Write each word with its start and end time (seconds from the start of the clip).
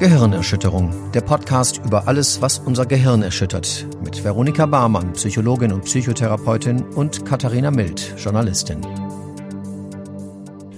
Gehirnerschütterung, 0.00 1.12
der 1.12 1.20
Podcast 1.20 1.82
über 1.84 2.08
alles, 2.08 2.40
was 2.40 2.58
unser 2.58 2.86
Gehirn 2.86 3.22
erschüttert, 3.22 3.86
mit 4.02 4.24
Veronika 4.24 4.64
Barmann, 4.64 5.12
Psychologin 5.12 5.72
und 5.72 5.84
Psychotherapeutin 5.84 6.82
und 6.94 7.26
Katharina 7.26 7.70
Mild, 7.70 8.14
Journalistin. 8.16 8.80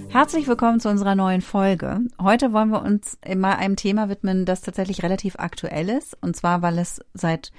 Herzlich 0.09 0.45
willkommen 0.45 0.81
zu 0.81 0.89
unserer 0.89 1.15
neuen 1.15 1.39
Folge. 1.41 2.01
Heute 2.21 2.51
wollen 2.51 2.71
wir 2.71 2.81
uns 2.81 3.17
mal 3.33 3.53
einem 3.53 3.77
Thema 3.77 4.09
widmen, 4.09 4.43
das 4.43 4.59
tatsächlich 4.59 5.03
relativ 5.03 5.35
aktuell 5.37 5.87
ist, 5.87 6.17
und 6.19 6.35
zwar, 6.35 6.61
weil 6.61 6.77
es 6.77 6.99
seit 7.13 7.53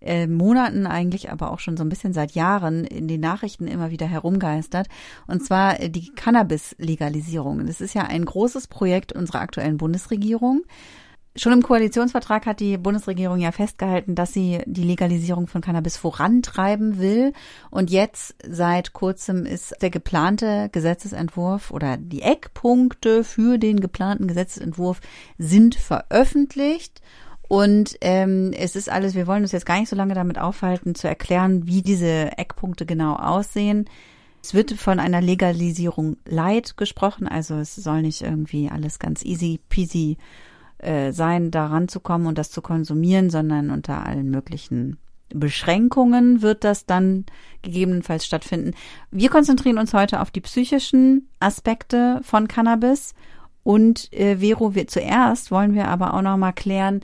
äh, 0.00 0.26
Monaten 0.26 0.84
eigentlich, 0.84 1.30
aber 1.30 1.52
auch 1.52 1.60
schon 1.60 1.76
so 1.76 1.84
ein 1.84 1.90
bisschen 1.90 2.12
seit 2.12 2.32
Jahren 2.32 2.84
in 2.84 3.06
den 3.06 3.20
Nachrichten 3.20 3.68
immer 3.68 3.92
wieder 3.92 4.06
herumgeistert. 4.06 4.88
Und 5.28 5.44
zwar 5.44 5.78
äh, 5.78 5.90
die 5.90 6.10
Cannabis-Legalisierung. 6.12 7.66
Das 7.68 7.80
ist 7.80 7.94
ja 7.94 8.02
ein 8.02 8.24
großes 8.24 8.66
Projekt 8.66 9.12
unserer 9.12 9.42
aktuellen 9.42 9.76
Bundesregierung. 9.76 10.64
Schon 11.36 11.52
im 11.52 11.62
Koalitionsvertrag 11.62 12.46
hat 12.46 12.60
die 12.60 12.78
Bundesregierung 12.78 13.40
ja 13.40 13.50
festgehalten, 13.50 14.14
dass 14.14 14.32
sie 14.32 14.60
die 14.66 14.84
Legalisierung 14.84 15.48
von 15.48 15.62
Cannabis 15.62 15.96
vorantreiben 15.96 17.00
will. 17.00 17.32
Und 17.72 17.90
jetzt 17.90 18.36
seit 18.48 18.92
kurzem 18.92 19.44
ist 19.44 19.74
der 19.82 19.90
geplante 19.90 20.68
Gesetzesentwurf 20.70 21.72
oder 21.72 21.96
die 21.96 22.22
Eckpunkte 22.22 23.24
für 23.24 23.58
den 23.58 23.80
geplanten 23.80 24.28
Gesetzesentwurf 24.28 25.00
sind 25.36 25.74
veröffentlicht. 25.74 27.02
Und 27.48 27.96
ähm, 28.00 28.52
es 28.56 28.76
ist 28.76 28.88
alles, 28.88 29.16
wir 29.16 29.26
wollen 29.26 29.42
uns 29.42 29.52
jetzt 29.52 29.66
gar 29.66 29.80
nicht 29.80 29.88
so 29.88 29.96
lange 29.96 30.14
damit 30.14 30.38
aufhalten, 30.38 30.94
zu 30.94 31.08
erklären, 31.08 31.66
wie 31.66 31.82
diese 31.82 32.38
Eckpunkte 32.38 32.86
genau 32.86 33.16
aussehen. 33.16 33.90
Es 34.40 34.54
wird 34.54 34.72
von 34.74 35.00
einer 35.00 35.20
Legalisierung 35.20 36.16
light 36.26 36.76
gesprochen, 36.76 37.26
also 37.26 37.56
es 37.56 37.74
soll 37.74 38.02
nicht 38.02 38.22
irgendwie 38.22 38.70
alles 38.70 39.00
ganz 39.00 39.24
easy 39.24 39.58
peasy 39.68 40.16
äh, 40.84 41.12
sein, 41.12 41.50
da 41.50 41.66
ranzukommen 41.66 42.26
und 42.26 42.38
das 42.38 42.50
zu 42.50 42.62
konsumieren, 42.62 43.30
sondern 43.30 43.70
unter 43.70 44.04
allen 44.04 44.30
möglichen 44.30 44.98
Beschränkungen 45.30 46.42
wird 46.42 46.64
das 46.64 46.86
dann 46.86 47.24
gegebenenfalls 47.62 48.24
stattfinden. 48.24 48.72
Wir 49.10 49.30
konzentrieren 49.30 49.78
uns 49.78 49.92
heute 49.94 50.20
auf 50.20 50.30
die 50.30 50.40
psychischen 50.40 51.28
Aspekte 51.40 52.20
von 52.22 52.46
Cannabis 52.48 53.14
und 53.62 54.12
äh, 54.12 54.36
Vero, 54.38 54.74
wir 54.74 54.86
zuerst 54.86 55.50
wollen 55.50 55.74
wir 55.74 55.88
aber 55.88 56.14
auch 56.14 56.22
noch 56.22 56.36
mal 56.36 56.52
klären, 56.52 57.00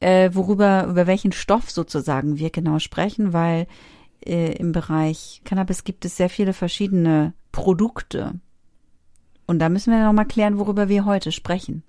äh, 0.00 0.30
worüber 0.32 0.86
über 0.88 1.06
welchen 1.06 1.32
Stoff 1.32 1.70
sozusagen 1.70 2.38
wir 2.38 2.50
genau 2.50 2.78
sprechen, 2.78 3.32
weil 3.32 3.66
äh, 4.26 4.56
im 4.56 4.72
Bereich 4.72 5.40
Cannabis 5.44 5.84
gibt 5.84 6.04
es 6.04 6.16
sehr 6.16 6.28
viele 6.28 6.52
verschiedene 6.52 7.32
Produkte. 7.52 8.34
Und 9.46 9.58
da 9.58 9.68
müssen 9.68 9.92
wir 9.92 10.04
noch 10.04 10.12
mal 10.12 10.24
klären, 10.24 10.58
worüber 10.58 10.88
wir 10.88 11.04
heute 11.04 11.32
sprechen. 11.32 11.82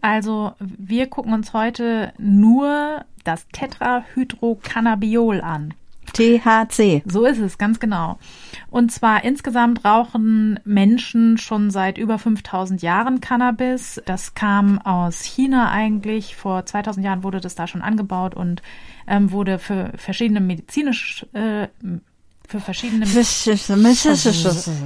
Also 0.00 0.52
wir 0.58 1.06
gucken 1.06 1.32
uns 1.32 1.52
heute 1.52 2.12
nur 2.18 3.04
das 3.24 3.46
Tetrahydrocannabiol 3.48 5.40
an. 5.40 5.74
THC. 6.12 7.02
So 7.06 7.24
ist 7.24 7.38
es, 7.38 7.58
ganz 7.58 7.80
genau. 7.80 8.18
Und 8.70 8.92
zwar 8.92 9.24
insgesamt 9.24 9.84
rauchen 9.84 10.60
Menschen 10.64 11.38
schon 11.38 11.70
seit 11.70 11.98
über 11.98 12.18
5000 12.18 12.82
Jahren 12.82 13.20
Cannabis. 13.20 14.00
Das 14.04 14.34
kam 14.34 14.78
aus 14.78 15.22
China 15.22 15.70
eigentlich. 15.70 16.36
Vor 16.36 16.66
2000 16.66 17.04
Jahren 17.04 17.22
wurde 17.22 17.40
das 17.40 17.54
da 17.54 17.66
schon 17.66 17.82
angebaut 17.82 18.34
und 18.34 18.62
ähm, 19.06 19.32
wurde 19.32 19.58
für 19.58 19.92
verschiedene 19.96 20.40
medizinisch, 20.40 21.26
äh, 21.32 21.68
für 22.46 22.60
verschiedene. 22.60 23.06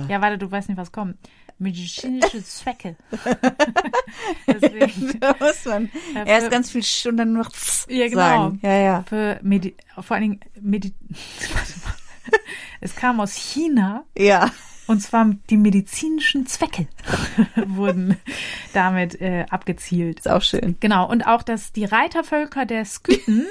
ja, 0.08 0.20
warte, 0.20 0.38
du 0.38 0.50
weißt 0.50 0.69
nicht, 0.69 0.78
was 0.78 0.92
kommt 0.92 1.16
medizinische 1.58 2.42
Zwecke. 2.44 2.96
Deswegen, 4.46 5.18
da 5.20 5.34
muss 5.38 5.64
man 5.64 5.90
ja, 6.14 6.24
erst 6.24 6.50
ganz 6.50 6.70
viel 6.70 6.84
und 7.08 7.16
dann 7.16 7.32
nur 7.32 7.44
noch 7.44 7.50
ja, 7.88 8.08
genau. 8.08 8.20
sagen. 8.20 8.60
Ja, 8.62 8.76
ja. 8.78 9.04
Für 9.08 9.40
Medi 9.42 9.76
vor 10.00 10.16
allen 10.16 10.22
Dingen 10.22 10.41
Medi 10.60 10.94
es 12.80 12.94
kam 12.94 13.20
aus 13.20 13.34
China. 13.34 14.04
Ja. 14.16 14.50
Und 14.86 15.00
zwar 15.00 15.34
die 15.50 15.58
medizinischen 15.58 16.47
Zwecke 16.47 16.88
wurden 17.66 18.16
damit 18.72 19.20
äh, 19.20 19.44
abgezielt. 19.50 20.20
Ist 20.20 20.30
auch 20.30 20.41
schön. 20.41 20.76
Genau. 20.80 21.08
Und 21.10 21.26
auch, 21.26 21.42
dass 21.42 21.72
die 21.72 21.84
Reitervölker 21.84 22.64
der 22.64 22.86
Skythen 22.86 23.47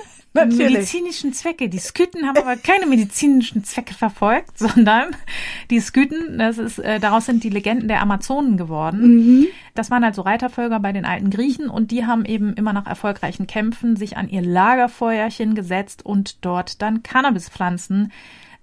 Natürlich. 0.46 0.74
medizinischen 0.74 1.34
Zwecke. 1.34 1.70
Die 1.70 1.80
Skythen 1.80 2.28
haben 2.28 2.38
aber 2.38 2.56
keine 2.56 2.86
medizinischen 2.86 3.64
Zwecke 3.64 3.94
verfolgt, 3.94 4.58
sondern 4.58 5.16
die 5.70 5.80
Skythen, 5.80 6.38
das 6.38 6.58
ist, 6.58 6.80
äh, 6.80 7.00
daraus 7.00 7.26
sind 7.26 7.44
die 7.44 7.50
Legenden 7.50 7.88
der 7.88 8.02
Amazonen 8.02 8.58
geworden. 8.58 9.02
Mhm. 9.02 9.48
Das 9.76 9.92
waren 9.92 10.04
also 10.04 10.22
Reitervölker 10.22 10.80
bei 10.80 10.92
den 10.92 11.06
alten 11.06 11.30
Griechen 11.30 11.70
und 11.70 11.92
die 11.92 12.06
haben 12.06 12.26
eben 12.26 12.54
immer 12.54 12.74
nach 12.74 12.88
erfolgreichen 12.88 13.48
Kämpfen 13.48 13.96
sich 13.96 14.18
an 14.18 14.30
ihr 14.30 14.42
Lagerfeuerchen 14.42 15.56
gesetzt 15.56 16.06
und 16.06 16.44
dort 16.46 16.82
dann 16.82 17.04
Cannabispflanzen 17.04 18.12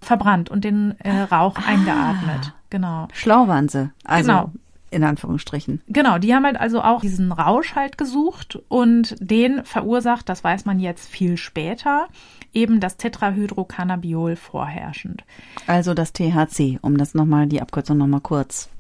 verbrannt 0.01 0.51
und 0.51 0.65
den 0.65 0.99
äh, 1.01 1.23
Rauch 1.23 1.57
ah. 1.57 1.69
eingeatmet. 1.69 2.53
Genau. 2.71 3.09
Schlau 3.13 3.47
waren 3.47 3.69
sie. 3.69 3.91
Also 4.05 4.33
genau 4.33 4.53
in 4.95 5.05
Anführungsstrichen. 5.05 5.83
Genau, 5.89 6.19
die 6.19 6.35
haben 6.35 6.45
halt 6.45 6.59
also 6.59 6.81
auch 6.83 7.01
diesen 7.01 7.33
Rausch 7.33 7.75
halt 7.75 7.99
gesucht 7.99 8.59
und 8.69 9.17
den 9.21 9.65
verursacht, 9.65 10.29
das 10.29 10.45
weiß 10.45 10.65
man 10.65 10.79
jetzt 10.79 11.09
viel 11.09 11.37
später, 11.37 12.09
eben 12.53 12.81
das 12.81 12.97
Tetrahydrocannabiol 12.97 14.37
vorherrschend. 14.37 15.25
Also 15.67 15.95
das 15.95 16.13
THC, 16.13 16.79
um 16.81 16.97
das 16.97 17.15
nochmal, 17.15 17.47
die 17.47 17.61
Abkürzung 17.61 17.99
nochmal 17.99 18.21
kurz 18.21 18.71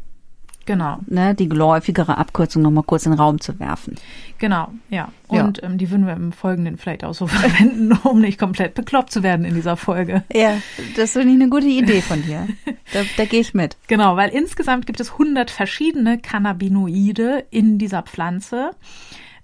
Genau. 0.67 0.99
Ne, 1.07 1.35
die 1.35 1.49
geläufigere 1.49 2.17
Abkürzung 2.19 2.63
nochmal 2.63 2.85
kurz 2.85 3.07
in 3.07 3.13
den 3.13 3.21
Raum 3.21 3.41
zu 3.41 3.59
werfen. 3.59 3.97
Genau, 4.39 4.69
ja. 4.91 5.09
Und 5.29 5.59
ja. 5.59 5.65
Ähm, 5.65 5.79
die 5.79 5.91
würden 5.91 6.07
wir 6.07 6.15
im 6.15 6.33
Folgenden 6.33 6.77
vielleicht 6.77 7.05
auch 7.05 7.15
so 7.15 7.27
verwenden, 7.29 7.93
um 8.05 8.21
nicht 8.21 8.39
komplett 8.39 8.75
bekloppt 8.75 9.13
zu 9.13 9.23
werden 9.23 9.45
in 9.45 9.55
dieser 9.55 9.77
Folge. 9.77 10.25
Ja, 10.33 10.59
das 10.97 11.13
finde 11.13 11.29
ich 11.29 11.41
eine 11.41 11.49
gute 11.49 11.67
Idee 11.67 12.01
von 12.01 12.23
dir. 12.23 12.47
Da, 12.93 13.01
da 13.17 13.25
gehe 13.25 13.41
ich 13.41 13.55
mit. 13.55 13.77
Genau, 13.89 14.17
weil 14.17 14.29
insgesamt 14.29 14.87
gibt 14.87 15.01
es 15.01 15.13
100 15.13 15.51
verschiedene 15.51 16.19
Cannabinoide 16.19 17.45
in 17.51 17.79
dieser 17.79 18.03
Pflanze. 18.03 18.73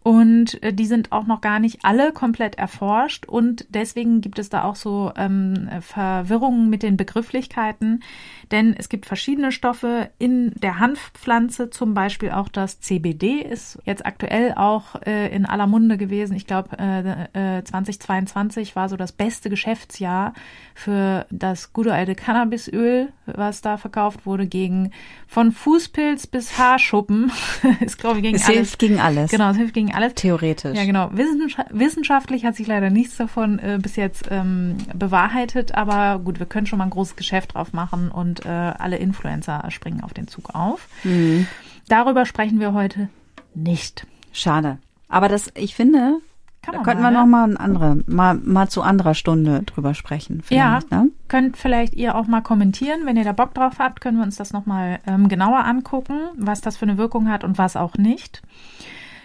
Und 0.02 0.62
äh, 0.62 0.72
die 0.72 0.86
sind 0.86 1.12
auch 1.12 1.26
noch 1.26 1.40
gar 1.40 1.58
nicht 1.58 1.80
alle 1.82 2.12
komplett 2.12 2.56
erforscht 2.56 3.26
und 3.26 3.66
deswegen 3.68 4.20
gibt 4.22 4.38
es 4.38 4.48
da 4.48 4.64
auch 4.64 4.76
so 4.76 5.12
ähm, 5.16 5.68
Verwirrungen 5.80 6.70
mit 6.70 6.82
den 6.82 6.96
Begrifflichkeiten, 6.96 8.02
denn 8.50 8.74
es 8.76 8.88
gibt 8.88 9.06
verschiedene 9.06 9.52
Stoffe 9.52 10.10
in 10.18 10.52
der 10.56 10.78
Hanfpflanze, 10.78 11.70
zum 11.70 11.94
Beispiel 11.94 12.30
auch 12.30 12.48
das 12.48 12.80
CBD 12.80 13.42
ist 13.42 13.78
jetzt 13.84 14.04
aktuell 14.04 14.54
auch 14.54 15.00
äh, 15.06 15.28
in 15.34 15.46
aller 15.46 15.66
Munde 15.66 15.96
gewesen. 15.96 16.34
Ich 16.34 16.46
glaube, 16.46 16.76
äh, 16.78 17.58
äh, 17.58 17.64
2022 17.64 18.74
war 18.74 18.88
so 18.88 18.96
das 18.96 19.12
beste 19.12 19.50
Geschäftsjahr 19.50 20.34
für 20.74 21.26
das 21.30 21.72
gute 21.72 21.92
alte 21.92 22.14
Cannabisöl, 22.14 23.12
was 23.26 23.60
da 23.60 23.76
verkauft 23.76 24.26
wurde, 24.26 24.46
gegen 24.46 24.90
von 25.28 25.52
Fußpilz 25.52 26.26
bis 26.26 26.58
Haarschuppen. 26.58 27.30
ist, 27.80 27.98
glaube 27.98 28.16
ich, 28.16 28.22
gegen 28.22 28.36
es 28.36 28.46
alles. 28.46 28.56
hilft 28.56 28.78
gegen 28.80 28.98
alles. 28.98 29.30
Genau, 29.30 29.50
es 29.50 29.56
hilft 29.56 29.74
gegen 29.74 29.94
alles. 29.94 30.14
Theoretisch. 30.14 30.76
Ja, 30.76 30.84
genau. 30.84 31.10
wissenschaftlich 31.12 32.44
hat 32.44 32.56
sich 32.56 32.66
leider 32.66 32.90
nichts 32.90 33.16
davon 33.16 33.58
äh, 33.60 33.78
bis 33.80 33.96
jetzt 33.96 34.26
ähm, 34.30 34.78
bewahrheitet, 34.92 35.74
aber 35.74 36.18
gut, 36.18 36.40
wir 36.40 36.46
können 36.46 36.66
schon 36.66 36.78
mal 36.78 36.84
ein 36.84 36.90
großes 36.90 37.14
Geschäft 37.14 37.54
drauf 37.54 37.72
machen 37.72 38.10
und 38.10 38.39
äh, 38.44 38.48
alle 38.48 38.96
Influencer 38.96 39.64
springen 39.70 40.02
auf 40.02 40.14
den 40.14 40.28
Zug 40.28 40.54
auf. 40.54 40.88
Mhm. 41.04 41.46
Darüber 41.88 42.26
sprechen 42.26 42.60
wir 42.60 42.72
heute 42.72 43.08
nicht. 43.54 44.06
Schade. 44.32 44.78
Aber 45.08 45.28
das, 45.28 45.50
ich 45.56 45.74
finde, 45.74 46.20
kann 46.62 46.74
da 46.74 46.82
könnten 46.82 47.02
mal, 47.02 47.12
wir 47.12 47.20
noch 47.20 47.26
mal, 47.26 47.56
andere, 47.56 47.98
mal, 48.06 48.34
mal 48.34 48.68
zu 48.68 48.82
anderer 48.82 49.14
Stunde 49.14 49.62
drüber 49.64 49.94
sprechen. 49.94 50.42
Ja, 50.50 50.80
ne? 50.90 51.10
könnt 51.28 51.56
vielleicht 51.56 51.94
ihr 51.94 52.14
auch 52.14 52.26
mal 52.26 52.42
kommentieren, 52.42 53.06
wenn 53.06 53.16
ihr 53.16 53.24
da 53.24 53.32
Bock 53.32 53.54
drauf 53.54 53.78
habt, 53.78 54.00
können 54.00 54.18
wir 54.18 54.24
uns 54.24 54.36
das 54.36 54.52
noch 54.52 54.66
mal 54.66 55.00
ähm, 55.06 55.28
genauer 55.28 55.64
angucken, 55.64 56.18
was 56.36 56.60
das 56.60 56.76
für 56.76 56.84
eine 56.84 56.98
Wirkung 56.98 57.28
hat 57.28 57.44
und 57.44 57.58
was 57.58 57.76
auch 57.76 57.96
nicht. 57.96 58.42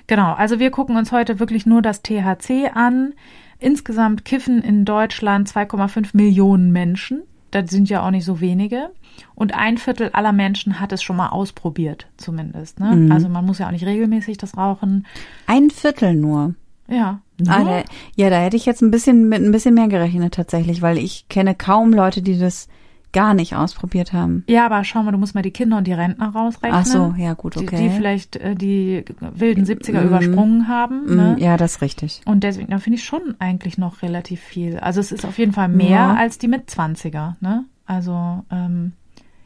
Genau, 0.07 0.33
also 0.33 0.59
wir 0.59 0.71
gucken 0.71 0.97
uns 0.97 1.11
heute 1.11 1.39
wirklich 1.39 1.65
nur 1.65 1.81
das 1.81 2.03
THC 2.03 2.71
an. 2.73 3.13
Insgesamt 3.59 4.25
kiffen 4.25 4.61
in 4.61 4.85
Deutschland 4.85 5.49
2,5 5.49 6.09
Millionen 6.13 6.71
Menschen. 6.71 7.23
Das 7.55 7.71
sind 7.71 7.89
ja 7.89 8.05
auch 8.05 8.11
nicht 8.11 8.25
so 8.25 8.41
wenige. 8.41 8.89
Und 9.33 9.53
ein 9.53 9.77
Viertel 9.77 10.09
aller 10.11 10.33
Menschen 10.33 10.81
hat 10.81 10.91
es 10.91 11.01
schon 11.01 11.15
mal 11.15 11.29
ausprobiert, 11.29 12.05
zumindest. 12.17 12.81
Ne? 12.81 12.93
Mhm. 12.93 13.11
Also 13.13 13.29
man 13.29 13.45
muss 13.45 13.59
ja 13.59 13.67
auch 13.67 13.71
nicht 13.71 13.85
regelmäßig 13.85 14.37
das 14.37 14.57
rauchen. 14.57 15.05
Ein 15.47 15.69
Viertel 15.69 16.15
nur. 16.15 16.55
Ja. 16.89 17.21
Ah, 17.47 17.63
da, 17.63 17.83
ja, 18.15 18.29
da 18.29 18.39
hätte 18.39 18.57
ich 18.57 18.65
jetzt 18.65 18.81
ein 18.81 18.91
bisschen 18.91 19.29
mit 19.29 19.41
ein 19.41 19.53
bisschen 19.53 19.73
mehr 19.73 19.87
gerechnet 19.87 20.33
tatsächlich, 20.33 20.81
weil 20.81 20.97
ich 20.97 21.29
kenne 21.29 21.55
kaum 21.55 21.93
Leute, 21.93 22.21
die 22.21 22.37
das 22.37 22.67
gar 23.15 23.33
nicht 23.33 23.55
ausprobiert 23.55 24.11
haben. 24.11 24.43
Ja, 24.47 24.65
aber 24.65 24.83
schau 24.83 25.01
mal, 25.01 25.11
du 25.11 25.17
musst 25.17 25.35
mal 25.35 25.41
die 25.41 25.51
Kinder 25.51 25.77
und 25.77 25.87
die 25.87 25.93
Rentner 25.93 26.27
rausrechnen. 26.27 26.81
Ach 26.81 26.85
so, 26.85 27.15
ja 27.17 27.33
gut, 27.33 27.55
okay. 27.55 27.77
Die, 27.77 27.83
die 27.83 27.89
vielleicht 27.89 28.35
äh, 28.35 28.55
die 28.55 29.05
wilden 29.19 29.63
70er 29.63 30.01
mm, 30.01 30.07
übersprungen 30.07 30.67
haben. 30.67 31.05
Mm, 31.05 31.15
ne? 31.15 31.35
Ja, 31.39 31.55
das 31.55 31.77
ist 31.77 31.81
richtig. 31.81 32.21
Und 32.25 32.43
deswegen, 32.43 32.71
da 32.71 32.79
finde 32.79 32.99
ich 32.99 33.05
schon 33.05 33.35
eigentlich 33.39 33.77
noch 33.77 34.01
relativ 34.01 34.41
viel. 34.41 34.77
Also 34.79 34.99
es 34.99 35.13
ist 35.13 35.25
auf 35.25 35.37
jeden 35.37 35.53
Fall 35.53 35.69
mehr 35.69 35.89
ja. 35.89 36.13
als 36.13 36.39
die 36.39 36.49
mit 36.49 36.69
20er. 36.69 37.35
Ne? 37.39 37.63
Also 37.85 38.43
ähm, 38.51 38.91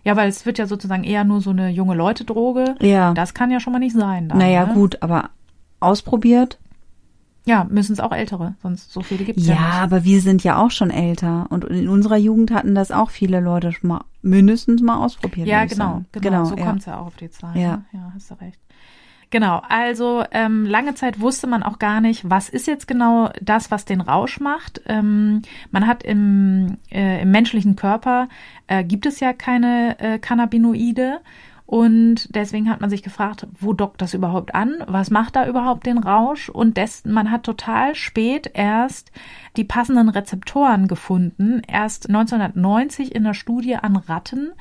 ja, 0.03 0.15
weil 0.15 0.29
es 0.29 0.47
wird 0.47 0.57
ja 0.57 0.65
sozusagen 0.65 1.03
eher 1.03 1.23
nur 1.23 1.39
so 1.39 1.51
eine 1.51 1.69
junge 1.69 1.93
Leute-Droge. 1.93 2.75
Ja. 2.79 3.13
Das 3.13 3.35
kann 3.35 3.51
ja 3.51 3.59
schon 3.59 3.73
mal 3.73 3.79
nicht 3.79 3.95
sein. 3.95 4.29
Dann, 4.29 4.39
naja, 4.39 4.65
ne? 4.65 4.73
gut, 4.73 5.03
aber 5.03 5.29
ausprobiert 5.79 6.57
Ja, 7.45 7.65
müssen 7.69 7.93
es 7.93 7.99
auch 7.99 8.11
ältere, 8.11 8.55
sonst 8.61 8.91
so 8.91 9.01
viele 9.01 9.23
gibt 9.25 9.39
es 9.39 9.47
ja, 9.47 9.55
Ja, 9.55 9.61
nicht. 9.61 9.75
aber 9.81 10.03
wir 10.03 10.21
sind 10.21 10.43
ja 10.43 10.57
auch 10.57 10.71
schon 10.71 10.91
älter 10.91 11.47
und 11.49 11.63
in 11.63 11.89
unserer 11.89 12.17
Jugend 12.17 12.51
hatten 12.51 12.75
das 12.75 12.91
auch 12.91 13.09
viele 13.09 13.39
Leute 13.39 13.71
schon 13.71 13.87
mal 13.87 14.03
mindestens 14.21 14.81
mal 14.81 14.97
ausprobiert. 14.97 15.47
Ja, 15.47 15.65
genau, 15.65 15.77
sagen. 15.77 16.05
genau, 16.11 16.45
So 16.45 16.55
ja. 16.55 16.65
kommt's 16.65 16.85
ja 16.85 16.99
auch 16.99 17.07
auf 17.07 17.15
die 17.15 17.29
Zahl. 17.29 17.57
Ja. 17.57 17.77
ne? 17.77 17.85
ja, 17.93 18.11
hast 18.13 18.29
du 18.29 18.35
recht. 18.35 18.59
Genau, 19.31 19.61
also 19.69 20.23
ähm, 20.31 20.65
lange 20.65 20.95
Zeit 20.95 21.19
wusste 21.19 21.45
man 21.45 21.61
auch 21.61 21.77
gar 21.77 22.01
nicht, 22.01 22.27
was 22.27 22.49
ist 22.49 22.65
jetzt 22.65 22.87
genau 22.87 23.29
das, 23.41 23.69
was 23.69 23.85
den 23.85 24.01
Rausch 24.01 24.39
macht. 24.39 24.81
Ähm, 24.87 25.43
man 25.69 25.85
hat 25.85 26.01
im, 26.03 26.77
äh, 26.91 27.21
im 27.21 27.29
menschlichen 27.29 27.75
Körper 27.75 28.27
äh, 28.65 28.83
gibt 28.83 29.05
es 29.05 29.19
ja 29.19 29.33
keine 29.33 29.99
äh, 29.99 30.17
Cannabinoide 30.17 31.19
und 31.69 32.33
deswegen 32.33 32.67
hat 32.67 32.81
man 32.81 32.89
sich 32.89 33.03
gefragt, 33.03 33.45
wo 33.59 33.73
dockt 33.73 34.01
das 34.01 34.15
überhaupt 34.15 34.55
an? 34.55 34.83
Was 34.87 35.11
macht 35.11 35.35
da 35.35 35.45
überhaupt 35.45 35.85
den 35.85 35.99
Rausch? 35.99 36.49
Und 36.49 36.77
des, 36.77 37.05
man 37.05 37.29
hat 37.29 37.43
total 37.43 37.93
spät 37.93 38.49
erst 38.55 39.11
die 39.55 39.65
passenden 39.65 40.09
Rezeptoren 40.09 40.87
gefunden. 40.87 41.61
Erst 41.67 42.09
1990 42.09 43.13
in 43.13 43.23
der 43.23 43.35
Studie 43.35 43.75
an 43.75 43.97
Ratten 43.97 44.53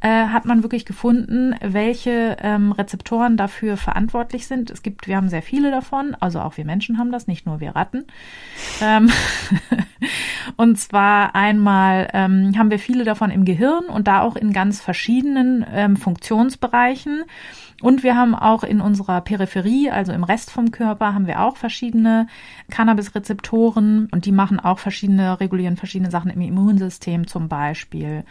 äh, 0.00 0.26
hat 0.26 0.44
man 0.44 0.62
wirklich 0.62 0.84
gefunden, 0.84 1.54
welche 1.60 2.36
ähm, 2.40 2.72
Rezeptoren 2.72 3.36
dafür 3.36 3.76
verantwortlich 3.76 4.46
sind. 4.46 4.70
Es 4.70 4.82
gibt, 4.82 5.08
wir 5.08 5.16
haben 5.16 5.28
sehr 5.30 5.42
viele 5.42 5.70
davon, 5.70 6.14
also 6.20 6.40
auch 6.40 6.56
wir 6.58 6.66
Menschen 6.66 6.98
haben 6.98 7.10
das, 7.10 7.26
nicht 7.26 7.46
nur 7.46 7.60
wir 7.60 7.74
Ratten. 7.74 8.04
Ähm, 8.82 9.10
und 10.56 10.78
zwar 10.78 11.34
einmal 11.34 12.08
ähm, 12.12 12.52
haben 12.58 12.70
wir 12.70 12.78
viele 12.78 13.04
davon 13.04 13.30
im 13.30 13.44
Gehirn 13.44 13.86
und 13.86 14.06
da 14.06 14.20
auch 14.20 14.36
in 14.36 14.52
ganz 14.52 14.80
verschiedenen 14.82 15.64
ähm, 15.72 15.96
Funktionsbereichen. 15.96 17.24
Und 17.82 18.02
wir 18.02 18.16
haben 18.16 18.34
auch 18.34 18.64
in 18.64 18.80
unserer 18.80 19.20
Peripherie, 19.20 19.90
also 19.90 20.12
im 20.12 20.24
Rest 20.24 20.50
vom 20.50 20.70
Körper, 20.70 21.14
haben 21.14 21.26
wir 21.26 21.42
auch 21.42 21.56
verschiedene 21.56 22.26
Cannabis-Rezeptoren 22.70 24.08
und 24.12 24.24
die 24.24 24.32
machen 24.32 24.60
auch 24.60 24.78
verschiedene, 24.78 25.40
regulieren 25.40 25.76
verschiedene 25.76 26.10
Sachen 26.10 26.30
im 26.30 26.40
Immunsystem 26.40 27.26
zum 27.26 27.48
Beispiel. 27.48 28.24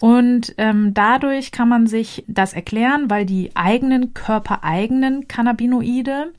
Und 0.00 0.54
ähm, 0.58 0.94
dadurch 0.94 1.52
kann 1.52 1.68
man 1.68 1.86
sich 1.86 2.24
das 2.26 2.52
erklären, 2.52 3.10
weil 3.10 3.26
die 3.26 3.50
eigenen 3.54 4.14
körpereigenen 4.14 5.28
Cannabinoide, 5.28 6.32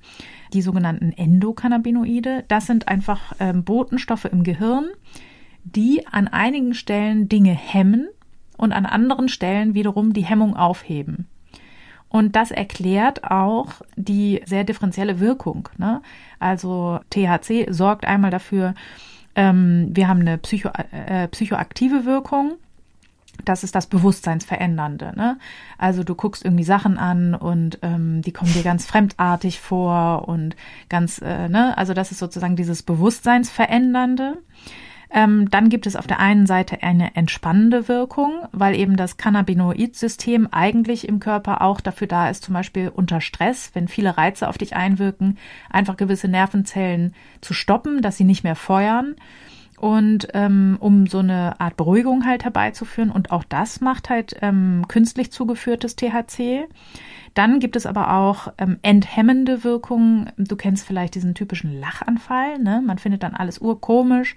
die 0.53 0.61
sogenannten 0.61 1.11
Endokannabinoide, 1.11 2.43
das 2.47 2.65
sind 2.67 2.87
einfach 2.87 3.33
ähm, 3.39 3.63
Botenstoffe 3.63 4.25
im 4.25 4.43
Gehirn, 4.43 4.85
die 5.63 6.05
an 6.07 6.27
einigen 6.27 6.73
Stellen 6.73 7.27
Dinge 7.27 7.53
hemmen 7.53 8.07
und 8.57 8.71
an 8.71 8.85
anderen 8.85 9.29
Stellen 9.29 9.73
wiederum 9.73 10.13
die 10.13 10.25
Hemmung 10.25 10.55
aufheben. 10.55 11.27
Und 12.07 12.35
das 12.35 12.51
erklärt 12.51 13.29
auch 13.29 13.73
die 13.97 14.41
sehr 14.45 14.63
differenzielle 14.63 15.19
Wirkung. 15.19 15.67
Ne? 15.77 16.01
Also 16.39 16.99
THC 17.09 17.67
sorgt 17.69 18.05
einmal 18.05 18.31
dafür, 18.31 18.73
ähm, 19.35 19.89
wir 19.91 20.07
haben 20.07 20.21
eine 20.21 20.37
psycho, 20.37 20.69
äh, 20.91 21.27
psychoaktive 21.27 22.05
Wirkung. 22.05 22.53
Das 23.43 23.63
ist 23.63 23.75
das 23.75 23.87
Bewusstseinsverändernde. 23.87 25.13
Ne? 25.15 25.37
Also 25.77 26.03
du 26.03 26.15
guckst 26.15 26.45
irgendwie 26.45 26.63
Sachen 26.63 26.97
an 26.97 27.35
und 27.35 27.79
ähm, 27.81 28.21
die 28.21 28.31
kommen 28.31 28.53
dir 28.53 28.63
ganz 28.63 28.85
fremdartig 28.85 29.59
vor 29.59 30.27
und 30.27 30.55
ganz, 30.89 31.19
äh, 31.19 31.49
ne, 31.49 31.77
also 31.77 31.93
das 31.93 32.11
ist 32.11 32.19
sozusagen 32.19 32.55
dieses 32.55 32.83
Bewusstseinsverändernde. 32.83 34.37
Ähm, 35.11 35.49
dann 35.49 35.69
gibt 35.69 35.87
es 35.87 35.95
auf 35.95 36.07
der 36.07 36.19
einen 36.19 36.45
Seite 36.45 36.81
eine 36.83 37.15
entspannende 37.15 37.87
Wirkung, 37.87 38.47
weil 38.51 38.75
eben 38.75 38.97
das 38.97 39.17
Cannabinoid-System 39.17 40.49
eigentlich 40.51 41.07
im 41.07 41.19
Körper 41.19 41.61
auch 41.61 41.79
dafür 41.79 42.07
da 42.07 42.29
ist, 42.29 42.43
zum 42.43 42.53
Beispiel 42.53 42.89
unter 42.89 43.21
Stress, 43.21 43.71
wenn 43.73 43.87
viele 43.87 44.17
Reize 44.17 44.47
auf 44.49 44.57
dich 44.57 44.75
einwirken, 44.75 45.37
einfach 45.69 45.95
gewisse 45.95 46.27
Nervenzellen 46.27 47.13
zu 47.41 47.53
stoppen, 47.53 48.01
dass 48.01 48.17
sie 48.17 48.23
nicht 48.23 48.43
mehr 48.43 48.55
feuern 48.55 49.15
und 49.77 50.27
ähm, 50.33 50.77
um 50.79 51.07
so 51.07 51.19
eine 51.19 51.59
Art 51.59 51.77
Beruhigung 51.77 52.25
halt 52.25 52.43
herbeizuführen. 52.43 53.11
Und 53.11 53.31
auch 53.31 53.43
das 53.43 53.81
macht 53.81 54.09
halt 54.09 54.35
ähm, 54.41 54.85
künstlich 54.87 55.31
zugeführtes 55.31 55.95
THC. 55.95 56.67
Dann 57.33 57.59
gibt 57.59 57.75
es 57.75 57.85
aber 57.85 58.13
auch 58.13 58.53
ähm, 58.57 58.79
enthemmende 58.81 59.63
Wirkungen. 59.63 60.31
Du 60.37 60.55
kennst 60.55 60.85
vielleicht 60.85 61.15
diesen 61.15 61.35
typischen 61.35 61.79
Lachanfall. 61.79 62.59
Ne? 62.59 62.81
Man 62.85 62.97
findet 62.97 63.23
dann 63.23 63.35
alles 63.35 63.59
urkomisch, 63.59 64.35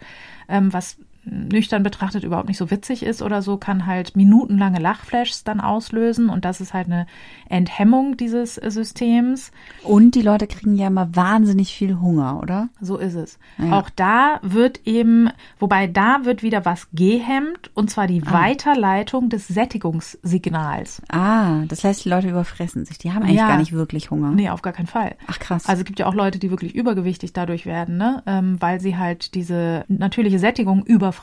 ähm, 0.48 0.72
was 0.72 0.98
nüchtern 1.30 1.82
betrachtet 1.82 2.24
überhaupt 2.24 2.48
nicht 2.48 2.58
so 2.58 2.70
witzig 2.70 3.02
ist 3.02 3.22
oder 3.22 3.42
so, 3.42 3.56
kann 3.56 3.86
halt 3.86 4.16
minutenlange 4.16 4.78
Lachflashs 4.78 5.44
dann 5.44 5.60
auslösen 5.60 6.28
und 6.28 6.44
das 6.44 6.60
ist 6.60 6.74
halt 6.74 6.86
eine 6.86 7.06
Enthemmung 7.48 8.16
dieses 8.16 8.54
Systems. 8.56 9.50
Und 9.84 10.14
die 10.14 10.22
Leute 10.22 10.46
kriegen 10.46 10.74
ja 10.74 10.86
immer 10.88 11.14
wahnsinnig 11.14 11.72
viel 11.74 11.98
Hunger, 12.00 12.40
oder? 12.42 12.68
So 12.80 12.96
ist 12.96 13.14
es. 13.14 13.38
Ja. 13.58 13.78
Auch 13.78 13.90
da 13.90 14.38
wird 14.42 14.80
eben, 14.86 15.30
wobei 15.58 15.86
da 15.86 16.20
wird 16.24 16.42
wieder 16.42 16.64
was 16.64 16.88
gehemmt 16.92 17.70
und 17.74 17.90
zwar 17.90 18.06
die 18.06 18.24
Weiterleitung 18.26 19.28
des 19.28 19.48
Sättigungssignals. 19.48 21.02
Ah, 21.08 21.64
das 21.68 21.84
heißt, 21.84 22.04
die 22.04 22.08
Leute 22.08 22.28
überfressen 22.28 22.84
sich. 22.84 22.98
Die 22.98 23.12
haben 23.12 23.22
eigentlich 23.22 23.36
Ja. 23.36 23.48
gar 23.48 23.58
nicht 23.58 23.72
wirklich 23.72 24.10
Hunger. 24.10 24.30
Nee, 24.30 24.50
auf 24.50 24.62
gar 24.62 24.72
keinen 24.72 24.86
Fall. 24.86 25.16
Ach 25.26 25.38
krass. 25.38 25.66
Also 25.66 25.80
es 25.80 25.86
gibt 25.86 25.98
ja 25.98 26.06
auch 26.06 26.14
Leute, 26.14 26.38
die 26.38 26.50
wirklich 26.50 26.74
übergewichtig 26.74 27.32
dadurch 27.32 27.66
werden, 27.66 27.96
ne? 27.96 28.22
ähm, 28.26 28.56
weil 28.60 28.80
sie 28.80 28.96
halt 28.96 29.34
diese 29.34 29.84
natürliche 29.88 30.38
Sättigung 30.38 30.84
überfressen 30.84 31.17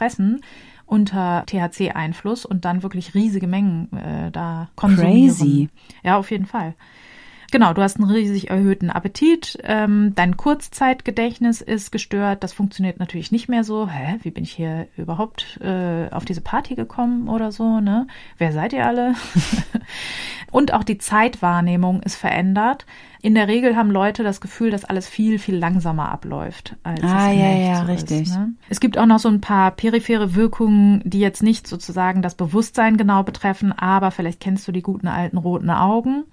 unter 0.85 1.43
THC-Einfluss 1.47 2.45
und 2.45 2.65
dann 2.65 2.83
wirklich 2.83 3.15
riesige 3.15 3.47
Mengen 3.47 3.91
äh, 3.93 4.31
da 4.31 4.69
konsumieren. 4.75 5.27
Crazy. 5.27 5.69
Ja, 6.03 6.17
auf 6.17 6.29
jeden 6.31 6.45
Fall. 6.45 6.75
Genau, 7.51 7.73
du 7.73 7.81
hast 7.81 7.97
einen 7.97 8.09
riesig 8.09 8.49
erhöhten 8.49 8.89
Appetit, 8.89 9.57
ähm, 9.63 10.13
dein 10.15 10.37
Kurzzeitgedächtnis 10.37 11.61
ist 11.61 11.91
gestört, 11.91 12.43
das 12.43 12.53
funktioniert 12.53 12.99
natürlich 12.99 13.31
nicht 13.31 13.49
mehr 13.49 13.63
so. 13.63 13.87
Hä, 13.87 14.17
wie 14.23 14.31
bin 14.31 14.43
ich 14.43 14.51
hier 14.51 14.87
überhaupt 14.97 15.59
äh, 15.61 16.09
auf 16.11 16.25
diese 16.25 16.41
Party 16.41 16.75
gekommen 16.75 17.29
oder 17.29 17.51
so, 17.51 17.79
ne? 17.79 18.07
Wer 18.37 18.51
seid 18.51 18.73
ihr 18.73 18.85
alle? 18.85 19.15
Und 20.51 20.73
auch 20.73 20.83
die 20.83 20.97
Zeitwahrnehmung 20.97 22.01
ist 22.03 22.15
verändert. 22.15 22.85
In 23.21 23.35
der 23.35 23.47
Regel 23.47 23.75
haben 23.75 23.91
Leute 23.91 24.23
das 24.23 24.39
Gefühl, 24.39 24.71
dass 24.71 24.85
alles 24.85 25.07
viel, 25.07 25.39
viel 25.39 25.57
langsamer 25.57 26.09
abläuft, 26.09 26.75
als 26.83 27.03
Ah, 27.03 27.31
es 27.31 27.37
ja, 27.39 27.51
ja, 27.51 27.79
so 27.81 27.85
richtig. 27.91 28.21
Ist, 28.21 28.37
ne? 28.37 28.53
Es 28.69 28.79
gibt 28.79 28.97
auch 28.97 29.05
noch 29.05 29.19
so 29.19 29.29
ein 29.29 29.41
paar 29.41 29.71
periphere 29.71 30.35
Wirkungen, 30.35 31.01
die 31.03 31.19
jetzt 31.19 31.43
nicht 31.43 31.67
sozusagen 31.67 32.21
das 32.21 32.35
Bewusstsein 32.35 32.97
genau 32.97 33.23
betreffen, 33.23 33.71
aber 33.71 34.11
vielleicht 34.11 34.39
kennst 34.39 34.67
du 34.67 34.71
die 34.71 34.83
guten 34.83 35.07
alten 35.07 35.37
roten 35.37 35.71
Augen. 35.71 36.23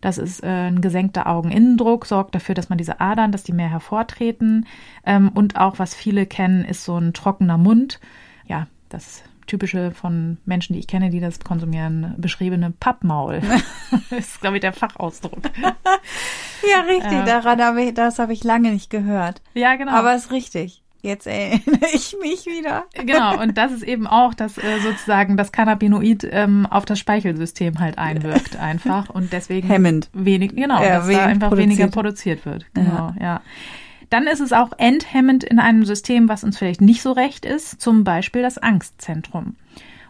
Das 0.00 0.18
ist 0.18 0.42
äh, 0.42 0.68
ein 0.68 0.80
gesenkter 0.80 1.26
Augeninnendruck, 1.26 2.06
sorgt 2.06 2.34
dafür, 2.34 2.54
dass 2.54 2.68
man 2.68 2.78
diese 2.78 3.00
Adern, 3.00 3.32
dass 3.32 3.42
die 3.42 3.52
mehr 3.52 3.70
hervortreten. 3.70 4.66
Ähm, 5.04 5.30
und 5.34 5.56
auch, 5.56 5.78
was 5.78 5.94
viele 5.94 6.26
kennen, 6.26 6.64
ist 6.64 6.84
so 6.84 6.96
ein 6.96 7.12
trockener 7.12 7.58
Mund. 7.58 8.00
Ja, 8.46 8.66
das 8.88 9.22
typische 9.46 9.90
von 9.90 10.38
Menschen, 10.44 10.74
die 10.74 10.78
ich 10.78 10.86
kenne, 10.86 11.10
die 11.10 11.20
das 11.20 11.40
konsumieren, 11.40 12.14
beschriebene 12.16 12.72
Pappmaul. 12.78 13.40
das 14.10 14.18
ist, 14.18 14.40
glaube 14.40 14.56
ich, 14.56 14.60
der 14.60 14.72
Fachausdruck. 14.72 15.40
ja, 15.62 16.80
richtig. 16.86 17.12
Ja. 17.12 17.24
Daran 17.24 17.60
habe 17.60 17.82
ich, 17.82 17.94
das 17.94 18.18
habe 18.18 18.32
ich 18.32 18.44
lange 18.44 18.70
nicht 18.70 18.90
gehört. 18.90 19.42
Ja, 19.54 19.76
genau. 19.76 19.92
Aber 19.92 20.14
ist 20.14 20.30
richtig. 20.30 20.82
Jetzt 21.02 21.26
erinnere 21.26 21.86
ich 21.92 22.14
mich 22.20 22.46
wieder. 22.46 22.84
Genau, 22.94 23.40
und 23.40 23.56
das 23.56 23.72
ist 23.72 23.82
eben 23.82 24.06
auch, 24.06 24.34
dass 24.34 24.58
äh, 24.58 24.78
sozusagen 24.82 25.36
das 25.36 25.50
Cannabinoid 25.52 26.28
ähm, 26.30 26.66
auf 26.66 26.84
das 26.84 26.98
Speichelsystem 26.98 27.78
halt 27.78 27.98
einwirkt 27.98 28.56
einfach 28.56 29.08
und 29.10 29.32
deswegen 29.32 29.66
Hemmend. 29.68 30.10
wenig, 30.12 30.54
genau, 30.54 30.82
Ja, 30.82 30.98
dass 30.98 31.06
wenig 31.06 31.18
da 31.18 31.26
einfach 31.26 31.48
produziert. 31.48 31.70
weniger 31.70 31.88
produziert 31.88 32.44
wird. 32.46 32.66
Genau, 32.74 33.14
ja. 33.20 33.40
Dann 34.10 34.26
ist 34.26 34.40
es 34.40 34.52
auch 34.52 34.70
enthemmend 34.76 35.44
in 35.44 35.58
einem 35.58 35.84
System, 35.84 36.28
was 36.28 36.42
uns 36.44 36.58
vielleicht 36.58 36.80
nicht 36.80 37.00
so 37.00 37.12
recht 37.12 37.44
ist, 37.46 37.80
zum 37.80 38.02
Beispiel 38.04 38.42
das 38.42 38.58
Angstzentrum. 38.58 39.56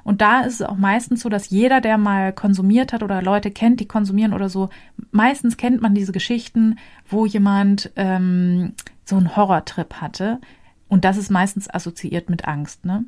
Und 0.03 0.23
da 0.23 0.41
ist 0.41 0.55
es 0.55 0.63
auch 0.63 0.79
meistens 0.79 1.21
so, 1.21 1.29
dass 1.29 1.51
jeder, 1.51 1.83
der 1.83 1.99
mal 1.99 2.33
konsumiert 2.33 2.95
hat 2.95 3.03
oder 3.03 3.21
Leute 3.21 3.51
kennt, 3.51 3.81
die 3.81 3.87
konsumieren 3.87 4.33
oder 4.33 4.49
so, 4.49 4.71
meistens 5.13 5.59
kennt 5.59 5.83
man 5.83 5.95
diese 5.95 6.13
Geschichten, 6.13 6.79
wo 7.09 7.27
jemand 7.27 7.91
ähm, 7.97 8.73
so 9.05 9.17
einen 9.17 9.37
Horrortrip 9.37 9.95
hatte. 10.01 10.41
Und 10.91 11.05
das 11.07 11.17
ist 11.17 11.31
meistens 11.31 11.73
assoziiert 11.73 12.29
mit 12.29 12.47
Angst. 12.47 12.85
Ne? 12.85 13.05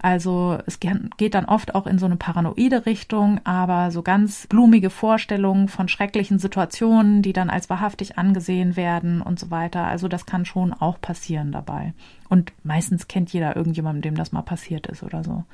Also 0.00 0.58
es 0.66 0.80
ge- 0.80 0.98
geht 1.18 1.34
dann 1.34 1.44
oft 1.44 1.74
auch 1.74 1.86
in 1.86 1.98
so 1.98 2.06
eine 2.06 2.16
paranoide 2.16 2.86
Richtung, 2.86 3.40
aber 3.44 3.90
so 3.90 4.02
ganz 4.02 4.46
blumige 4.48 4.90
Vorstellungen 4.90 5.68
von 5.68 5.86
schrecklichen 5.88 6.38
Situationen, 6.38 7.20
die 7.22 7.32
dann 7.34 7.50
als 7.50 7.68
wahrhaftig 7.70 8.16
angesehen 8.18 8.74
werden 8.74 9.20
und 9.20 9.38
so 9.38 9.50
weiter. 9.50 9.84
Also 9.86 10.08
das 10.08 10.24
kann 10.26 10.44
schon 10.46 10.72
auch 10.72 10.98
passieren 11.00 11.52
dabei. 11.52 11.92
Und 12.28 12.52
meistens 12.64 13.06
kennt 13.06 13.32
jeder 13.34 13.54
irgendjemanden, 13.54 14.00
dem 14.02 14.14
das 14.16 14.32
mal 14.32 14.42
passiert 14.42 14.86
ist 14.88 15.02
oder 15.02 15.22
so. 15.22 15.44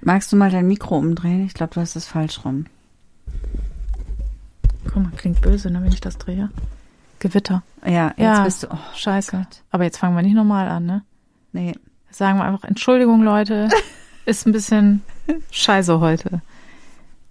Magst 0.00 0.32
du 0.32 0.36
mal 0.36 0.50
dein 0.50 0.66
Mikro 0.66 0.98
umdrehen? 0.98 1.46
Ich 1.46 1.54
glaube, 1.54 1.72
du 1.74 1.80
hast 1.80 1.94
es 1.94 2.06
falsch 2.08 2.44
rum. 2.44 2.66
Guck 4.84 4.96
mal, 4.96 5.12
klingt 5.16 5.40
böse, 5.40 5.70
ne, 5.70 5.80
wenn 5.82 5.92
ich 5.92 6.00
das 6.00 6.18
drehe. 6.18 6.50
Gewitter. 7.20 7.62
Ja, 7.86 8.08
jetzt 8.08 8.18
Ja. 8.18 8.42
bist 8.44 8.62
du. 8.64 8.66
Oh, 8.72 8.78
Scheiße. 8.96 9.46
Aber 9.70 9.84
jetzt 9.84 9.98
fangen 9.98 10.16
wir 10.16 10.22
nicht 10.24 10.34
nochmal 10.34 10.66
an, 10.68 10.86
ne? 10.86 11.02
Nee. 11.52 11.74
Sagen 12.10 12.38
wir 12.38 12.44
einfach, 12.44 12.64
Entschuldigung, 12.68 13.22
Leute, 13.22 13.68
ist 14.26 14.46
ein 14.46 14.52
bisschen 14.52 15.00
scheiße 15.50 16.00
heute. 16.00 16.42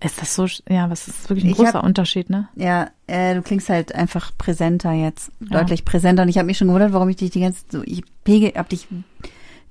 Ist 0.03 0.19
das 0.19 0.33
so, 0.33 0.47
ja, 0.67 0.89
was 0.89 1.07
ist 1.07 1.29
wirklich 1.29 1.45
ein 1.45 1.51
Ich 1.51 1.57
großer 1.57 1.73
hab- 1.73 1.83
Unterschied, 1.83 2.31
ne? 2.31 2.47
Ja, 2.55 2.89
äh, 3.05 3.35
du 3.35 3.43
klingst 3.43 3.69
halt 3.69 3.93
einfach 3.93 4.31
präsenter 4.35 4.91
jetzt, 4.93 5.31
deutlich 5.39 5.85
präsenter. 5.85 6.23
Und 6.23 6.29
ich 6.29 6.39
habe 6.39 6.47
mich 6.47 6.57
schon 6.57 6.67
gewundert, 6.69 6.91
warum 6.93 7.07
ich 7.09 7.17
dich 7.17 7.29
die 7.29 7.41
ganze 7.41 7.63
so 7.69 7.83
ich 7.85 8.01
pegel, 8.23 8.51
hab 8.55 8.67
dich 8.69 8.87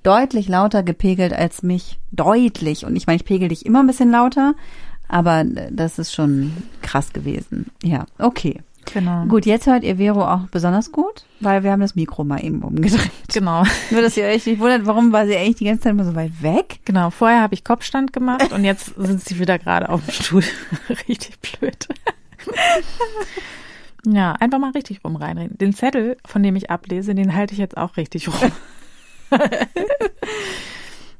deutlich 0.04 0.46
lauter 0.48 0.84
gepegelt 0.84 1.32
als 1.32 1.64
mich, 1.64 1.98
deutlich. 2.12 2.84
Und 2.86 2.94
ich 2.94 3.08
meine, 3.08 3.16
ich 3.16 3.24
pegel 3.24 3.48
dich 3.48 3.66
immer 3.66 3.80
ein 3.80 3.88
bisschen 3.88 4.12
lauter, 4.12 4.54
aber 5.08 5.40
äh, 5.40 5.68
das 5.72 5.98
ist 5.98 6.14
schon 6.14 6.52
krass 6.80 7.12
gewesen. 7.12 7.66
Ja, 7.82 8.06
okay. 8.18 8.60
Genau. 8.92 9.24
Gut, 9.26 9.46
jetzt 9.46 9.66
hört 9.66 9.84
ihr 9.84 9.96
Vero 9.96 10.24
auch 10.26 10.40
besonders 10.50 10.90
gut, 10.90 11.24
weil 11.40 11.62
wir 11.62 11.70
haben 11.70 11.80
das 11.80 11.94
Mikro 11.94 12.24
mal 12.24 12.44
eben 12.44 12.62
umgedreht. 12.62 13.10
Genau. 13.32 13.62
Nur, 13.90 14.02
dass 14.02 14.16
ihr 14.16 14.24
euch 14.24 14.44
nicht 14.46 14.58
wundert, 14.60 14.84
warum 14.86 15.12
war 15.12 15.26
sie 15.26 15.36
eigentlich 15.36 15.56
die 15.56 15.64
ganze 15.66 15.82
Zeit 15.82 15.92
immer 15.92 16.04
so 16.04 16.14
weit 16.14 16.42
weg? 16.42 16.80
Genau. 16.84 17.10
Vorher 17.10 17.40
habe 17.40 17.54
ich 17.54 17.62
Kopfstand 17.64 18.12
gemacht 18.12 18.52
und 18.52 18.64
jetzt 18.64 18.94
sind 18.96 19.22
sie 19.24 19.38
wieder 19.38 19.58
gerade 19.58 19.88
auf 19.88 20.04
dem 20.04 20.12
Stuhl. 20.12 20.42
richtig 21.08 21.38
blöd. 21.40 21.88
ja, 24.06 24.32
einfach 24.32 24.58
mal 24.58 24.70
richtig 24.72 25.00
rum 25.04 25.16
reinreden. 25.16 25.56
Den 25.58 25.72
Zettel, 25.74 26.16
von 26.26 26.42
dem 26.42 26.56
ich 26.56 26.70
ablese, 26.70 27.14
den 27.14 27.34
halte 27.34 27.52
ich 27.52 27.58
jetzt 27.58 27.76
auch 27.76 27.96
richtig 27.96 28.28
rum. 28.28 28.50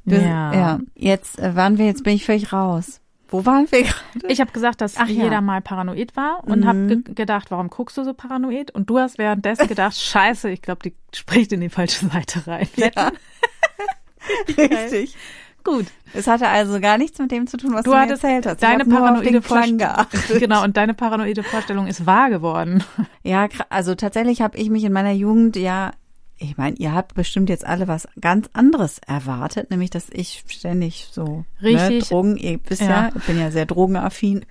Das- 0.05 0.23
ja. 0.23 0.81
Jetzt 0.97 1.39
äh, 1.39 1.55
waren 1.55 1.79
wir, 1.79 1.87
jetzt 1.87 2.03
bin 2.05 2.15
ich 2.15 2.25
völlig 2.25 2.53
raus. 2.53 3.01
Wo 3.31 3.47
waren 3.47 3.71
wir 3.71 3.83
gerade? 3.83 3.95
Ich 4.29 4.41
habe 4.41 4.51
gesagt, 4.53 4.81
dass 4.81 4.97
Ach 4.97 5.07
ja. 5.09 5.25
jeder 5.25 5.41
mal 5.41 5.61
paranoid 5.61 6.17
war 6.17 6.43
und 6.45 6.61
Mhm. 6.61 6.67
habe 6.67 6.97
ge 6.97 7.15
gedacht, 7.15 7.51
warum 7.51 7.71
guckst 7.71 7.97
du 7.97 8.05
so 8.05 8.13
paranoid? 8.15 8.71
Und 8.73 8.91
du 8.91 8.99
hast 8.99 9.19
währenddessen 9.19 9.69
gedacht, 9.69 9.97
scheiße, 10.01 10.51
ich 10.51 10.63
glaube, 10.63 10.81
die 10.85 10.95
spricht 11.15 11.53
in 11.53 11.61
die 11.61 11.69
falsche 11.69 12.07
Seite 12.07 12.47
rein. 12.47 12.69
Ja. 12.77 12.91
Richtig. 14.59 15.17
Gut. 15.63 15.87
Es 16.15 16.27
hatte 16.27 16.49
also 16.49 16.81
gar 16.81 16.97
nichts 16.97 17.19
mit 17.19 17.31
dem 17.31 17.47
zu 17.47 17.57
tun, 17.59 17.75
was 17.75 17.85
du, 17.85 17.91
Du 17.91 17.97
mir 17.97 18.09
erzählt 18.09 18.47
hast. 18.47 18.63
deine 18.63 18.85
paranoide 18.87 19.43
Vorstellung. 19.43 19.79
geachtet. 19.79 20.23
Genau, 20.41 20.65
und 20.65 20.77
deine 20.77 20.95
paranoide 20.95 21.43
Vorstellung 21.43 21.87
ist 21.87 22.07
wahr 22.07 22.31
geworden. 22.31 22.83
Ja, 23.23 23.47
also 23.69 23.95
tatsächlich 23.95 24.41
habe 24.41 24.57
ich 24.57 24.71
mich 24.71 24.85
in 24.85 24.93
meiner 24.93 25.13
Jugend 25.13 25.57
ja, 25.57 25.91
ich 26.43 26.57
meine, 26.57 26.75
ihr 26.79 26.95
habt 26.95 27.15
bestimmt 27.15 27.51
jetzt 27.51 27.67
alle 27.67 27.87
was 27.87 28.09
ganz 28.19 28.49
anderes 28.55 28.99
erwartet, 29.07 29.71
nämlich 29.71 29.91
dass 29.91 30.07
ich 30.11 30.43
ständig 30.49 31.09
so 31.13 31.45
Ne, 31.61 31.69
Richtig. 31.69 32.09
Drogen, 32.09 32.37
ihr 32.39 32.59
wisst 32.67 32.81
ja. 32.81 32.89
Ja. 32.89 33.13
ich 33.15 33.23
bin 33.25 33.39
ja 33.39 33.51
sehr 33.51 33.67
drogenaffin. 33.67 34.47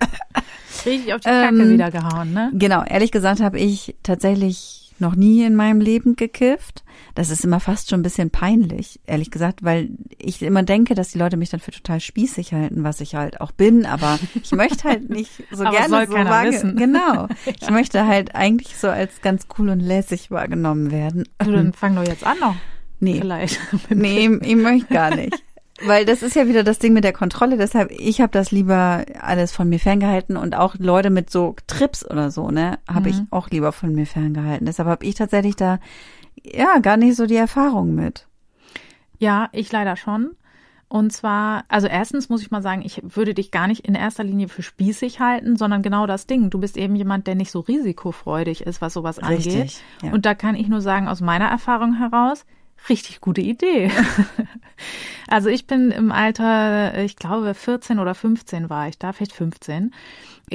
Richtig 0.86 1.12
auf 1.12 1.20
die 1.20 1.28
Ähm, 1.28 1.58
Kacke 1.58 1.70
wieder 1.70 1.90
gehauen, 1.90 2.32
ne? 2.32 2.50
Genau, 2.54 2.84
ehrlich 2.84 3.10
gesagt 3.10 3.40
habe 3.40 3.58
ich 3.58 3.96
tatsächlich 4.04 4.89
noch 5.00 5.14
nie 5.14 5.44
in 5.44 5.56
meinem 5.56 5.80
Leben 5.80 6.16
gekifft. 6.16 6.84
Das 7.14 7.30
ist 7.30 7.44
immer 7.44 7.60
fast 7.60 7.90
schon 7.90 8.00
ein 8.00 8.02
bisschen 8.04 8.30
peinlich, 8.30 9.00
ehrlich 9.06 9.30
gesagt, 9.30 9.62
weil 9.62 9.90
ich 10.18 10.42
immer 10.42 10.62
denke, 10.62 10.94
dass 10.94 11.10
die 11.10 11.18
Leute 11.18 11.36
mich 11.36 11.50
dann 11.50 11.60
für 11.60 11.70
total 11.70 12.00
spießig 12.00 12.52
halten, 12.52 12.84
was 12.84 13.00
ich 13.00 13.14
halt 13.14 13.40
auch 13.40 13.52
bin, 13.52 13.86
aber 13.86 14.18
ich 14.42 14.52
möchte 14.52 14.84
halt 14.84 15.10
nicht 15.10 15.42
so 15.50 15.64
Aber 15.64 15.76
gerne 15.76 15.88
soll 15.88 16.06
so 16.06 16.14
keiner 16.14 16.44
wissen. 16.50 16.76
Genau. 16.76 17.28
Ich 17.60 17.70
möchte 17.70 18.06
halt 18.06 18.34
eigentlich 18.34 18.76
so 18.76 18.88
als 18.88 19.20
ganz 19.20 19.46
cool 19.58 19.68
und 19.70 19.80
lässig 19.80 20.30
wahrgenommen 20.30 20.90
werden. 20.90 21.24
Du, 21.38 21.52
dann 21.52 21.72
fang 21.74 21.94
doch 21.94 22.06
jetzt 22.06 22.24
an 22.24 22.38
noch. 22.38 22.54
Nee. 23.00 23.18
Vielleicht. 23.20 23.58
Nee, 23.88 24.30
ich 24.42 24.56
möchte 24.56 24.92
gar 24.92 25.14
nicht. 25.14 25.42
Weil 25.82 26.04
das 26.04 26.22
ist 26.22 26.36
ja 26.36 26.46
wieder 26.46 26.62
das 26.62 26.78
Ding 26.78 26.92
mit 26.92 27.04
der 27.04 27.12
Kontrolle. 27.12 27.56
Deshalb, 27.56 27.90
ich 27.90 28.20
habe 28.20 28.32
das 28.32 28.50
lieber 28.50 29.04
alles 29.18 29.52
von 29.52 29.68
mir 29.68 29.78
ferngehalten 29.78 30.36
und 30.36 30.54
auch 30.54 30.74
Leute 30.78 31.10
mit 31.10 31.30
so 31.30 31.56
Trips 31.66 32.08
oder 32.08 32.30
so, 32.30 32.50
ne, 32.50 32.78
habe 32.88 33.08
ich 33.08 33.20
auch 33.30 33.48
lieber 33.50 33.72
von 33.72 33.94
mir 33.94 34.06
ferngehalten. 34.06 34.66
Deshalb 34.66 34.88
habe 34.88 35.06
ich 35.06 35.14
tatsächlich 35.14 35.56
da 35.56 35.78
ja 36.42 36.78
gar 36.80 36.96
nicht 36.96 37.16
so 37.16 37.26
die 37.26 37.36
Erfahrung 37.36 37.94
mit. 37.94 38.26
Ja, 39.18 39.48
ich 39.52 39.70
leider 39.72 39.96
schon. 39.96 40.30
Und 40.88 41.12
zwar, 41.12 41.64
also 41.68 41.86
erstens 41.86 42.28
muss 42.30 42.42
ich 42.42 42.50
mal 42.50 42.62
sagen, 42.62 42.82
ich 42.84 43.00
würde 43.04 43.32
dich 43.32 43.52
gar 43.52 43.68
nicht 43.68 43.86
in 43.86 43.94
erster 43.94 44.24
Linie 44.24 44.48
für 44.48 44.62
spießig 44.62 45.20
halten, 45.20 45.56
sondern 45.56 45.82
genau 45.82 46.08
das 46.08 46.26
Ding. 46.26 46.50
Du 46.50 46.58
bist 46.58 46.76
eben 46.76 46.96
jemand, 46.96 47.28
der 47.28 47.36
nicht 47.36 47.52
so 47.52 47.60
risikofreudig 47.60 48.62
ist, 48.62 48.80
was 48.80 48.94
sowas 48.94 49.20
angeht. 49.20 49.46
Richtig, 49.46 49.82
ja. 50.02 50.12
Und 50.12 50.26
da 50.26 50.34
kann 50.34 50.56
ich 50.56 50.66
nur 50.66 50.80
sagen, 50.80 51.06
aus 51.06 51.20
meiner 51.20 51.46
Erfahrung 51.46 51.94
heraus, 51.94 52.44
richtig 52.88 53.20
gute 53.20 53.40
Idee. 53.40 53.90
also 55.28 55.48
ich 55.48 55.66
bin 55.66 55.90
im 55.90 56.12
Alter, 56.12 56.98
ich 57.02 57.16
glaube 57.16 57.54
14 57.54 57.98
oder 57.98 58.14
15 58.14 58.70
war 58.70 58.88
ich 58.88 58.98
da, 58.98 59.12
vielleicht 59.12 59.32
15. 59.32 59.92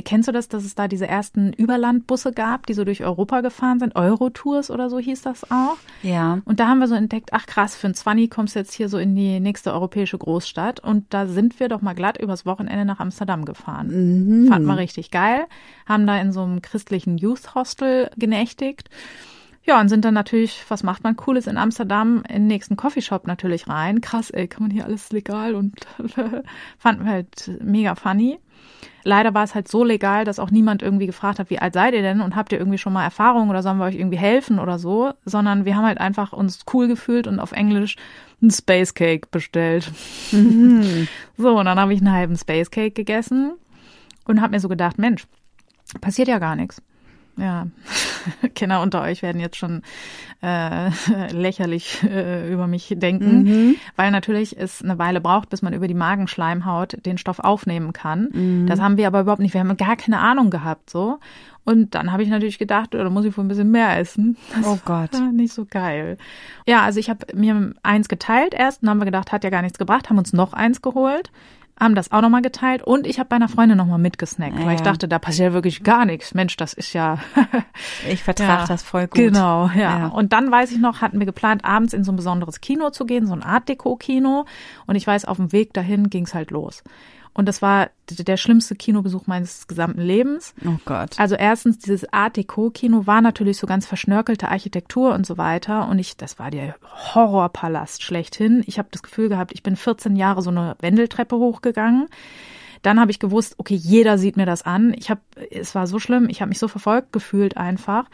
Kennst 0.03 0.27
du 0.27 0.33
das, 0.33 0.49
dass 0.49 0.65
es 0.65 0.75
da 0.75 0.89
diese 0.89 1.07
ersten 1.07 1.53
Überlandbusse 1.53 2.33
gab, 2.33 2.65
die 2.67 2.73
so 2.73 2.83
durch 2.83 3.03
Europa 3.03 3.39
gefahren 3.39 3.79
sind? 3.79 3.95
Eurotours 3.95 4.69
oder 4.69 4.89
so 4.89 4.99
hieß 4.99 5.21
das 5.21 5.49
auch. 5.49 5.77
Ja. 6.03 6.41
Und 6.43 6.59
da 6.59 6.67
haben 6.67 6.79
wir 6.79 6.89
so 6.89 6.95
entdeckt, 6.95 7.29
ach 7.31 7.45
krass, 7.45 7.77
für 7.77 7.87
ein 7.87 7.93
Zwanni 7.93 8.27
kommst 8.27 8.55
du 8.55 8.59
jetzt 8.59 8.73
hier 8.73 8.89
so 8.89 8.97
in 8.97 9.15
die 9.15 9.39
nächste 9.39 9.71
europäische 9.71 10.17
Großstadt. 10.17 10.81
Und 10.81 11.13
da 11.13 11.27
sind 11.27 11.61
wir 11.61 11.69
doch 11.69 11.81
mal 11.81 11.95
glatt 11.95 12.17
übers 12.21 12.45
Wochenende 12.45 12.83
nach 12.83 12.99
Amsterdam 12.99 13.45
gefahren. 13.45 13.87
Mhm. 14.43 14.47
Fanden 14.49 14.67
wir 14.67 14.77
richtig 14.77 15.11
geil. 15.11 15.45
Haben 15.85 16.05
da 16.05 16.19
in 16.19 16.33
so 16.33 16.41
einem 16.41 16.61
christlichen 16.61 17.17
Youth 17.17 17.55
Hostel 17.55 18.09
genächtigt. 18.17 18.89
Ja, 19.65 19.81
und 19.81 19.89
sind 19.89 20.05
dann 20.05 20.13
natürlich, 20.13 20.63
was 20.69 20.83
macht 20.83 21.03
man 21.03 21.15
Cooles 21.15 21.47
in 21.47 21.57
Amsterdam, 21.57 22.23
in 22.29 22.35
den 22.35 22.47
nächsten 22.47 22.75
Coffeeshop 22.75 23.25
natürlich 23.25 23.67
rein. 23.67 23.99
Krass, 23.99 24.29
ey, 24.29 24.47
kann 24.47 24.61
man 24.61 24.71
hier 24.71 24.85
alles 24.85 25.11
legal 25.11 25.55
und 25.55 25.73
fanden 26.77 27.05
wir 27.05 27.11
halt 27.11 27.51
mega 27.61 27.95
funny. 27.95 28.39
Leider 29.03 29.33
war 29.33 29.43
es 29.43 29.55
halt 29.55 29.67
so 29.67 29.83
legal, 29.83 30.23
dass 30.23 30.39
auch 30.39 30.51
niemand 30.51 30.81
irgendwie 30.81 31.07
gefragt 31.07 31.39
hat, 31.39 31.49
wie 31.49 31.59
alt 31.59 31.73
seid 31.73 31.93
ihr 31.93 32.01
denn 32.01 32.21
und 32.21 32.35
habt 32.35 32.51
ihr 32.51 32.59
irgendwie 32.59 32.77
schon 32.77 32.93
mal 32.93 33.03
Erfahrung 33.03 33.49
oder 33.49 33.63
sollen 33.63 33.77
wir 33.77 33.85
euch 33.85 33.95
irgendwie 33.95 34.17
helfen 34.17 34.59
oder 34.59 34.79
so, 34.79 35.13
sondern 35.25 35.65
wir 35.65 35.75
haben 35.75 35.85
halt 35.85 35.99
einfach 35.99 36.33
uns 36.33 36.61
cool 36.73 36.87
gefühlt 36.87 37.27
und 37.27 37.39
auf 37.39 37.51
Englisch 37.51 37.95
einen 38.41 38.51
Space 38.51 38.93
Cake 38.93 39.27
bestellt. 39.31 39.91
So, 41.37 41.59
und 41.59 41.65
dann 41.65 41.79
habe 41.79 41.93
ich 41.93 41.99
einen 41.99 42.13
halben 42.13 42.37
Space 42.37 42.71
Cake 42.71 42.91
gegessen 42.91 43.53
und 44.23 44.41
habe 44.41 44.51
mir 44.51 44.59
so 44.61 44.69
gedacht, 44.69 44.97
Mensch, 44.97 45.27
passiert 45.99 46.29
ja 46.29 46.39
gar 46.39 46.55
nichts. 46.55 46.81
Ja, 47.37 47.67
Kinder 48.55 48.81
unter 48.81 49.01
euch 49.01 49.21
werden 49.21 49.41
jetzt 49.41 49.57
schon 49.57 49.81
äh, 50.41 50.89
lächerlich 51.31 52.01
äh, 52.03 52.51
über 52.51 52.65
mich 52.67 52.93
denken, 52.97 53.75
weil 53.95 54.11
natürlich 54.11 54.57
es 54.57 54.81
eine 54.81 54.97
Weile 54.99 55.19
braucht, 55.21 55.49
bis 55.49 55.61
man 55.61 55.73
über 55.73 55.87
die 55.87 55.93
Magenschleimhaut 55.93 57.05
den 57.05 57.17
Stoff 57.17 57.39
aufnehmen 57.39 57.93
kann. 57.93 58.65
Das 58.67 58.79
haben 58.79 58.97
wir 58.97 59.07
aber 59.07 59.21
überhaupt 59.21 59.41
nicht. 59.41 59.53
Wir 59.53 59.61
haben 59.61 59.75
gar 59.77 59.95
keine 59.97 60.19
Ahnung 60.19 60.49
gehabt 60.49 60.89
so. 60.89 61.19
Und 61.65 61.95
dann 61.95 62.11
habe 62.11 62.21
ich 62.21 62.29
natürlich 62.29 62.59
gedacht, 62.59 62.93
da 62.93 63.09
muss 63.09 63.25
ich 63.25 63.35
wohl 63.35 63.43
ein 63.43 63.47
bisschen 63.47 63.71
mehr 63.71 63.97
essen. 63.97 64.37
Das 64.55 64.67
Oh 64.67 64.79
Gott. 64.85 65.13
war 65.13 65.31
nicht 65.31 65.51
so 65.53 65.65
geil. 65.67 66.17
Ja, 66.67 66.83
also 66.83 66.99
ich 66.99 67.09
habe 67.09 67.25
mir 67.33 67.73
eins 67.81 68.07
geteilt 68.07 68.53
erst 68.53 68.83
und 68.83 68.89
haben 68.89 68.99
wir 68.99 69.05
gedacht, 69.05 69.31
hat 69.31 69.43
ja 69.43 69.49
gar 69.49 69.63
nichts 69.63 69.79
gebracht, 69.79 70.09
haben 70.09 70.19
uns 70.19 70.31
noch 70.31 70.53
eins 70.53 70.83
geholt, 70.83 71.31
haben 71.79 71.93
das 71.95 72.11
auch 72.11 72.21
nochmal 72.21 72.41
geteilt 72.41 72.83
und 72.83 73.05
ich 73.05 73.19
habe 73.19 73.27
bei 73.29 73.35
einer 73.35 73.49
Freundin 73.49 73.77
nochmal 73.77 73.97
mitgesnackt, 73.99 74.57
weil 74.65 74.75
ich 74.75 74.79
Ja. 74.79 74.85
dachte, 74.85 75.07
da 75.09 75.19
passiert 75.19 75.51
wirklich 75.53 75.83
gar 75.83 76.05
nichts. 76.05 76.33
Mensch, 76.33 76.55
das 76.55 76.73
ist 76.73 76.93
ja 76.93 77.17
Ich 78.09 78.23
vertrage 78.23 78.61
ja, 78.61 78.67
das 78.67 78.81
voll 78.83 79.07
gut. 79.07 79.15
Genau, 79.15 79.67
ja. 79.75 79.97
Ja. 79.99 80.07
Und 80.07 80.31
dann 80.33 80.49
weiß 80.51 80.71
ich 80.71 80.77
noch, 80.79 81.01
hatten 81.01 81.19
wir 81.19 81.25
geplant, 81.25 81.65
abends 81.65 81.93
in 81.93 82.03
so 82.03 82.11
ein 82.11 82.15
besonderes 82.15 82.61
Kino 82.61 82.91
zu 82.91 83.05
gehen, 83.05 83.27
so 83.27 83.33
ein 83.33 83.43
Art 83.43 83.67
Deco-Kino. 83.67 84.45
Und 84.87 84.95
ich 84.95 85.05
weiß, 85.05 85.25
auf 85.25 85.37
dem 85.37 85.51
Weg 85.51 85.73
dahin 85.73 86.09
ging's 86.09 86.33
halt 86.33 86.51
los. 86.51 86.83
Und 87.35 87.47
das 87.47 87.61
war 87.61 87.89
der 88.09 88.37
schlimmste 88.37 88.75
Kinobesuch 88.75 89.27
meines 89.27 89.67
gesamten 89.67 89.99
Lebens. 89.99 90.55
Oh 90.65 90.77
Gott. 90.85 91.19
Also 91.19 91.35
erstens, 91.35 91.77
dieses 91.79 92.11
Art 92.13 92.37
Deco-Kino 92.37 93.07
war 93.07 93.21
natürlich 93.21 93.57
so 93.57 93.67
ganz 93.67 93.85
verschnörkelte 93.85 94.47
Architektur 94.47 95.13
und 95.13 95.25
so 95.25 95.37
weiter. 95.37 95.89
Und 95.89 95.99
ich, 95.99 96.15
das 96.15 96.39
war 96.39 96.49
der 96.49 96.75
Horrorpalast 97.13 98.03
schlechthin. 98.03 98.63
Ich 98.67 98.79
habe 98.79 98.87
das 98.89 99.03
Gefühl 99.03 99.27
gehabt, 99.27 99.51
ich 99.53 99.63
bin 99.63 99.75
14 99.75 100.15
Jahre 100.15 100.41
so 100.41 100.49
eine 100.49 100.77
Wendeltreppe 100.79 101.35
hochgegangen. 101.35 102.07
Dann 102.83 103.01
habe 103.01 103.11
ich 103.11 103.19
gewusst, 103.19 103.55
okay, 103.57 103.75
jeder 103.75 104.17
sieht 104.17 104.37
mir 104.37 104.45
das 104.45 104.61
an. 104.61 104.95
Ich 104.97 105.09
habe, 105.09 105.19
es 105.51 105.75
war 105.75 105.87
so 105.87 105.99
schlimm, 105.99 106.29
ich 106.29 106.39
habe 106.39 106.49
mich 106.49 106.59
so 106.59 106.69
verfolgt 106.69 107.11
gefühlt 107.11 107.57
einfach. 107.57 108.05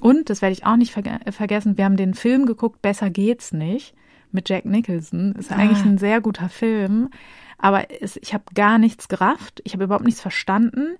Und 0.00 0.30
das 0.30 0.40
werde 0.40 0.54
ich 0.54 0.64
auch 0.64 0.76
nicht 0.76 0.92
verge 0.92 1.20
vergessen. 1.32 1.76
Wir 1.76 1.84
haben 1.84 1.98
den 1.98 2.14
Film 2.14 2.46
geguckt, 2.46 2.80
Besser 2.80 3.10
geht's 3.10 3.52
nicht 3.52 3.94
mit 4.32 4.48
Jack 4.48 4.64
Nicholson. 4.64 5.34
Ist 5.36 5.52
eigentlich 5.52 5.84
ein 5.84 5.98
sehr 5.98 6.20
guter 6.20 6.48
Film, 6.48 7.10
aber 7.58 7.86
es, 8.02 8.16
ich 8.16 8.32
habe 8.34 8.44
gar 8.54 8.78
nichts 8.78 9.08
gerafft. 9.08 9.60
Ich 9.64 9.74
habe 9.74 9.84
überhaupt 9.84 10.04
nichts 10.04 10.20
verstanden. 10.20 10.96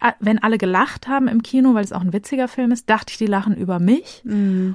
Ah, 0.00 0.14
Wenn 0.20 0.42
alle 0.42 0.58
gelacht 0.58 1.08
haben 1.08 1.28
im 1.28 1.42
Kino, 1.42 1.74
weil 1.74 1.84
es 1.84 1.92
auch 1.92 2.00
ein 2.00 2.12
witziger 2.12 2.48
Film 2.48 2.72
ist, 2.72 2.90
dachte 2.90 3.12
ich, 3.12 3.18
die 3.18 3.26
lachen 3.26 3.56
über 3.56 3.78
mich. 3.78 4.22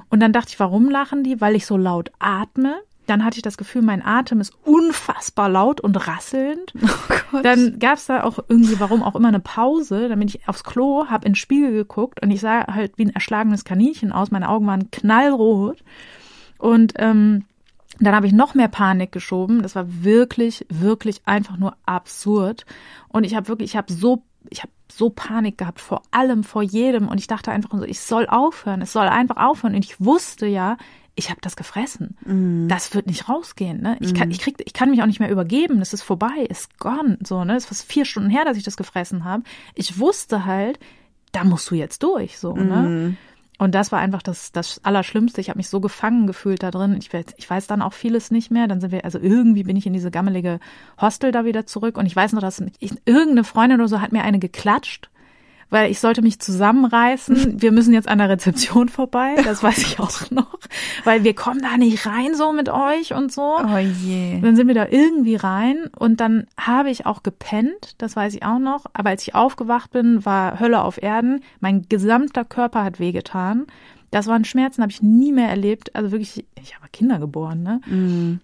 Und 0.08 0.20
dann 0.20 0.32
dachte 0.32 0.48
ich, 0.50 0.60
warum 0.60 0.88
lachen 0.90 1.22
die? 1.22 1.40
Weil 1.40 1.54
ich 1.54 1.66
so 1.66 1.76
laut 1.76 2.10
atme. 2.18 2.76
Dann 3.06 3.24
hatte 3.24 3.36
ich 3.38 3.42
das 3.42 3.56
Gefühl, 3.56 3.80
mein 3.82 4.04
Atem 4.04 4.40
ist 4.40 4.52
unfassbar 4.64 5.48
laut 5.48 5.80
und 5.80 5.96
rasselnd. 6.06 6.74
Dann 7.42 7.78
gab 7.78 7.96
es 7.96 8.04
da 8.04 8.22
auch 8.22 8.38
irgendwie, 8.48 8.78
warum 8.80 9.02
auch 9.02 9.16
immer, 9.16 9.28
eine 9.28 9.40
Pause. 9.40 10.10
Dann 10.10 10.18
bin 10.18 10.28
ich 10.28 10.46
aufs 10.46 10.62
Klo, 10.62 11.06
habe 11.06 11.24
in 11.24 11.32
den 11.32 11.36
Spiegel 11.36 11.72
geguckt 11.72 12.20
und 12.22 12.30
ich 12.30 12.40
sah 12.42 12.66
halt 12.66 12.98
wie 12.98 13.06
ein 13.06 13.14
erschlagenes 13.14 13.64
Kaninchen 13.64 14.12
aus. 14.12 14.30
Meine 14.30 14.50
Augen 14.50 14.66
waren 14.66 14.90
knallrot. 14.90 15.82
Und 16.58 16.94
ähm, 16.96 17.44
dann 18.00 18.14
habe 18.14 18.26
ich 18.26 18.32
noch 18.32 18.54
mehr 18.54 18.68
Panik 18.68 19.12
geschoben. 19.12 19.62
Das 19.62 19.74
war 19.74 19.86
wirklich, 20.04 20.66
wirklich 20.68 21.22
einfach 21.24 21.56
nur 21.56 21.76
absurd. 21.84 22.64
Und 23.08 23.24
ich 23.24 23.34
habe 23.34 23.48
wirklich, 23.48 23.70
ich 23.70 23.76
habe 23.76 23.92
so, 23.92 24.22
ich 24.50 24.62
habe 24.62 24.72
so 24.90 25.10
Panik 25.10 25.58
gehabt 25.58 25.80
vor 25.80 26.02
allem, 26.10 26.44
vor 26.44 26.62
jedem. 26.62 27.08
Und 27.08 27.18
ich 27.18 27.26
dachte 27.26 27.50
einfach 27.50 27.70
so, 27.72 27.84
ich 27.84 28.00
soll 28.00 28.26
aufhören. 28.26 28.82
Es 28.82 28.92
soll 28.92 29.08
einfach 29.08 29.36
aufhören. 29.36 29.74
Und 29.74 29.84
ich 29.84 30.00
wusste 30.00 30.46
ja, 30.46 30.76
ich 31.18 31.30
habe 31.30 31.40
das 31.40 31.56
gefressen. 31.56 32.16
Mm. 32.24 32.68
Das 32.68 32.94
wird 32.94 33.06
nicht 33.06 33.28
rausgehen. 33.28 33.82
Ne? 33.82 33.96
Ich, 34.00 34.14
kann, 34.14 34.28
mm. 34.28 34.30
ich, 34.30 34.38
krieg, 34.38 34.62
ich 34.64 34.72
kann 34.72 34.90
mich 34.90 35.02
auch 35.02 35.06
nicht 35.06 35.18
mehr 35.18 35.30
übergeben. 35.30 35.80
Das 35.80 35.92
ist 35.92 36.02
vorbei, 36.02 36.46
ist 36.48 36.78
gone. 36.78 37.18
So, 37.26 37.44
ne? 37.44 37.56
Es 37.56 37.68
war 37.68 37.76
vier 37.76 38.04
Stunden 38.04 38.30
her, 38.30 38.44
dass 38.44 38.56
ich 38.56 38.62
das 38.62 38.76
gefressen 38.76 39.24
habe. 39.24 39.42
Ich 39.74 39.98
wusste 39.98 40.44
halt, 40.44 40.78
da 41.32 41.42
musst 41.42 41.68
du 41.70 41.74
jetzt 41.74 42.04
durch. 42.04 42.38
So, 42.38 42.54
mm. 42.54 42.68
ne? 42.68 43.16
Und 43.58 43.74
das 43.74 43.90
war 43.90 43.98
einfach 43.98 44.22
das, 44.22 44.52
das 44.52 44.80
Allerschlimmste. 44.84 45.40
Ich 45.40 45.48
habe 45.50 45.58
mich 45.58 45.68
so 45.68 45.80
gefangen 45.80 46.28
gefühlt 46.28 46.62
da 46.62 46.70
drin. 46.70 46.96
Ich, 46.96 47.10
ich 47.36 47.50
weiß 47.50 47.66
dann 47.66 47.82
auch 47.82 47.92
vieles 47.92 48.30
nicht 48.30 48.52
mehr. 48.52 48.68
Dann 48.68 48.80
sind 48.80 48.92
wir, 48.92 49.04
also 49.04 49.18
irgendwie 49.18 49.64
bin 49.64 49.76
ich 49.76 49.84
in 49.84 49.92
diese 49.92 50.12
gammelige 50.12 50.60
Hostel 51.00 51.32
da 51.32 51.44
wieder 51.44 51.66
zurück. 51.66 51.98
Und 51.98 52.06
ich 52.06 52.14
weiß 52.14 52.32
noch, 52.32 52.40
dass 52.40 52.62
ich, 52.78 52.92
irgendeine 53.04 53.42
Freundin 53.42 53.80
oder 53.80 53.88
so 53.88 54.00
hat 54.00 54.12
mir 54.12 54.22
eine 54.22 54.38
geklatscht 54.38 55.10
weil 55.70 55.90
ich 55.90 56.00
sollte 56.00 56.22
mich 56.22 56.40
zusammenreißen. 56.40 57.60
Wir 57.60 57.72
müssen 57.72 57.92
jetzt 57.92 58.08
an 58.08 58.18
der 58.18 58.28
Rezeption 58.28 58.88
vorbei, 58.88 59.36
das 59.44 59.62
weiß 59.62 59.78
ich 59.78 60.00
auch 60.00 60.08
noch, 60.30 60.58
weil 61.04 61.24
wir 61.24 61.34
kommen 61.34 61.60
da 61.62 61.76
nicht 61.76 62.06
rein 62.06 62.34
so 62.34 62.52
mit 62.52 62.68
euch 62.68 63.14
und 63.14 63.32
so. 63.32 63.58
Oh 63.58 63.78
je. 63.78 64.40
Dann 64.40 64.56
sind 64.56 64.68
wir 64.68 64.74
da 64.74 64.86
irgendwie 64.88 65.36
rein 65.36 65.90
und 65.96 66.20
dann 66.20 66.46
habe 66.58 66.90
ich 66.90 67.06
auch 67.06 67.22
gepennt, 67.22 67.94
das 67.98 68.16
weiß 68.16 68.34
ich 68.34 68.44
auch 68.44 68.58
noch, 68.58 68.86
aber 68.92 69.10
als 69.10 69.22
ich 69.22 69.34
aufgewacht 69.34 69.90
bin, 69.90 70.24
war 70.24 70.60
Hölle 70.60 70.82
auf 70.82 71.02
Erden. 71.02 71.42
Mein 71.60 71.86
gesamter 71.88 72.44
Körper 72.44 72.84
hat 72.84 72.98
wehgetan. 72.98 73.66
Das 74.10 74.26
waren 74.26 74.44
Schmerzen, 74.44 74.82
habe 74.82 74.92
ich 74.92 75.02
nie 75.02 75.32
mehr 75.32 75.48
erlebt. 75.48 75.94
Also 75.94 76.12
wirklich, 76.12 76.46
ich 76.60 76.74
habe 76.76 76.88
Kinder 76.92 77.18
geboren, 77.18 77.62
ne? 77.62 77.80
Mm. 77.86 78.40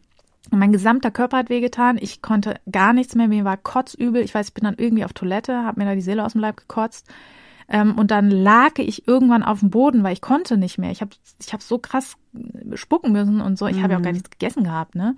Und 0.51 0.59
mein 0.59 0.73
gesamter 0.73 1.11
Körper 1.11 1.39
hat 1.39 1.49
wehgetan. 1.51 1.99
Ich 2.01 2.23
konnte 2.23 2.57
gar 2.71 2.93
nichts 2.93 3.15
mehr. 3.15 3.29
Mir 3.29 3.45
war 3.45 3.57
kotzübel. 3.57 4.23
Ich 4.23 4.35
weiß, 4.35 4.49
ich 4.49 4.55
bin 4.55 4.65
dann 4.65 4.77
irgendwie 4.77 5.05
auf 5.05 5.13
Toilette, 5.13 5.65
habe 5.65 5.81
mir 5.81 5.87
da 5.87 5.95
die 5.95 6.01
Seele 6.01 6.25
aus 6.25 6.33
dem 6.33 6.41
Leib 6.41 6.57
gekotzt. 6.59 7.09
Ähm, 7.69 7.97
und 7.97 8.11
dann 8.11 8.31
lag 8.31 8.79
ich 8.79 9.09
irgendwann 9.09 9.43
auf 9.43 9.61
dem 9.61 9.71
Boden, 9.71 10.03
weil 10.03 10.13
ich 10.13 10.21
konnte 10.21 10.57
nicht 10.59 10.79
mehr. 10.79 10.91
Ich 10.91 11.01
habe 11.01 11.13
ich 11.41 11.53
hab 11.53 11.63
so 11.63 11.79
krass 11.79 12.17
spucken 12.75 13.13
müssen 13.13 13.41
und 13.41 13.59
so. 13.59 13.67
Ich 13.67 13.77
mhm. 13.77 13.83
habe 13.83 13.93
ja 13.95 13.99
auch 13.99 14.03
gar 14.03 14.11
mhm. 14.11 14.17
nichts 14.17 14.31
gegessen 14.31 14.65
gehabt, 14.65 14.95
ne? 14.95 15.17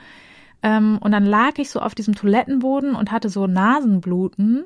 Ähm, 0.63 0.99
und 1.01 1.13
dann 1.13 1.25
lag 1.25 1.59
ich 1.59 1.71
so 1.71 1.81
auf 1.81 1.95
diesem 1.95 2.15
Toilettenboden 2.15 2.95
und 2.95 3.11
hatte 3.13 3.29
so 3.29 3.47
Nasenbluten. 3.47 4.65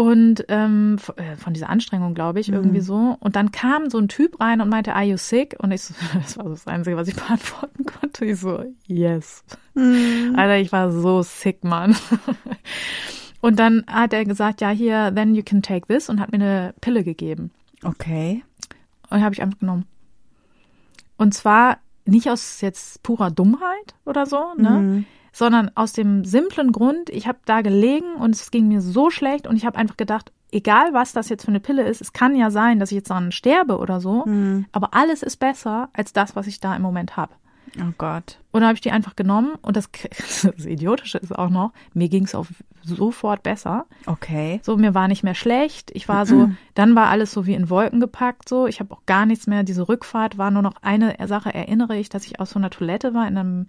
Und 0.00 0.46
ähm, 0.48 0.96
äh, 1.16 1.36
von 1.36 1.52
dieser 1.52 1.68
Anstrengung, 1.68 2.14
glaube 2.14 2.40
ich, 2.40 2.48
mhm. 2.48 2.54
irgendwie 2.54 2.80
so. 2.80 3.18
Und 3.20 3.36
dann 3.36 3.52
kam 3.52 3.90
so 3.90 3.98
ein 3.98 4.08
Typ 4.08 4.40
rein 4.40 4.62
und 4.62 4.70
meinte, 4.70 4.94
are 4.94 5.04
you 5.04 5.18
sick? 5.18 5.56
Und 5.58 5.72
ich 5.72 5.82
so, 5.82 5.92
das 6.14 6.38
war 6.38 6.44
so 6.44 6.52
das 6.52 6.66
Einzige, 6.66 6.96
was 6.96 7.06
ich 7.08 7.16
beantworten 7.16 7.84
konnte. 7.84 8.24
Ich 8.24 8.40
so, 8.40 8.64
yes. 8.86 9.44
Mhm. 9.74 10.36
Alter, 10.38 10.56
ich 10.56 10.72
war 10.72 10.90
so 10.90 11.20
sick, 11.20 11.64
Mann. 11.64 11.94
Und 13.42 13.58
dann 13.58 13.84
hat 13.86 14.14
er 14.14 14.24
gesagt, 14.24 14.62
ja, 14.62 14.70
hier, 14.70 15.12
then 15.14 15.34
you 15.34 15.42
can 15.42 15.60
take 15.60 15.86
this 15.86 16.08
und 16.08 16.18
hat 16.18 16.30
mir 16.30 16.36
eine 16.36 16.74
Pille 16.80 17.04
gegeben. 17.04 17.50
Okay. 17.82 18.42
Und 19.10 19.22
habe 19.22 19.34
ich 19.34 19.42
einfach 19.42 19.58
genommen. 19.58 19.86
Und 21.18 21.34
zwar 21.34 21.78
nicht 22.06 22.30
aus 22.30 22.62
jetzt 22.62 23.02
purer 23.02 23.30
Dummheit 23.30 23.94
oder 24.06 24.24
so, 24.24 24.54
ne? 24.56 24.70
Mhm 24.70 25.04
sondern 25.32 25.70
aus 25.74 25.92
dem 25.92 26.24
simplen 26.24 26.72
Grund, 26.72 27.10
ich 27.10 27.26
habe 27.26 27.38
da 27.44 27.60
gelegen 27.62 28.14
und 28.14 28.34
es 28.34 28.50
ging 28.50 28.68
mir 28.68 28.80
so 28.80 29.10
schlecht 29.10 29.46
und 29.46 29.56
ich 29.56 29.66
habe 29.66 29.78
einfach 29.78 29.96
gedacht, 29.96 30.32
egal 30.52 30.92
was 30.92 31.12
das 31.12 31.28
jetzt 31.28 31.44
für 31.44 31.50
eine 31.50 31.60
Pille 31.60 31.82
ist, 31.82 32.00
es 32.00 32.12
kann 32.12 32.34
ja 32.34 32.50
sein, 32.50 32.78
dass 32.78 32.90
ich 32.90 32.96
jetzt 32.96 33.10
dann 33.10 33.32
sterbe 33.32 33.78
oder 33.78 34.00
so, 34.00 34.24
mhm. 34.26 34.66
aber 34.72 34.94
alles 34.94 35.22
ist 35.22 35.36
besser 35.36 35.88
als 35.92 36.12
das, 36.12 36.36
was 36.36 36.46
ich 36.46 36.60
da 36.60 36.74
im 36.74 36.82
Moment 36.82 37.16
habe. 37.16 37.32
Oh 37.78 37.92
Gott. 37.98 38.38
Und 38.50 38.60
dann 38.60 38.68
habe 38.68 38.74
ich 38.74 38.80
die 38.80 38.90
einfach 38.90 39.14
genommen 39.14 39.52
und 39.62 39.76
das, 39.76 39.90
das 40.42 40.66
Idiotische 40.66 41.18
ist 41.18 41.36
auch 41.36 41.50
noch, 41.50 41.72
mir 41.94 42.08
ging 42.08 42.24
es 42.24 42.36
sofort 42.82 43.42
besser. 43.42 43.86
Okay. 44.06 44.60
So, 44.62 44.76
mir 44.76 44.94
war 44.94 45.08
nicht 45.08 45.22
mehr 45.22 45.34
schlecht. 45.34 45.90
Ich 45.94 46.08
war 46.08 46.26
so, 46.26 46.50
dann 46.74 46.94
war 46.96 47.08
alles 47.08 47.32
so 47.32 47.46
wie 47.46 47.54
in 47.54 47.70
Wolken 47.70 48.00
gepackt. 48.00 48.48
So, 48.48 48.66
ich 48.66 48.80
habe 48.80 48.92
auch 48.92 49.06
gar 49.06 49.26
nichts 49.26 49.46
mehr. 49.46 49.62
Diese 49.62 49.88
Rückfahrt 49.88 50.38
war 50.38 50.50
nur 50.50 50.62
noch 50.62 50.74
eine 50.82 51.14
Sache, 51.26 51.54
erinnere 51.54 51.96
ich, 51.96 52.08
dass 52.08 52.26
ich 52.26 52.40
aus 52.40 52.50
so 52.50 52.58
einer 52.58 52.70
Toilette 52.70 53.14
war 53.14 53.28
in 53.28 53.38
einem 53.38 53.66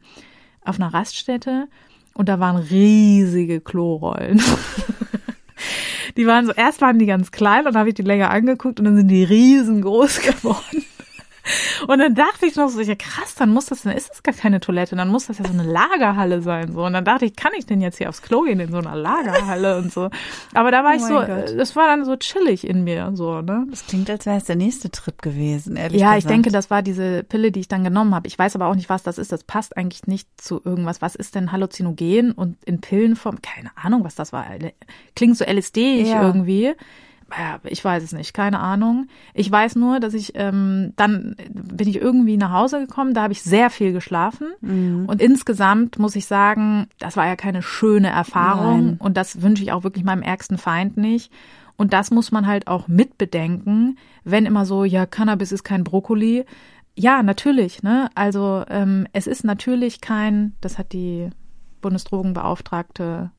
auf 0.63 0.79
einer 0.79 0.93
Raststätte 0.93 1.67
und 2.13 2.29
da 2.29 2.39
waren 2.39 2.57
riesige 2.57 3.61
Klorollen. 3.61 4.41
die 6.17 6.27
waren 6.27 6.45
so, 6.45 6.53
erst 6.53 6.81
waren 6.81 6.99
die 6.99 7.05
ganz 7.05 7.31
klein 7.31 7.67
und 7.67 7.75
habe 7.75 7.89
ich 7.89 7.95
die 7.95 8.01
länger 8.01 8.29
angeguckt 8.29 8.79
und 8.79 8.85
dann 8.85 8.97
sind 8.97 9.07
die 9.07 9.23
riesengroß 9.23 10.21
geworden. 10.21 10.85
Und 11.87 11.99
dann 11.99 12.15
dachte 12.15 12.45
ich 12.45 12.55
noch 12.55 12.69
so, 12.69 12.81
ja 12.81 12.95
krass, 12.95 13.35
dann 13.35 13.51
muss 13.51 13.65
das, 13.65 13.83
dann 13.83 13.95
ist 13.95 14.09
das 14.09 14.23
gar 14.23 14.33
keine 14.33 14.59
Toilette, 14.59 14.95
dann 14.95 15.09
muss 15.09 15.27
das 15.27 15.39
ja 15.39 15.45
so 15.45 15.53
eine 15.53 15.63
Lagerhalle 15.63 16.41
sein, 16.41 16.73
so. 16.73 16.83
Und 16.83 16.93
dann 16.93 17.05
dachte 17.05 17.25
ich, 17.25 17.35
kann 17.35 17.51
ich 17.57 17.65
denn 17.65 17.81
jetzt 17.81 17.97
hier 17.97 18.09
aufs 18.09 18.21
Klo 18.21 18.41
gehen 18.41 18.59
in 18.59 18.71
so 18.71 18.77
einer 18.77 18.95
Lagerhalle 18.95 19.77
und 19.77 19.91
so. 19.91 20.09
Aber 20.53 20.71
da 20.71 20.83
war 20.83 20.91
oh 20.91 20.95
ich 20.95 21.01
so, 21.01 21.15
Gott. 21.15 21.57
das 21.57 21.75
war 21.75 21.87
dann 21.87 22.05
so 22.05 22.15
chillig 22.15 22.67
in 22.67 22.83
mir, 22.83 23.11
so, 23.13 23.41
ne. 23.41 23.65
Das 23.69 23.87
klingt, 23.87 24.09
als 24.09 24.25
wäre 24.25 24.37
es 24.37 24.45
der 24.45 24.55
nächste 24.55 24.91
Trip 24.91 25.21
gewesen, 25.21 25.75
ehrlich 25.75 25.99
Ja, 25.99 26.15
gesagt. 26.15 26.23
ich 26.23 26.27
denke, 26.27 26.51
das 26.51 26.69
war 26.69 26.81
diese 26.81 27.23
Pille, 27.23 27.51
die 27.51 27.61
ich 27.61 27.67
dann 27.67 27.83
genommen 27.83 28.13
habe. 28.13 28.27
Ich 28.27 28.37
weiß 28.37 28.55
aber 28.55 28.67
auch 28.67 28.75
nicht, 28.75 28.89
was 28.89 29.03
das 29.03 29.17
ist. 29.17 29.31
Das 29.31 29.43
passt 29.43 29.77
eigentlich 29.77 30.07
nicht 30.07 30.29
zu 30.39 30.61
irgendwas. 30.63 31.01
Was 31.01 31.15
ist 31.15 31.35
denn 31.35 31.51
Halluzinogen 31.51 32.31
und 32.31 32.63
in 32.65 32.81
Pillenform? 32.81 33.41
Keine 33.41 33.71
Ahnung, 33.75 34.03
was 34.03 34.15
das 34.15 34.33
war. 34.33 34.45
Klingt 35.15 35.37
so 35.37 35.45
LSD 35.45 36.03
ja. 36.03 36.21
irgendwie 36.21 36.51
ja, 36.61 36.73
ich 37.63 37.83
weiß 37.83 38.03
es 38.03 38.13
nicht, 38.13 38.33
keine 38.33 38.59
Ahnung. 38.59 39.07
Ich 39.33 39.51
weiß 39.51 39.75
nur, 39.75 39.99
dass 39.99 40.13
ich 40.13 40.33
ähm, 40.35 40.93
dann 40.95 41.35
bin 41.49 41.87
ich 41.87 42.01
irgendwie 42.01 42.37
nach 42.37 42.51
Hause 42.51 42.79
gekommen, 42.79 43.13
da 43.13 43.23
habe 43.23 43.33
ich 43.33 43.41
sehr 43.41 43.69
viel 43.69 43.93
geschlafen 43.93 44.47
mhm. 44.61 45.05
und 45.07 45.21
insgesamt 45.21 45.99
muss 45.99 46.15
ich 46.15 46.25
sagen, 46.25 46.87
das 46.99 47.17
war 47.17 47.27
ja 47.27 47.35
keine 47.35 47.61
schöne 47.61 48.09
Erfahrung 48.09 48.85
Nein. 48.85 48.97
und 48.99 49.17
das 49.17 49.41
wünsche 49.41 49.63
ich 49.63 49.71
auch 49.71 49.83
wirklich 49.83 50.03
meinem 50.03 50.23
ärgsten 50.23 50.57
Feind 50.57 50.97
nicht. 50.97 51.31
Und 51.77 51.93
das 51.93 52.11
muss 52.11 52.31
man 52.31 52.45
halt 52.45 52.67
auch 52.67 52.87
mitbedenken, 52.87 53.97
wenn 54.23 54.45
immer 54.45 54.65
so, 54.65 54.83
ja, 54.83 55.07
Cannabis 55.07 55.51
ist 55.51 55.63
kein 55.63 55.83
Brokkoli. 55.83 56.45
Ja, 56.95 57.23
natürlich, 57.23 57.81
ne? 57.81 58.09
Also 58.13 58.63
ähm, 58.69 59.07
es 59.13 59.25
ist 59.25 59.43
natürlich 59.43 59.99
kein, 59.99 60.53
das 60.61 60.77
hat 60.77 60.93
die 60.93 61.31
Bundesdrogenbeauftragte 61.81 63.31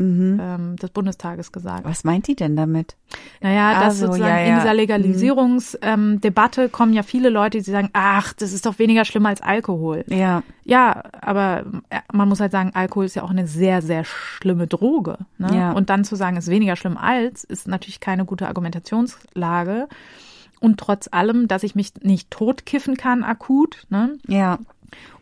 mhm. 0.00 0.40
ähm, 0.40 0.76
des 0.76 0.90
Bundestages 0.90 1.52
gesagt. 1.52 1.84
Was 1.84 2.04
meint 2.04 2.26
die 2.26 2.34
denn 2.34 2.56
damit? 2.56 2.96
Naja, 3.40 3.74
dass 3.74 3.84
also, 3.84 4.06
sozusagen 4.06 4.30
ja, 4.30 4.40
ja. 4.40 4.46
in 4.46 4.56
dieser 4.56 4.74
Legalisierungsdebatte 4.74 6.62
ähm, 6.62 6.72
kommen 6.72 6.92
ja 6.92 7.02
viele 7.02 7.28
Leute, 7.28 7.58
die 7.58 7.70
sagen, 7.70 7.90
ach, 7.92 8.32
das 8.32 8.52
ist 8.52 8.66
doch 8.66 8.78
weniger 8.78 9.04
schlimm 9.04 9.26
als 9.26 9.40
Alkohol. 9.40 10.04
Ja. 10.08 10.42
Ja, 10.64 11.02
aber 11.20 11.64
äh, 11.90 12.00
man 12.12 12.28
muss 12.28 12.40
halt 12.40 12.52
sagen, 12.52 12.70
Alkohol 12.74 13.04
ist 13.04 13.16
ja 13.16 13.22
auch 13.22 13.30
eine 13.30 13.46
sehr, 13.46 13.82
sehr 13.82 14.04
schlimme 14.04 14.66
Droge. 14.66 15.18
Ne? 15.38 15.50
Ja. 15.54 15.72
Und 15.72 15.90
dann 15.90 16.04
zu 16.04 16.16
sagen, 16.16 16.36
es 16.36 16.44
ist 16.44 16.50
weniger 16.50 16.76
schlimm 16.76 16.96
als, 16.96 17.44
ist 17.44 17.68
natürlich 17.68 18.00
keine 18.00 18.24
gute 18.24 18.46
Argumentationslage. 18.46 19.88
Und 20.60 20.78
trotz 20.78 21.08
allem, 21.10 21.48
dass 21.48 21.62
ich 21.62 21.74
mich 21.74 21.94
nicht 22.02 22.30
totkiffen 22.30 22.96
kann 22.96 23.24
akut, 23.24 23.86
ne? 23.88 24.18
Ja. 24.26 24.58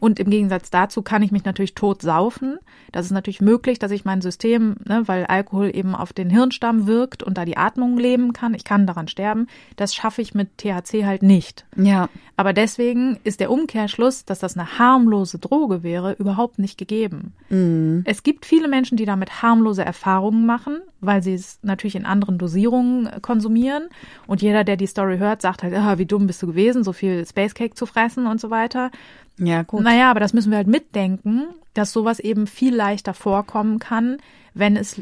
Und 0.00 0.20
im 0.20 0.31
Gegensatz 0.31 0.70
dazu 0.70 1.02
kann 1.02 1.22
ich 1.22 1.33
mich 1.33 1.44
natürlich 1.44 1.74
tot 1.74 2.02
saufen. 2.02 2.59
Das 2.92 3.07
ist 3.07 3.12
natürlich 3.12 3.40
möglich, 3.40 3.78
dass 3.78 3.90
ich 3.90 4.04
mein 4.04 4.20
System, 4.20 4.76
ne, 4.87 5.02
weil 5.07 5.26
Alkohol 5.26 5.70
eben 5.74 5.94
auf 5.94 6.12
den 6.12 6.31
Hirnstamm 6.31 6.87
wirkt 6.87 7.22
und 7.22 7.37
da 7.37 7.44
die 7.44 7.57
Atmung 7.57 7.98
leben 7.98 8.33
kann. 8.33 8.54
Ich 8.54 8.64
kann 8.64 8.87
daran 8.87 9.09
sterben. 9.09 9.46
Das 9.76 9.94
schaffe 9.94 10.22
ich 10.22 10.35
mit 10.35 10.59
THC 10.59 11.04
halt 11.04 11.22
nicht. 11.22 11.66
Ja. 11.76 12.09
Aber 12.37 12.52
deswegen 12.52 13.18
ist 13.24 13.40
der 13.40 13.50
Umkehrschluss, 13.50 14.24
dass 14.24 14.38
das 14.38 14.57
eine 14.57 14.78
harmlose 14.78 15.38
Droge 15.38 15.83
wäre, 15.83 16.12
überhaupt 16.12 16.59
nicht 16.59 16.78
gegeben. 16.78 17.33
Mhm. 17.48 18.02
Es 18.07 18.22
gibt 18.22 18.46
viele 18.46 18.68
Menschen, 18.68 18.96
die 18.96 19.07
damit 19.07 19.42
harmlose 19.42 19.85
Erfahrungen 19.85 20.46
machen, 20.46 20.78
weil 21.00 21.22
sie 21.22 21.35
es 21.35 21.59
natürlich 21.62 21.96
in 21.96 22.07
anderen 22.07 22.38
Dosierungen 22.38 23.11
konsumieren. 23.22 23.88
Und 24.26 24.42
jeder, 24.42 24.64
der 24.64 24.76
die 24.76 24.87
Story 24.87 25.18
hört, 25.18 25.42
sagt 25.42 25.62
halt, 25.62 25.74
ah, 25.74 25.98
wie 25.98 26.07
dumm 26.07 26.26
bist 26.26 26.42
du 26.42 26.46
gewesen, 26.46 26.85
so 26.85 26.92
viel 26.92 27.26
Spacecake 27.26 27.74
zu 27.74 27.87
fressen 27.87 28.26
und 28.26 28.40
so 28.40 28.50
weiter. 28.50 28.90
Ja, 29.38 29.62
gut. 29.62 29.83
Naja, 29.83 30.11
aber 30.11 30.20
das 30.20 30.33
müssen 30.33 30.51
wir 30.51 30.57
halt 30.57 30.66
mitdenken, 30.66 31.46
dass 31.74 31.92
sowas 31.92 32.18
eben 32.18 32.46
viel 32.46 32.74
leichter 32.74 33.14
vorkommen 33.14 33.79
kann, 33.79 34.18
wenn 34.55 34.77
es 34.77 35.01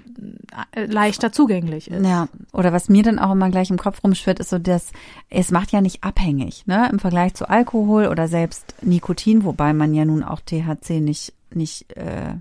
äh, 0.72 0.84
leichter 0.86 1.32
zugänglich 1.32 1.90
ist. 1.90 2.04
Ja, 2.04 2.28
oder 2.52 2.72
was 2.72 2.88
mir 2.88 3.02
dann 3.02 3.18
auch 3.18 3.32
immer 3.32 3.50
gleich 3.50 3.70
im 3.70 3.78
Kopf 3.78 4.04
rumschwirrt, 4.04 4.40
ist 4.40 4.50
so, 4.50 4.58
dass 4.58 4.92
es 5.30 5.50
macht 5.50 5.72
ja 5.72 5.80
nicht 5.80 6.04
abhängig, 6.04 6.66
ne, 6.66 6.88
im 6.90 6.98
Vergleich 6.98 7.34
zu 7.34 7.48
Alkohol 7.48 8.08
oder 8.08 8.28
selbst 8.28 8.74
Nikotin, 8.82 9.44
wobei 9.44 9.72
man 9.72 9.94
ja 9.94 10.04
nun 10.04 10.22
auch 10.22 10.40
THC 10.40 11.00
nicht 11.00 11.32
nicht 11.50 11.96
äh, 11.96 12.34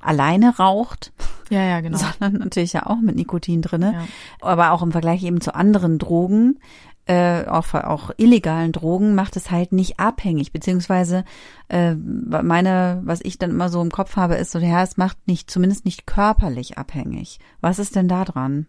alleine 0.00 0.56
raucht. 0.56 1.12
Ja, 1.50 1.62
ja, 1.62 1.80
genau. 1.80 1.98
Sondern 2.20 2.40
natürlich 2.40 2.72
ja 2.72 2.86
auch 2.86 3.00
mit 3.00 3.16
Nikotin 3.16 3.62
drinne. 3.62 3.92
Ja. 3.92 4.04
Aber 4.40 4.72
auch 4.72 4.82
im 4.82 4.92
Vergleich 4.92 5.22
eben 5.22 5.40
zu 5.40 5.54
anderen 5.54 5.98
Drogen 5.98 6.58
äh, 7.06 7.46
auch, 7.46 7.74
auch 7.74 8.10
illegalen 8.16 8.72
Drogen 8.72 9.14
macht 9.14 9.36
es 9.36 9.50
halt 9.50 9.72
nicht 9.72 9.98
abhängig, 9.98 10.52
beziehungsweise 10.52 11.24
äh, 11.68 11.94
meine, 11.94 13.00
was 13.04 13.20
ich 13.22 13.38
dann 13.38 13.50
immer 13.50 13.68
so 13.68 13.82
im 13.82 13.90
Kopf 13.90 14.16
habe, 14.16 14.36
ist 14.36 14.52
so, 14.52 14.58
ja, 14.58 14.82
es 14.82 14.96
macht 14.96 15.18
nicht, 15.26 15.50
zumindest 15.50 15.84
nicht 15.84 16.06
körperlich 16.06 16.78
abhängig. 16.78 17.40
Was 17.60 17.78
ist 17.78 17.96
denn 17.96 18.08
da 18.08 18.24
dran? 18.24 18.66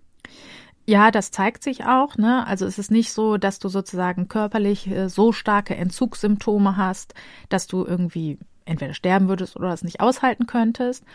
Ja, 0.85 1.11
das 1.11 1.31
zeigt 1.31 1.63
sich 1.63 1.85
auch, 1.85 2.17
ne? 2.17 2.45
Also 2.45 2.65
es 2.65 2.77
ist 2.77 2.91
nicht 2.91 3.13
so, 3.13 3.37
dass 3.37 3.59
du 3.59 3.69
sozusagen 3.69 4.27
körperlich 4.27 4.87
äh, 4.87 5.07
so 5.07 5.31
starke 5.31 5.75
Entzugssymptome 5.75 6.75
hast, 6.75 7.13
dass 7.47 7.67
du 7.67 7.85
irgendwie 7.85 8.37
entweder 8.65 8.93
sterben 8.93 9.29
würdest 9.29 9.55
oder 9.55 9.71
es 9.71 9.83
nicht 9.83 10.01
aushalten 10.01 10.45
könntest, 10.45 11.05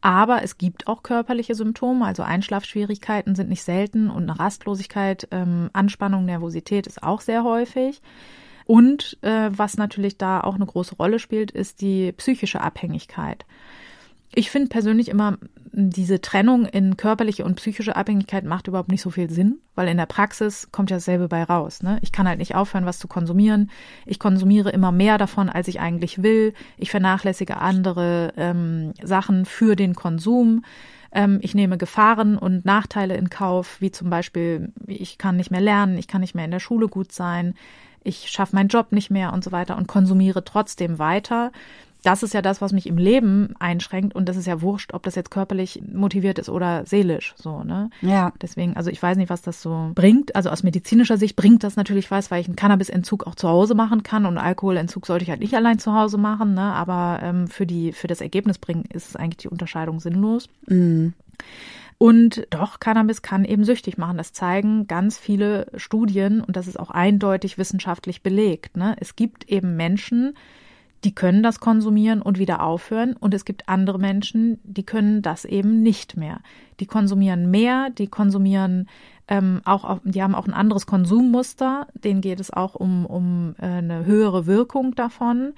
aber 0.00 0.42
es 0.42 0.58
gibt 0.58 0.86
auch 0.86 1.02
körperliche 1.02 1.54
Symptome, 1.54 2.04
also 2.04 2.22
Einschlafschwierigkeiten 2.22 3.34
sind 3.34 3.48
nicht 3.48 3.62
selten 3.62 4.10
und 4.10 4.24
eine 4.24 4.38
Rastlosigkeit, 4.38 5.28
ähm, 5.30 5.70
Anspannung, 5.72 6.24
Nervosität 6.24 6.86
ist 6.86 7.02
auch 7.02 7.20
sehr 7.20 7.44
häufig. 7.44 8.00
Und 8.64 9.16
äh, 9.22 9.50
was 9.50 9.76
natürlich 9.78 10.18
da 10.18 10.40
auch 10.42 10.54
eine 10.54 10.66
große 10.66 10.96
Rolle 10.96 11.18
spielt, 11.18 11.50
ist 11.50 11.80
die 11.80 12.12
psychische 12.12 12.60
Abhängigkeit. 12.60 13.46
Ich 14.38 14.52
finde 14.52 14.68
persönlich 14.68 15.08
immer, 15.08 15.36
diese 15.72 16.20
Trennung 16.20 16.64
in 16.64 16.96
körperliche 16.96 17.44
und 17.44 17.56
psychische 17.56 17.96
Abhängigkeit 17.96 18.44
macht 18.44 18.68
überhaupt 18.68 18.88
nicht 18.88 19.02
so 19.02 19.10
viel 19.10 19.28
Sinn, 19.30 19.58
weil 19.74 19.88
in 19.88 19.96
der 19.96 20.06
Praxis 20.06 20.68
kommt 20.70 20.90
ja 20.90 20.96
dasselbe 20.98 21.26
bei 21.26 21.42
raus. 21.42 21.82
Ne? 21.82 21.98
Ich 22.02 22.12
kann 22.12 22.28
halt 22.28 22.38
nicht 22.38 22.54
aufhören, 22.54 22.86
was 22.86 23.00
zu 23.00 23.08
konsumieren. 23.08 23.68
Ich 24.06 24.20
konsumiere 24.20 24.70
immer 24.70 24.92
mehr 24.92 25.18
davon, 25.18 25.48
als 25.48 25.66
ich 25.66 25.80
eigentlich 25.80 26.22
will. 26.22 26.54
Ich 26.76 26.92
vernachlässige 26.92 27.56
andere 27.56 28.32
ähm, 28.36 28.94
Sachen 29.02 29.44
für 29.44 29.74
den 29.74 29.96
Konsum. 29.96 30.64
Ähm, 31.10 31.40
ich 31.42 31.56
nehme 31.56 31.76
Gefahren 31.76 32.38
und 32.38 32.64
Nachteile 32.64 33.16
in 33.16 33.30
Kauf, 33.30 33.80
wie 33.80 33.90
zum 33.90 34.08
Beispiel, 34.08 34.72
ich 34.86 35.18
kann 35.18 35.36
nicht 35.36 35.50
mehr 35.50 35.60
lernen, 35.60 35.98
ich 35.98 36.06
kann 36.06 36.20
nicht 36.20 36.36
mehr 36.36 36.44
in 36.44 36.52
der 36.52 36.60
Schule 36.60 36.86
gut 36.86 37.10
sein, 37.10 37.54
ich 38.04 38.28
schaffe 38.30 38.54
meinen 38.54 38.68
Job 38.68 38.92
nicht 38.92 39.10
mehr 39.10 39.32
und 39.32 39.42
so 39.42 39.50
weiter 39.50 39.76
und 39.76 39.88
konsumiere 39.88 40.44
trotzdem 40.44 41.00
weiter 41.00 41.50
das 42.02 42.22
ist 42.22 42.34
ja 42.34 42.42
das, 42.42 42.60
was 42.60 42.72
mich 42.72 42.86
im 42.86 42.96
Leben 42.96 43.54
einschränkt 43.58 44.14
und 44.14 44.28
das 44.28 44.36
ist 44.36 44.46
ja 44.46 44.62
wurscht, 44.62 44.94
ob 44.94 45.02
das 45.02 45.14
jetzt 45.14 45.30
körperlich 45.30 45.82
motiviert 45.92 46.38
ist 46.38 46.48
oder 46.48 46.86
seelisch, 46.86 47.34
so, 47.36 47.64
ne? 47.64 47.90
Ja. 48.02 48.32
Deswegen, 48.40 48.76
also 48.76 48.90
ich 48.90 49.02
weiß 49.02 49.16
nicht, 49.16 49.30
was 49.30 49.42
das 49.42 49.60
so 49.60 49.90
bringt. 49.94 50.36
Also 50.36 50.50
aus 50.50 50.62
medizinischer 50.62 51.18
Sicht 51.18 51.34
bringt 51.34 51.64
das 51.64 51.76
natürlich 51.76 52.10
was, 52.10 52.30
weil 52.30 52.40
ich 52.40 52.46
einen 52.46 52.56
Cannabisentzug 52.56 53.26
auch 53.26 53.34
zu 53.34 53.48
Hause 53.48 53.74
machen 53.74 54.02
kann 54.02 54.26
und 54.26 54.38
Alkoholentzug 54.38 55.06
sollte 55.06 55.24
ich 55.24 55.30
halt 55.30 55.40
nicht 55.40 55.54
allein 55.54 55.78
zu 55.78 55.94
Hause 55.94 56.18
machen, 56.18 56.54
ne? 56.54 56.72
Aber 56.72 57.20
ähm, 57.22 57.48
für 57.48 57.66
die, 57.66 57.92
für 57.92 58.06
das 58.06 58.20
Ergebnis 58.20 58.58
bringen 58.58 58.84
ist 58.92 59.18
eigentlich 59.18 59.38
die 59.38 59.48
Unterscheidung 59.48 60.00
sinnlos. 60.00 60.48
Mhm. 60.66 61.14
Und 61.98 62.46
doch, 62.50 62.78
Cannabis 62.78 63.22
kann 63.22 63.44
eben 63.44 63.64
süchtig 63.64 63.98
machen. 63.98 64.18
Das 64.18 64.32
zeigen 64.32 64.86
ganz 64.86 65.18
viele 65.18 65.66
Studien 65.74 66.40
und 66.40 66.56
das 66.56 66.68
ist 66.68 66.78
auch 66.78 66.90
eindeutig 66.90 67.58
wissenschaftlich 67.58 68.22
belegt. 68.22 68.76
Ne? 68.76 68.94
Es 69.00 69.16
gibt 69.16 69.48
eben 69.48 69.74
Menschen, 69.76 70.36
die 71.04 71.14
können 71.14 71.42
das 71.42 71.60
konsumieren 71.60 72.22
und 72.22 72.38
wieder 72.38 72.62
aufhören. 72.62 73.14
Und 73.14 73.34
es 73.34 73.44
gibt 73.44 73.68
andere 73.68 73.98
Menschen, 73.98 74.58
die 74.64 74.84
können 74.84 75.22
das 75.22 75.44
eben 75.44 75.82
nicht 75.82 76.16
mehr. 76.16 76.40
Die 76.80 76.86
konsumieren 76.86 77.50
mehr, 77.50 77.90
die 77.90 78.08
konsumieren 78.08 78.88
ähm, 79.28 79.60
auch, 79.64 80.00
die 80.04 80.22
haben 80.22 80.34
auch 80.34 80.46
ein 80.46 80.54
anderes 80.54 80.86
Konsummuster. 80.86 81.86
Denen 81.94 82.20
geht 82.20 82.40
es 82.40 82.52
auch 82.52 82.74
um, 82.74 83.06
um 83.06 83.54
äh, 83.58 83.66
eine 83.66 84.06
höhere 84.06 84.46
Wirkung 84.46 84.94
davon. 84.94 85.52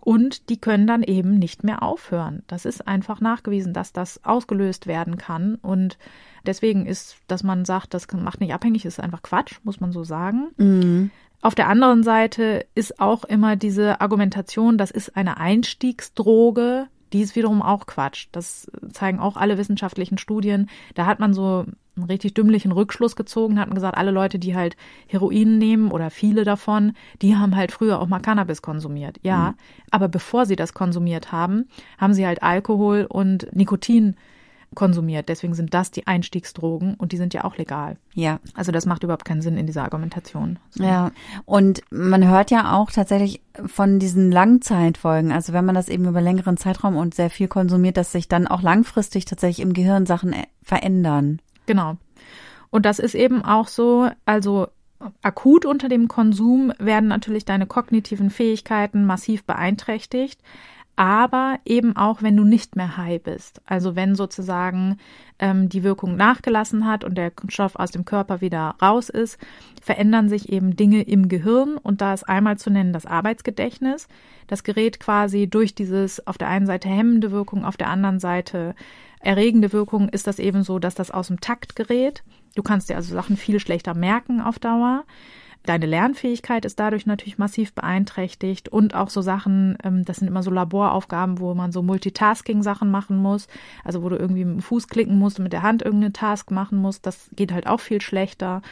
Und 0.00 0.48
die 0.48 0.60
können 0.60 0.88
dann 0.88 1.04
eben 1.04 1.38
nicht 1.38 1.62
mehr 1.62 1.84
aufhören. 1.84 2.42
Das 2.48 2.64
ist 2.64 2.88
einfach 2.88 3.20
nachgewiesen, 3.20 3.72
dass 3.72 3.92
das 3.92 4.24
ausgelöst 4.24 4.88
werden 4.88 5.16
kann. 5.16 5.54
Und 5.56 5.96
deswegen 6.44 6.86
ist, 6.86 7.18
dass 7.28 7.44
man 7.44 7.64
sagt, 7.64 7.94
das 7.94 8.08
macht 8.12 8.40
nicht 8.40 8.52
abhängig, 8.52 8.84
ist 8.84 8.98
einfach 8.98 9.22
Quatsch, 9.22 9.60
muss 9.62 9.78
man 9.78 9.92
so 9.92 10.02
sagen. 10.02 10.48
Mhm. 10.56 11.10
Auf 11.42 11.56
der 11.56 11.68
anderen 11.68 12.04
Seite 12.04 12.66
ist 12.76 13.00
auch 13.00 13.24
immer 13.24 13.56
diese 13.56 14.00
Argumentation, 14.00 14.78
das 14.78 14.92
ist 14.92 15.16
eine 15.16 15.38
Einstiegsdroge, 15.38 16.86
die 17.12 17.20
ist 17.20 17.36
wiederum 17.36 17.62
auch 17.62 17.86
Quatsch. 17.86 18.28
Das 18.32 18.70
zeigen 18.92 19.18
auch 19.18 19.36
alle 19.36 19.58
wissenschaftlichen 19.58 20.18
Studien. 20.18 20.70
Da 20.94 21.04
hat 21.04 21.20
man 21.20 21.34
so 21.34 21.66
einen 21.96 22.06
richtig 22.06 22.34
dümmlichen 22.34 22.72
Rückschluss 22.72 23.16
gezogen, 23.16 23.58
hat 23.58 23.68
man 23.68 23.74
gesagt, 23.74 23.98
alle 23.98 24.12
Leute, 24.12 24.38
die 24.38 24.54
halt 24.54 24.76
Heroin 25.08 25.58
nehmen 25.58 25.90
oder 25.90 26.10
viele 26.10 26.44
davon, 26.44 26.94
die 27.20 27.36
haben 27.36 27.54
halt 27.54 27.70
früher 27.70 28.00
auch 28.00 28.06
mal 28.06 28.20
Cannabis 28.20 28.62
konsumiert. 28.62 29.18
Ja, 29.22 29.50
mhm. 29.50 29.54
aber 29.90 30.08
bevor 30.08 30.46
sie 30.46 30.56
das 30.56 30.72
konsumiert 30.72 31.32
haben, 31.32 31.68
haben 31.98 32.14
sie 32.14 32.26
halt 32.26 32.42
Alkohol 32.42 33.06
und 33.08 33.54
Nikotin 33.54 34.16
konsumiert. 34.74 35.28
Deswegen 35.28 35.54
sind 35.54 35.74
das 35.74 35.90
die 35.90 36.06
Einstiegsdrogen 36.06 36.94
und 36.94 37.12
die 37.12 37.16
sind 37.16 37.34
ja 37.34 37.44
auch 37.44 37.56
legal. 37.56 37.96
Ja. 38.14 38.40
Also 38.54 38.72
das 38.72 38.86
macht 38.86 39.02
überhaupt 39.02 39.24
keinen 39.24 39.42
Sinn 39.42 39.56
in 39.56 39.66
dieser 39.66 39.82
Argumentation. 39.82 40.58
So. 40.70 40.84
Ja. 40.84 41.10
Und 41.44 41.82
man 41.90 42.28
hört 42.28 42.50
ja 42.50 42.74
auch 42.74 42.90
tatsächlich 42.90 43.40
von 43.66 43.98
diesen 43.98 44.30
Langzeitfolgen, 44.30 45.32
also 45.32 45.52
wenn 45.52 45.64
man 45.64 45.74
das 45.74 45.88
eben 45.88 46.06
über 46.06 46.20
längeren 46.20 46.56
Zeitraum 46.56 46.96
und 46.96 47.14
sehr 47.14 47.30
viel 47.30 47.48
konsumiert, 47.48 47.96
dass 47.96 48.12
sich 48.12 48.28
dann 48.28 48.46
auch 48.46 48.62
langfristig 48.62 49.24
tatsächlich 49.24 49.60
im 49.60 49.72
Gehirn 49.72 50.06
Sachen 50.06 50.32
äh, 50.32 50.44
verändern. 50.62 51.40
Genau. 51.66 51.96
Und 52.70 52.86
das 52.86 52.98
ist 52.98 53.14
eben 53.14 53.44
auch 53.44 53.68
so, 53.68 54.08
also 54.24 54.68
akut 55.20 55.66
unter 55.66 55.88
dem 55.88 56.08
Konsum 56.08 56.72
werden 56.78 57.08
natürlich 57.08 57.44
deine 57.44 57.66
kognitiven 57.66 58.30
Fähigkeiten 58.30 59.04
massiv 59.04 59.44
beeinträchtigt 59.44 60.40
aber 60.96 61.58
eben 61.64 61.96
auch, 61.96 62.22
wenn 62.22 62.36
du 62.36 62.44
nicht 62.44 62.76
mehr 62.76 62.96
high 62.96 63.22
bist. 63.22 63.62
Also 63.64 63.96
wenn 63.96 64.14
sozusagen 64.14 64.98
ähm, 65.38 65.68
die 65.68 65.82
Wirkung 65.82 66.16
nachgelassen 66.16 66.86
hat 66.86 67.02
und 67.02 67.16
der 67.16 67.32
Stoff 67.48 67.76
aus 67.76 67.90
dem 67.90 68.04
Körper 68.04 68.40
wieder 68.40 68.74
raus 68.82 69.08
ist, 69.08 69.38
verändern 69.80 70.28
sich 70.28 70.52
eben 70.52 70.76
Dinge 70.76 71.02
im 71.02 71.28
Gehirn 71.28 71.76
und 71.78 72.00
da 72.00 72.12
ist 72.12 72.24
einmal 72.24 72.58
zu 72.58 72.70
nennen 72.70 72.92
das 72.92 73.06
Arbeitsgedächtnis. 73.06 74.06
Das 74.46 74.64
gerät 74.64 75.00
quasi 75.00 75.48
durch 75.48 75.74
dieses 75.74 76.26
auf 76.26 76.36
der 76.36 76.48
einen 76.48 76.66
Seite 76.66 76.88
hemmende 76.88 77.30
Wirkung, 77.30 77.64
auf 77.64 77.76
der 77.76 77.88
anderen 77.88 78.20
Seite 78.20 78.74
erregende 79.20 79.72
Wirkung 79.72 80.08
ist 80.08 80.26
das 80.26 80.38
eben 80.38 80.62
so, 80.62 80.78
dass 80.78 80.94
das 80.94 81.10
aus 81.10 81.28
dem 81.28 81.40
Takt 81.40 81.76
gerät. 81.76 82.22
Du 82.54 82.62
kannst 82.62 82.90
dir 82.90 82.96
also 82.96 83.14
Sachen 83.14 83.36
viel 83.36 83.60
schlechter 83.60 83.94
merken 83.94 84.40
auf 84.40 84.58
Dauer. 84.58 85.04
Deine 85.64 85.86
Lernfähigkeit 85.86 86.64
ist 86.64 86.80
dadurch 86.80 87.06
natürlich 87.06 87.38
massiv 87.38 87.72
beeinträchtigt 87.72 88.68
und 88.68 88.94
auch 88.94 89.10
so 89.10 89.22
Sachen, 89.22 89.78
ähm, 89.84 90.04
das 90.04 90.16
sind 90.16 90.28
immer 90.28 90.42
so 90.42 90.50
Laboraufgaben, 90.50 91.38
wo 91.38 91.54
man 91.54 91.70
so 91.70 91.82
Multitasking-Sachen 91.82 92.90
machen 92.90 93.16
muss, 93.16 93.46
also 93.84 94.02
wo 94.02 94.08
du 94.08 94.16
irgendwie 94.16 94.44
mit 94.44 94.56
dem 94.56 94.62
Fuß 94.62 94.88
klicken 94.88 95.18
musst 95.18 95.38
und 95.38 95.44
mit 95.44 95.52
der 95.52 95.62
Hand 95.62 95.82
irgendeine 95.82 96.12
Task 96.12 96.50
machen 96.50 96.78
musst, 96.78 97.06
das 97.06 97.28
geht 97.36 97.52
halt 97.52 97.66
auch 97.66 97.80
viel 97.80 98.00
schlechter. 98.00 98.62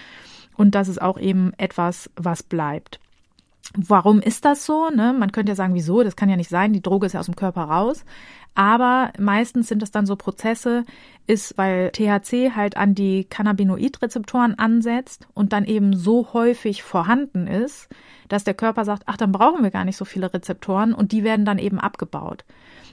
Und 0.57 0.75
das 0.75 0.89
ist 0.89 1.01
auch 1.01 1.19
eben 1.19 1.53
etwas, 1.59 2.11
was 2.17 2.43
bleibt. 2.43 2.99
Warum 3.77 4.21
ist 4.21 4.45
das 4.45 4.67
so? 4.67 4.91
Ne? 4.91 5.15
Man 5.17 5.31
könnte 5.31 5.51
ja 5.51 5.57
sagen, 5.57 5.75
wieso? 5.75 6.03
Das 6.03 6.17
kann 6.17 6.29
ja 6.29 6.37
nicht 6.37 6.51
sein. 6.51 6.73
Die 6.73 6.83
Droge 6.83 7.07
ist 7.07 7.13
ja 7.13 7.21
aus 7.21 7.27
dem 7.27 7.37
Körper 7.37 7.63
raus. 7.63 8.05
Aber 8.55 9.13
meistens 9.19 9.69
sind 9.69 9.83
es 9.83 9.91
dann 9.91 10.07
so 10.07 10.17
Prozesse, 10.17 10.85
ist, 11.27 11.57
weil 11.57 11.91
THC 11.91 12.57
halt 12.57 12.77
an 12.77 12.95
die 12.95 13.25
Cannabinoidrezeptoren 13.25 14.59
ansetzt 14.59 15.29
und 15.33 15.53
dann 15.53 15.65
eben 15.65 15.97
so 15.97 16.33
häufig 16.33 16.83
vorhanden 16.83 17.47
ist, 17.47 17.89
dass 18.29 18.45
der 18.45 18.55
Körper 18.55 18.85
sagt, 18.85 19.05
ach, 19.07 19.17
dann 19.17 19.33
brauchen 19.33 19.63
wir 19.63 19.71
gar 19.71 19.85
nicht 19.85 19.97
so 19.97 20.05
viele 20.05 20.33
Rezeptoren 20.35 20.93
und 20.93 21.13
die 21.13 21.25
werden 21.25 21.45
dann 21.45 21.59
eben 21.59 21.79
abgebaut. 21.79 22.45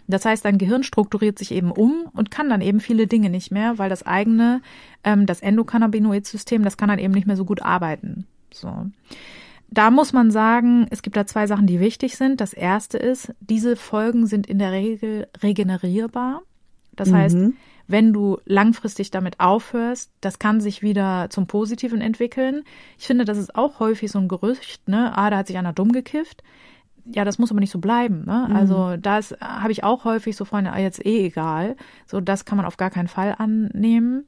Das 0.08 0.24
heißt, 0.24 0.46
dein 0.46 0.58
Gehirn 0.58 0.84
strukturiert 0.84 1.38
sich 1.38 1.52
eben 1.52 1.72
um 1.72 2.10
und 2.14 2.32
kann 2.32 2.50
dann 2.50 2.62
eben 2.62 2.80
viele 2.80 3.08
Dinge 3.08 3.30
nicht 3.30 3.52
mehr, 3.52 3.78
weil 3.78 3.90
das 3.90 4.06
eigene, 4.06 4.62
ähm, 5.04 5.26
das 5.26 5.42
Endokannabinoid-System, 5.42 6.64
das 6.64 6.78
kann 6.78 6.90
dann 6.90 7.00
eben 7.00 7.14
nicht 7.14 7.28
mehr 7.28 7.36
so 7.36 7.46
gut 7.46 7.62
arbeiten. 7.62 8.26
So 8.54 8.86
da 9.70 9.92
muss 9.92 10.14
man 10.14 10.32
sagen, 10.32 10.88
es 10.90 11.02
gibt 11.02 11.18
da 11.18 11.26
zwei 11.26 11.48
Sachen, 11.48 11.68
die 11.68 11.80
wichtig 11.80 12.16
sind. 12.16 12.40
Das 12.40 12.54
erste 12.54 12.98
ist, 12.98 13.34
diese 13.40 13.76
Folgen 13.76 14.26
sind 14.26 14.48
in 14.48 14.60
der 14.60 14.72
Regel 14.72 15.28
regenerierbar. 15.42 16.42
Das 16.96 17.10
mhm. 17.10 17.16
heißt, 17.16 17.38
wenn 17.88 18.14
du 18.14 18.38
langfristig 18.46 19.12
damit 19.12 19.40
aufhörst, 19.40 20.12
das 20.22 20.40
kann 20.40 20.62
sich 20.62 20.82
wieder 20.82 21.28
zum 21.30 21.48
Positiven 21.48 22.02
entwickeln. 22.02 22.64
Ich 22.98 23.08
finde, 23.08 23.26
das 23.26 23.38
ist 23.38 23.56
auch 23.56 23.80
häufig 23.80 24.12
so 24.12 24.20
ein 24.20 24.28
Gerücht, 24.28 24.88
ne? 24.90 25.18
Ah, 25.18 25.30
da 25.30 25.38
hat 25.38 25.48
sich 25.48 25.58
einer 25.58 25.74
dumm 25.74 25.92
gekifft. 25.92 26.44
Ja, 27.06 27.24
das 27.24 27.40
muss 27.40 27.52
aber 27.52 27.62
nicht 27.62 27.72
so 27.72 27.80
bleiben. 27.80 28.26
Ne? 28.26 28.48
Mhm. 28.50 28.56
Also 28.56 28.98
das 28.98 29.34
habe 29.40 29.72
ich 29.72 29.86
auch 29.86 30.04
häufig 30.04 30.36
so 30.36 30.44
Freunde, 30.44 30.74
ah, 30.74 30.80
jetzt 30.80 31.06
eh 31.06 31.26
egal. 31.26 31.78
So, 32.06 32.20
das 32.20 32.44
kann 32.44 32.58
man 32.58 32.66
auf 32.66 32.76
gar 32.76 32.90
keinen 32.90 33.08
Fall 33.08 33.36
annehmen. 33.38 34.28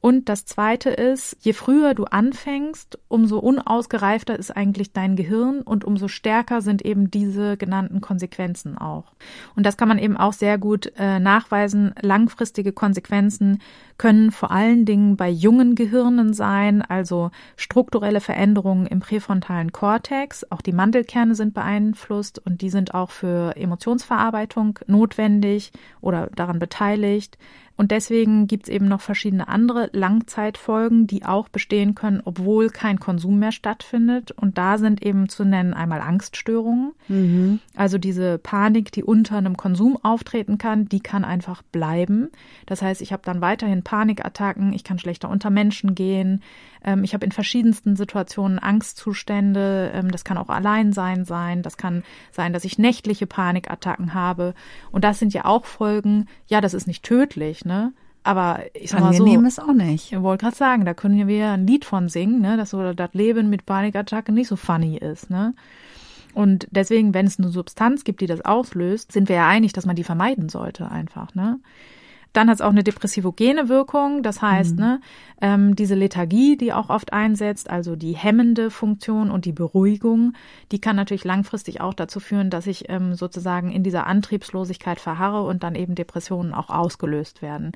Und 0.00 0.28
das 0.28 0.44
Zweite 0.44 0.90
ist, 0.90 1.36
je 1.40 1.52
früher 1.52 1.92
du 1.92 2.04
anfängst, 2.04 3.00
umso 3.08 3.40
unausgereifter 3.40 4.38
ist 4.38 4.56
eigentlich 4.56 4.92
dein 4.92 5.16
Gehirn 5.16 5.60
und 5.60 5.84
umso 5.84 6.06
stärker 6.06 6.62
sind 6.62 6.82
eben 6.84 7.10
diese 7.10 7.56
genannten 7.56 8.00
Konsequenzen 8.00 8.78
auch. 8.78 9.12
Und 9.56 9.66
das 9.66 9.76
kann 9.76 9.88
man 9.88 9.98
eben 9.98 10.16
auch 10.16 10.32
sehr 10.32 10.56
gut 10.56 10.92
äh, 10.96 11.18
nachweisen. 11.18 11.94
Langfristige 12.00 12.72
Konsequenzen 12.72 13.60
können 13.96 14.30
vor 14.30 14.52
allen 14.52 14.84
Dingen 14.84 15.16
bei 15.16 15.28
jungen 15.28 15.74
Gehirnen 15.74 16.32
sein, 16.32 16.80
also 16.82 17.32
strukturelle 17.56 18.20
Veränderungen 18.20 18.86
im 18.86 19.00
präfrontalen 19.00 19.72
Kortex. 19.72 20.46
Auch 20.52 20.62
die 20.62 20.72
Mandelkerne 20.72 21.34
sind 21.34 21.54
beeinflusst 21.54 22.40
und 22.46 22.62
die 22.62 22.70
sind 22.70 22.94
auch 22.94 23.10
für 23.10 23.56
Emotionsverarbeitung 23.56 24.78
notwendig 24.86 25.72
oder 26.00 26.28
daran 26.28 26.60
beteiligt. 26.60 27.36
Und 27.78 27.92
deswegen 27.92 28.48
gibt 28.48 28.64
es 28.64 28.74
eben 28.74 28.88
noch 28.88 29.00
verschiedene 29.00 29.46
andere 29.46 29.88
Langzeitfolgen, 29.92 31.06
die 31.06 31.24
auch 31.24 31.48
bestehen 31.48 31.94
können, 31.94 32.20
obwohl 32.24 32.70
kein 32.70 32.98
Konsum 32.98 33.38
mehr 33.38 33.52
stattfindet. 33.52 34.32
Und 34.32 34.58
da 34.58 34.78
sind 34.78 35.00
eben 35.00 35.28
zu 35.28 35.44
nennen 35.44 35.74
einmal 35.74 36.00
Angststörungen. 36.00 36.92
Mhm. 37.06 37.60
Also 37.76 37.96
diese 37.96 38.38
Panik, 38.38 38.90
die 38.90 39.04
unter 39.04 39.36
einem 39.36 39.56
Konsum 39.56 39.96
auftreten 40.02 40.58
kann, 40.58 40.88
die 40.88 40.98
kann 40.98 41.24
einfach 41.24 41.62
bleiben. 41.62 42.30
Das 42.66 42.82
heißt, 42.82 43.00
ich 43.00 43.12
habe 43.12 43.22
dann 43.24 43.40
weiterhin 43.40 43.84
Panikattacken, 43.84 44.72
ich 44.72 44.82
kann 44.82 44.98
schlechter 44.98 45.30
unter 45.30 45.50
Menschen 45.50 45.94
gehen, 45.94 46.42
ähm, 46.84 47.04
ich 47.04 47.14
habe 47.14 47.24
in 47.24 47.32
verschiedensten 47.32 47.96
Situationen 47.96 48.58
Angstzustände. 48.58 49.92
Ähm, 49.94 50.10
das 50.10 50.24
kann 50.24 50.38
auch 50.38 50.48
Alleinsein 50.48 51.24
sein. 51.24 51.62
Das 51.62 51.76
kann 51.76 52.02
sein, 52.32 52.52
dass 52.52 52.64
ich 52.64 52.78
nächtliche 52.78 53.26
Panikattacken 53.26 54.14
habe. 54.14 54.54
Und 54.90 55.04
das 55.04 55.18
sind 55.18 55.32
ja 55.32 55.44
auch 55.44 55.64
Folgen. 55.64 56.26
Ja, 56.46 56.60
das 56.60 56.74
ist 56.74 56.86
nicht 56.86 57.04
tödlich, 57.04 57.64
ne? 57.64 57.92
Aber 58.24 58.60
ich 58.74 58.90
sag 58.90 59.00
mal 59.00 59.08
Angenehm 59.08 59.40
so, 59.42 59.46
ist 59.46 59.62
auch 59.62 59.72
nicht. 59.72 60.12
ich 60.12 60.20
wollte 60.20 60.44
gerade 60.44 60.56
sagen, 60.56 60.84
da 60.84 60.92
können 60.92 61.26
wir 61.28 61.52
ein 61.52 61.66
Lied 61.66 61.84
von 61.84 62.08
singen, 62.08 62.40
ne, 62.40 62.56
dass 62.58 62.70
so 62.70 62.92
das 62.92 63.14
Leben 63.14 63.48
mit 63.48 63.64
Panikattacke 63.64 64.32
nicht 64.32 64.48
so 64.48 64.56
funny 64.56 64.98
ist, 64.98 65.30
ne? 65.30 65.54
Und 66.34 66.68
deswegen, 66.70 67.14
wenn 67.14 67.26
es 67.26 67.38
eine 67.38 67.48
Substanz 67.48 68.04
gibt, 68.04 68.20
die 68.20 68.26
das 68.26 68.44
auslöst, 68.44 69.12
sind 69.12 69.28
wir 69.28 69.36
ja 69.36 69.48
einig, 69.48 69.72
dass 69.72 69.86
man 69.86 69.96
die 69.96 70.04
vermeiden 70.04 70.48
sollte 70.48 70.90
einfach, 70.90 71.34
ne? 71.34 71.58
Dann 72.32 72.48
hat 72.48 72.56
es 72.56 72.60
auch 72.60 72.70
eine 72.70 72.84
depressivogene 72.84 73.68
Wirkung, 73.68 74.22
das 74.22 74.42
heißt, 74.42 74.76
Mhm. 74.76 74.80
ne, 74.80 75.00
ähm, 75.40 75.76
diese 75.76 75.94
Lethargie, 75.94 76.56
die 76.56 76.72
auch 76.72 76.90
oft 76.90 77.12
einsetzt, 77.12 77.70
also 77.70 77.96
die 77.96 78.12
hemmende 78.12 78.70
Funktion 78.70 79.30
und 79.30 79.44
die 79.44 79.52
Beruhigung, 79.52 80.34
die 80.70 80.80
kann 80.80 80.96
natürlich 80.96 81.24
langfristig 81.24 81.80
auch 81.80 81.94
dazu 81.94 82.20
führen, 82.20 82.50
dass 82.50 82.66
ich 82.66 82.88
ähm, 82.90 83.14
sozusagen 83.14 83.72
in 83.72 83.82
dieser 83.82 84.06
Antriebslosigkeit 84.06 85.00
verharre 85.00 85.42
und 85.42 85.62
dann 85.62 85.74
eben 85.74 85.94
Depressionen 85.94 86.54
auch 86.54 86.70
ausgelöst 86.70 87.42
werden. 87.42 87.72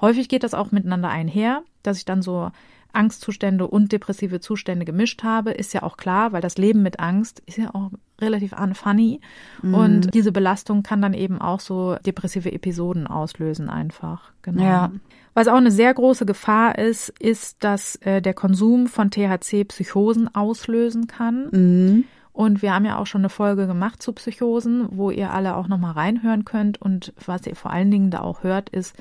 Häufig 0.00 0.28
geht 0.28 0.42
das 0.42 0.54
auch 0.54 0.72
miteinander 0.72 1.08
einher, 1.08 1.62
dass 1.82 1.98
ich 1.98 2.04
dann 2.04 2.22
so 2.22 2.50
Angstzustände 2.92 3.66
und 3.66 3.92
depressive 3.92 4.40
Zustände 4.40 4.84
gemischt 4.84 5.22
habe, 5.22 5.50
ist 5.50 5.72
ja 5.74 5.82
auch 5.82 5.96
klar, 5.96 6.32
weil 6.32 6.40
das 6.40 6.58
Leben 6.58 6.82
mit 6.82 7.00
Angst 7.00 7.42
ist 7.46 7.58
ja 7.58 7.74
auch 7.74 7.90
relativ 8.20 8.52
unfunny. 8.52 9.20
Mhm. 9.62 9.74
Und 9.74 10.14
diese 10.14 10.32
Belastung 10.32 10.82
kann 10.82 11.02
dann 11.02 11.14
eben 11.14 11.40
auch 11.40 11.60
so 11.60 11.96
depressive 12.06 12.52
Episoden 12.52 13.06
auslösen 13.06 13.68
einfach. 13.68 14.32
Genau. 14.42 14.62
Ja. 14.62 14.92
Was 15.34 15.48
auch 15.48 15.56
eine 15.56 15.70
sehr 15.70 15.92
große 15.94 16.26
Gefahr 16.26 16.78
ist, 16.78 17.08
ist, 17.18 17.64
dass 17.64 17.96
äh, 17.96 18.20
der 18.20 18.34
Konsum 18.34 18.86
von 18.86 19.10
THC 19.10 19.64
Psychosen 19.64 20.34
auslösen 20.34 21.06
kann. 21.06 21.48
Mhm. 21.50 22.04
Und 22.32 22.62
wir 22.62 22.74
haben 22.74 22.84
ja 22.84 22.98
auch 22.98 23.06
schon 23.06 23.22
eine 23.22 23.28
Folge 23.28 23.66
gemacht 23.66 24.02
zu 24.02 24.12
Psychosen, 24.12 24.88
wo 24.90 25.10
ihr 25.10 25.32
alle 25.32 25.56
auch 25.56 25.68
nochmal 25.68 25.92
reinhören 25.92 26.44
könnt. 26.44 26.80
Und 26.80 27.12
was 27.24 27.46
ihr 27.46 27.56
vor 27.56 27.70
allen 27.70 27.90
Dingen 27.90 28.10
da 28.10 28.20
auch 28.20 28.42
hört, 28.42 28.70
ist, 28.70 28.96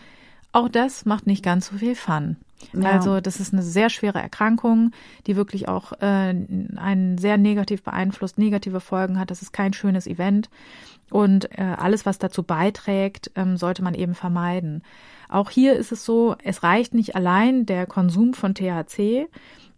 auch 0.51 0.67
das 0.67 1.05
macht 1.05 1.27
nicht 1.27 1.43
ganz 1.43 1.67
so 1.67 1.77
viel 1.77 1.95
Fun. 1.95 2.35
Ja. 2.73 2.91
Also 2.91 3.21
das 3.21 3.39
ist 3.39 3.53
eine 3.53 3.63
sehr 3.63 3.89
schwere 3.89 4.19
Erkrankung, 4.19 4.91
die 5.27 5.35
wirklich 5.35 5.67
auch 5.67 5.93
äh, 5.93 6.33
einen 6.75 7.17
sehr 7.17 7.37
negativ 7.37 7.83
beeinflusst, 7.83 8.37
negative 8.37 8.79
Folgen 8.79 9.19
hat. 9.19 9.31
Das 9.31 9.41
ist 9.41 9.53
kein 9.53 9.73
schönes 9.73 10.07
Event. 10.07 10.49
Und 11.09 11.57
äh, 11.57 11.75
alles, 11.77 12.05
was 12.05 12.19
dazu 12.19 12.43
beiträgt, 12.43 13.31
ähm, 13.35 13.57
sollte 13.57 13.83
man 13.83 13.93
eben 13.93 14.15
vermeiden. 14.15 14.81
Auch 15.27 15.49
hier 15.49 15.75
ist 15.75 15.91
es 15.91 16.05
so, 16.05 16.35
es 16.43 16.63
reicht 16.63 16.93
nicht 16.93 17.15
allein 17.15 17.65
der 17.65 17.85
Konsum 17.85 18.33
von 18.33 18.55
THC. 18.55 19.27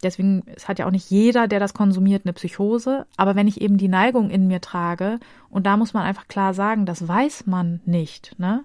Deswegen, 0.04 0.44
es 0.56 0.68
hat 0.68 0.80
ja 0.80 0.86
auch 0.86 0.92
nicht 0.92 1.10
jeder, 1.10 1.48
der 1.48 1.60
das 1.60 1.74
konsumiert, 1.74 2.26
eine 2.26 2.34
Psychose. 2.34 3.08
Aber 3.18 3.36
wenn 3.36 3.48
ich 3.48 3.62
eben 3.62 3.78
die 3.78 3.88
Neigung 3.88 4.30
in 4.30 4.48
mir 4.48 4.62
trage, 4.62 5.20
und 5.50 5.66
da 5.66 5.78
muss 5.78 5.94
man 5.94 6.04
einfach 6.04 6.28
klar 6.28 6.54
sagen, 6.54 6.86
das 6.86 7.08
weiß 7.08 7.48
man 7.48 7.82
nicht, 7.86 8.38
ne? 8.38 8.64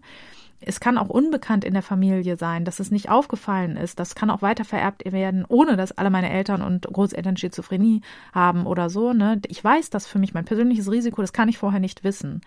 Es 0.60 0.80
kann 0.80 0.98
auch 0.98 1.08
unbekannt 1.08 1.64
in 1.64 1.72
der 1.72 1.82
Familie 1.82 2.36
sein, 2.36 2.64
dass 2.64 2.80
es 2.80 2.90
nicht 2.90 3.10
aufgefallen 3.10 3.76
ist. 3.76 4.00
Das 4.00 4.14
kann 4.14 4.30
auch 4.30 4.42
weiter 4.42 4.64
vererbt 4.64 5.10
werden, 5.10 5.44
ohne 5.48 5.76
dass 5.76 5.92
alle 5.92 6.10
meine 6.10 6.30
Eltern 6.30 6.62
und 6.62 6.82
Großeltern 6.82 7.36
Schizophrenie 7.36 8.02
haben 8.32 8.66
oder 8.66 8.90
so. 8.90 9.12
Ne? 9.12 9.40
Ich 9.46 9.62
weiß 9.62 9.90
das 9.90 10.06
für 10.06 10.18
mich, 10.18 10.34
mein 10.34 10.44
persönliches 10.44 10.90
Risiko, 10.90 11.20
das 11.22 11.32
kann 11.32 11.48
ich 11.48 11.58
vorher 11.58 11.80
nicht 11.80 12.02
wissen. 12.02 12.40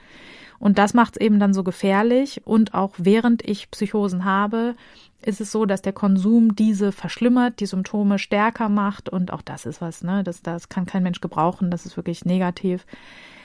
Und 0.60 0.78
das 0.78 0.94
macht 0.94 1.16
es 1.16 1.22
eben 1.22 1.40
dann 1.40 1.54
so 1.54 1.64
gefährlich. 1.64 2.42
Und 2.46 2.74
auch 2.74 2.94
während 2.98 3.48
ich 3.48 3.72
Psychosen 3.72 4.26
habe, 4.26 4.76
ist 5.24 5.42
es 5.42 5.52
so, 5.52 5.66
dass 5.66 5.82
der 5.82 5.94
Konsum 5.94 6.56
diese 6.56 6.92
verschlimmert, 6.92 7.60
die 7.60 7.66
Symptome 7.66 8.20
stärker 8.20 8.70
macht. 8.70 9.10
Und 9.10 9.32
auch 9.32 9.42
das 9.42 9.66
ist 9.66 9.82
was, 9.82 10.04
ne? 10.04 10.24
Das, 10.24 10.42
das 10.42 10.70
kann 10.70 10.86
kein 10.86 11.02
Mensch 11.02 11.22
gebrauchen. 11.22 11.72
Das 11.72 11.86
ist 11.86 11.98
wirklich 11.98 12.26
negativ. 12.26 12.86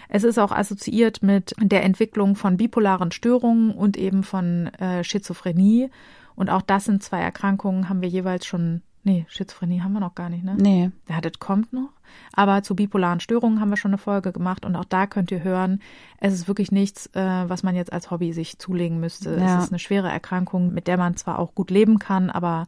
Es 0.09 0.25
ist 0.25 0.39
auch 0.39 0.53
assoziiert 0.53 1.23
mit 1.23 1.55
der 1.59 1.85
Entwicklung 1.85 2.37
von 2.37 2.57
bipolaren 2.57 3.13
Störungen 3.13 3.73
und 3.73 3.97
eben 3.97 4.23
von 4.23 4.69
äh, 4.75 5.05
Schizophrenie. 5.05 5.91
Und 6.35 6.51
auch 6.51 6.63
das 6.63 6.85
sind 6.85 7.03
zwei 7.03 7.21
Erkrankungen, 7.21 7.89
haben 7.89 8.03
wir 8.03 8.09
jeweils 8.09 8.47
schon. 8.47 8.83
Nee, 9.05 9.25
Schizophrenie 9.29 9.83
haben 9.83 9.93
wir 9.93 10.01
noch 10.01 10.17
gar 10.17 10.29
nicht, 10.29 10.45
ne? 10.45 10.57
Nee. 10.59 10.91
Ja, 11.09 11.21
das 11.21 11.39
kommt 11.39 11.73
noch. 11.73 11.91
Aber 12.33 12.63
zu 12.63 12.75
bipolaren 12.75 13.21
Störungen 13.21 13.61
haben 13.61 13.71
wir 13.71 13.77
schon 13.77 13.93
eine 13.93 13.99
Folge 13.99 14.33
gemacht 14.33 14.65
und 14.65 14.75
auch 14.75 14.85
da 14.85 15.07
könnt 15.07 15.31
ihr 15.31 15.45
hören, 15.45 15.81
es 16.19 16.35
ist 16.35 16.49
wirklich 16.49 16.73
nichts, 16.73 17.07
äh, 17.15 17.45
was 17.49 17.63
man 17.63 17.77
jetzt 17.77 17.93
als 17.93 18.11
Hobby 18.11 18.33
sich 18.33 18.59
zulegen 18.59 18.99
müsste. 18.99 19.37
Ja. 19.37 19.59
Es 19.59 19.65
ist 19.65 19.71
eine 19.71 19.79
schwere 19.79 20.09
Erkrankung, 20.09 20.73
mit 20.75 20.89
der 20.89 20.97
man 20.99 21.17
zwar 21.17 21.39
auch 21.39 21.55
gut 21.55 21.71
leben 21.71 21.99
kann, 21.99 22.31
aber 22.31 22.67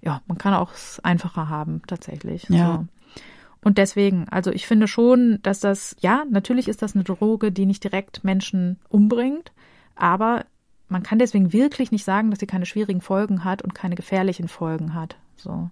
ja, 0.00 0.20
man 0.26 0.38
kann 0.38 0.54
auch 0.54 0.72
es 0.72 1.00
einfacher 1.02 1.48
haben, 1.48 1.82
tatsächlich. 1.86 2.48
Ja. 2.50 2.74
So. 2.74 2.86
Und 3.64 3.78
deswegen, 3.78 4.28
also 4.28 4.50
ich 4.50 4.66
finde 4.66 4.86
schon, 4.86 5.38
dass 5.42 5.58
das, 5.58 5.96
ja, 6.00 6.24
natürlich 6.30 6.68
ist 6.68 6.82
das 6.82 6.94
eine 6.94 7.02
Droge, 7.02 7.50
die 7.50 7.66
nicht 7.66 7.82
direkt 7.82 8.22
Menschen 8.22 8.78
umbringt, 8.90 9.52
aber 9.96 10.44
man 10.88 11.02
kann 11.02 11.18
deswegen 11.18 11.52
wirklich 11.52 11.90
nicht 11.90 12.04
sagen, 12.04 12.30
dass 12.30 12.40
sie 12.40 12.46
keine 12.46 12.66
schwierigen 12.66 13.00
Folgen 13.00 13.42
hat 13.42 13.62
und 13.62 13.74
keine 13.74 13.94
gefährlichen 13.94 14.48
Folgen 14.48 14.94
hat. 14.94 15.16
So. 15.36 15.70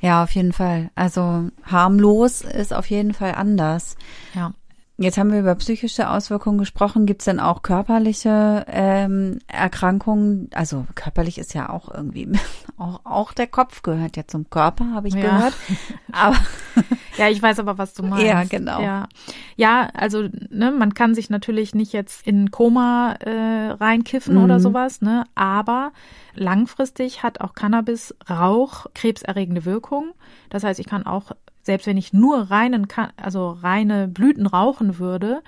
Ja, 0.00 0.22
auf 0.22 0.30
jeden 0.30 0.52
Fall. 0.52 0.90
Also 0.94 1.50
harmlos 1.64 2.42
ist 2.42 2.72
auf 2.72 2.86
jeden 2.86 3.12
Fall 3.12 3.34
anders. 3.34 3.96
Ja. 4.34 4.52
Jetzt 5.02 5.18
haben 5.18 5.32
wir 5.32 5.40
über 5.40 5.54
psychische 5.56 6.08
Auswirkungen 6.10 6.58
gesprochen. 6.58 7.06
Gibt 7.06 7.22
es 7.22 7.26
denn 7.26 7.40
auch 7.40 7.62
körperliche 7.62 8.64
ähm, 8.68 9.38
Erkrankungen? 9.48 10.48
Also 10.54 10.86
körperlich 10.94 11.38
ist 11.38 11.54
ja 11.54 11.68
auch 11.70 11.92
irgendwie, 11.92 12.28
auch, 12.78 13.00
auch 13.04 13.32
der 13.32 13.46
Kopf 13.48 13.82
gehört 13.82 14.16
ja 14.16 14.26
zum 14.26 14.48
Körper, 14.48 14.92
habe 14.94 15.08
ich 15.08 15.14
Ja. 15.14 15.20
gehört. 15.20 15.54
Aber 16.12 16.36
Ja, 17.18 17.28
ich 17.28 17.42
weiß 17.42 17.58
aber, 17.58 17.76
was 17.78 17.92
du 17.94 18.02
meinst. 18.04 18.24
Ja, 18.24 18.44
genau. 18.44 18.80
Ja, 18.80 19.08
ja 19.56 19.88
also 19.94 20.28
ne, 20.50 20.70
man 20.72 20.94
kann 20.94 21.14
sich 21.14 21.28
natürlich 21.30 21.74
nicht 21.74 21.92
jetzt 21.92 22.26
in 22.26 22.50
Koma 22.50 23.12
äh, 23.20 23.70
reinkiffen 23.72 24.36
Mhm. 24.36 24.42
oder 24.44 24.60
sowas, 24.60 25.00
ne? 25.02 25.24
Aber 25.34 25.92
langfristig 26.34 27.22
hat 27.22 27.40
auch 27.40 27.54
Cannabis 27.54 28.14
Rauch 28.30 28.86
krebserregende 28.94 29.64
Wirkung. 29.64 30.12
Das 30.50 30.64
heißt, 30.64 30.80
ich 30.80 30.86
kann 30.86 31.04
auch 31.06 31.32
selbst 31.62 31.86
wenn 31.86 31.96
ich 31.96 32.12
nur 32.12 32.50
reinen, 32.50 32.86
also 33.16 33.50
reine 33.50 34.08
Blüten 34.08 34.46
rauchen 34.46 34.98
würde, 34.98 35.42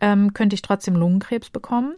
ähm, 0.00 0.32
könnte 0.34 0.54
ich 0.54 0.62
trotzdem 0.62 0.94
Lungenkrebs 0.96 1.50
bekommen. 1.50 1.94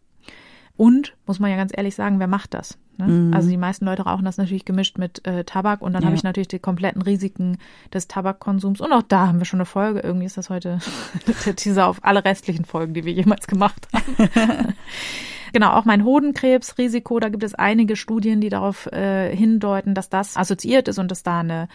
Und 0.77 1.15
muss 1.27 1.39
man 1.39 1.51
ja 1.51 1.57
ganz 1.57 1.73
ehrlich 1.75 1.95
sagen, 1.95 2.19
wer 2.19 2.27
macht 2.27 2.53
das? 2.53 2.79
Ne? 2.99 3.07
Mhm. 3.07 3.35
Also 3.35 3.49
die 3.49 3.57
meisten 3.57 3.85
Leute 3.85 4.03
rauchen 4.03 4.25
das 4.25 4.39
natürlich 4.39 4.65
gemischt 4.65 4.99
mit 4.99 5.25
äh, 5.27 5.45
Tabak 5.45 5.83
und 5.83 5.93
dann 5.93 6.03
Ja. 6.03 6.07
habe 6.07 6.17
ich 6.17 6.25
natürlich 6.25 6.49
die 6.49 6.59
kompletten 6.59 7.01
Risiken 7.01 7.59
des 7.93 8.09
Tabakkonsums. 8.09 8.81
Und 8.81 8.93
auch 8.93 9.03
da 9.03 9.29
haben 9.29 9.39
wir 9.39 9.45
schon 9.47 9.61
eine 9.61 9.67
Folge. 9.67 10.01
Irgendwie 10.01 10.27
ist 10.27 10.37
das 10.37 10.51
heute 10.51 10.81
der 11.47 11.55
Teaser 11.57 11.87
auf 11.87 12.05
alle 12.05 12.25
restlichen 12.25 12.65
Folgen, 12.65 12.93
die 12.93 13.05
wir 13.05 13.13
jemals 13.13 13.47
gemacht 13.47 13.87
haben. 13.93 14.75
Genau, 15.55 15.71
auch 15.71 15.85
mein 15.85 16.05
Hodenkrebsrisiko, 16.05 17.21
da 17.21 17.29
gibt 17.29 17.45
es 17.45 17.55
einige 17.55 17.95
Studien, 17.95 18.41
die 18.41 18.49
darauf 18.49 18.87
äh, 18.87 19.35
hindeuten, 19.37 19.95
dass 19.95 20.09
das 20.09 20.37
assoziiert 20.37 20.89
ist 20.89 20.99
und 20.99 21.13
dass 21.13 21.23
da 21.23 21.39
eine 21.39 21.69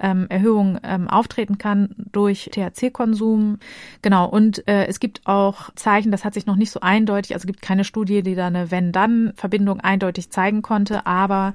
ähm, 0.00 0.26
Erhöhung 0.28 0.78
ähm, 0.84 1.08
auftreten 1.08 1.58
kann 1.58 1.96
durch 2.12 2.48
THC-Konsum. 2.52 3.58
Genau, 4.02 4.28
und 4.28 4.68
äh, 4.68 4.86
es 4.86 5.00
gibt 5.00 5.22
auch 5.24 5.70
Zeichen, 5.74 6.12
das 6.12 6.24
hat 6.24 6.34
sich 6.34 6.46
noch 6.46 6.54
nicht 6.54 6.70
so 6.70 6.78
eindeutig, 6.78 7.34
also 7.34 7.48
gibt 7.48 7.60
keine 7.60 7.82
Studie, 7.82 8.22
die 8.22 8.36
da 8.36 8.46
eine 8.46 8.70
Wenn-Dann-Verbindung 8.70 9.80
eindeutig 9.80 10.30
zeigen 10.30 10.62
konnte, 10.62 11.04
aber 11.04 11.54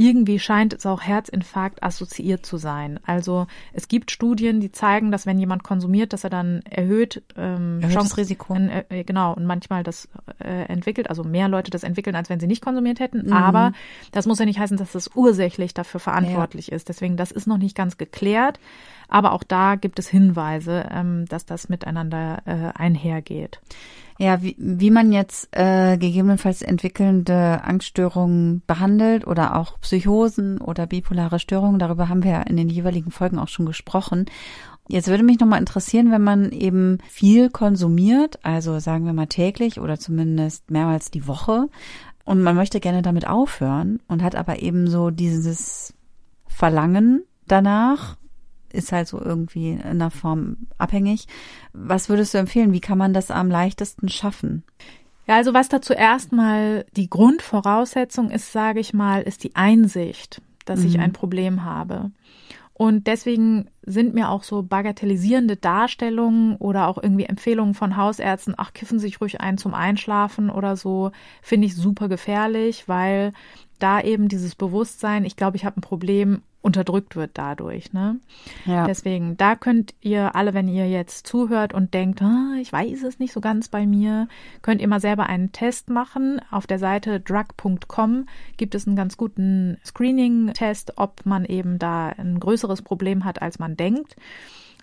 irgendwie 0.00 0.38
scheint 0.38 0.72
es 0.74 0.86
auch 0.86 1.02
Herzinfarkt 1.02 1.82
assoziiert 1.82 2.46
zu 2.46 2.56
sein. 2.56 3.00
Also 3.04 3.48
es 3.72 3.88
gibt 3.88 4.12
Studien, 4.12 4.60
die 4.60 4.70
zeigen, 4.70 5.10
dass 5.10 5.26
wenn 5.26 5.40
jemand 5.40 5.64
konsumiert, 5.64 6.12
dass 6.12 6.22
er 6.22 6.30
dann 6.30 6.62
erhöht 6.62 7.22
ähm, 7.36 7.80
Erhöhtes 7.80 7.94
Chance- 7.94 8.16
Risiko. 8.16 8.54
ein, 8.54 8.70
äh, 8.70 9.02
genau, 9.02 9.34
und 9.34 9.44
manchmal 9.44 9.82
das 9.82 10.08
äh, 10.38 10.66
entwickelt, 10.66 11.10
also 11.10 11.24
mehr 11.24 11.48
Leute 11.48 11.72
das 11.72 11.82
entwickeln, 11.82 12.14
als 12.14 12.30
wenn 12.30 12.38
sie 12.38 12.46
nicht 12.46 12.62
konsumiert 12.62 13.00
hätten. 13.00 13.26
Mhm. 13.26 13.32
Aber 13.32 13.72
das 14.12 14.26
muss 14.26 14.38
ja 14.38 14.44
nicht 14.46 14.60
heißen, 14.60 14.76
dass 14.76 14.92
das 14.92 15.10
ursächlich 15.16 15.74
dafür 15.74 15.98
verantwortlich 15.98 16.70
ist. 16.70 16.88
Deswegen, 16.88 17.16
das 17.16 17.32
ist 17.32 17.48
noch 17.48 17.58
nicht 17.58 17.76
ganz 17.76 17.98
geklärt. 17.98 18.60
Aber 19.08 19.32
auch 19.32 19.42
da 19.42 19.74
gibt 19.74 19.98
es 19.98 20.06
Hinweise, 20.08 20.86
ähm, 20.92 21.24
dass 21.26 21.44
das 21.44 21.68
miteinander 21.68 22.42
äh, 22.44 22.78
einhergeht. 22.78 23.58
Ja, 24.20 24.42
wie, 24.42 24.56
wie 24.58 24.90
man 24.90 25.12
jetzt 25.12 25.48
äh, 25.52 25.96
gegebenenfalls 25.96 26.62
entwickelnde 26.62 27.62
Angststörungen 27.62 28.62
behandelt 28.66 29.26
oder 29.26 29.56
auch 29.56 29.80
Psychosen 29.80 30.60
oder 30.60 30.86
bipolare 30.86 31.38
Störungen, 31.38 31.78
darüber 31.78 32.08
haben 32.08 32.24
wir 32.24 32.32
ja 32.32 32.42
in 32.42 32.56
den 32.56 32.68
jeweiligen 32.68 33.12
Folgen 33.12 33.38
auch 33.38 33.46
schon 33.46 33.64
gesprochen. 33.66 34.26
Jetzt 34.88 35.06
würde 35.06 35.22
mich 35.22 35.38
nochmal 35.38 35.60
interessieren, 35.60 36.10
wenn 36.10 36.22
man 36.22 36.50
eben 36.50 36.98
viel 37.08 37.48
konsumiert, 37.48 38.40
also 38.42 38.80
sagen 38.80 39.06
wir 39.06 39.12
mal 39.12 39.26
täglich 39.26 39.78
oder 39.78 40.00
zumindest 40.00 40.70
mehrmals 40.70 41.12
die 41.12 41.28
Woche, 41.28 41.68
und 42.24 42.42
man 42.42 42.56
möchte 42.56 42.80
gerne 42.80 43.00
damit 43.00 43.26
aufhören 43.26 44.00
und 44.06 44.22
hat 44.22 44.34
aber 44.34 44.60
eben 44.60 44.86
so 44.86 45.08
dieses 45.08 45.94
Verlangen 46.46 47.22
danach, 47.46 48.18
ist 48.72 48.92
halt 48.92 49.08
so 49.08 49.20
irgendwie 49.20 49.70
in 49.70 49.82
einer 49.82 50.10
Form 50.10 50.56
abhängig. 50.78 51.26
Was 51.72 52.08
würdest 52.08 52.34
du 52.34 52.38
empfehlen? 52.38 52.72
Wie 52.72 52.80
kann 52.80 52.98
man 52.98 53.12
das 53.12 53.30
am 53.30 53.50
leichtesten 53.50 54.08
schaffen? 54.08 54.62
Ja, 55.26 55.36
also 55.36 55.52
was 55.54 55.68
da 55.68 55.82
zuerst 55.82 56.32
mal 56.32 56.86
die 56.96 57.10
Grundvoraussetzung 57.10 58.30
ist, 58.30 58.52
sage 58.52 58.80
ich 58.80 58.94
mal, 58.94 59.22
ist 59.22 59.44
die 59.44 59.54
Einsicht, 59.56 60.40
dass 60.64 60.84
ich 60.84 60.96
Mhm. 60.96 61.02
ein 61.02 61.12
Problem 61.12 61.64
habe. 61.64 62.10
Und 62.74 63.08
deswegen 63.08 63.68
sind 63.82 64.14
mir 64.14 64.30
auch 64.30 64.44
so 64.44 64.62
bagatellisierende 64.62 65.56
Darstellungen 65.56 66.54
oder 66.56 66.86
auch 66.86 66.96
irgendwie 67.02 67.24
Empfehlungen 67.24 67.74
von 67.74 67.96
Hausärzten, 67.96 68.54
ach, 68.56 68.72
kiffen 68.72 69.00
Sie 69.00 69.08
sich 69.08 69.20
ruhig 69.20 69.40
ein 69.40 69.58
zum 69.58 69.74
Einschlafen 69.74 70.48
oder 70.48 70.76
so, 70.76 71.10
finde 71.42 71.66
ich 71.66 71.74
super 71.74 72.08
gefährlich, 72.08 72.86
weil 72.86 73.32
da 73.80 74.00
eben 74.00 74.28
dieses 74.28 74.54
Bewusstsein, 74.54 75.24
ich 75.24 75.34
glaube, 75.34 75.56
ich 75.56 75.64
habe 75.64 75.78
ein 75.78 75.82
Problem, 75.82 76.42
unterdrückt 76.68 77.16
wird 77.16 77.30
dadurch. 77.34 77.94
Ne? 77.94 78.20
Ja. 78.66 78.86
Deswegen, 78.86 79.38
da 79.38 79.56
könnt 79.56 79.94
ihr 80.02 80.36
alle, 80.36 80.52
wenn 80.52 80.68
ihr 80.68 80.86
jetzt 80.88 81.26
zuhört 81.26 81.72
und 81.72 81.94
denkt, 81.94 82.20
ah, 82.20 82.52
ich 82.60 82.70
weiß 82.70 83.02
es 83.04 83.18
nicht 83.18 83.32
so 83.32 83.40
ganz 83.40 83.68
bei 83.68 83.86
mir, 83.86 84.28
könnt 84.60 84.82
ihr 84.82 84.88
mal 84.88 85.00
selber 85.00 85.26
einen 85.26 85.50
Test 85.50 85.88
machen. 85.88 86.42
Auf 86.50 86.66
der 86.66 86.78
Seite 86.78 87.20
drug.com 87.20 88.26
gibt 88.58 88.74
es 88.74 88.86
einen 88.86 88.96
ganz 88.96 89.16
guten 89.16 89.78
Screening-Test, 89.82 90.98
ob 90.98 91.24
man 91.24 91.46
eben 91.46 91.78
da 91.78 92.10
ein 92.10 92.38
größeres 92.38 92.82
Problem 92.82 93.24
hat, 93.24 93.40
als 93.40 93.58
man 93.58 93.76
denkt. 93.76 94.14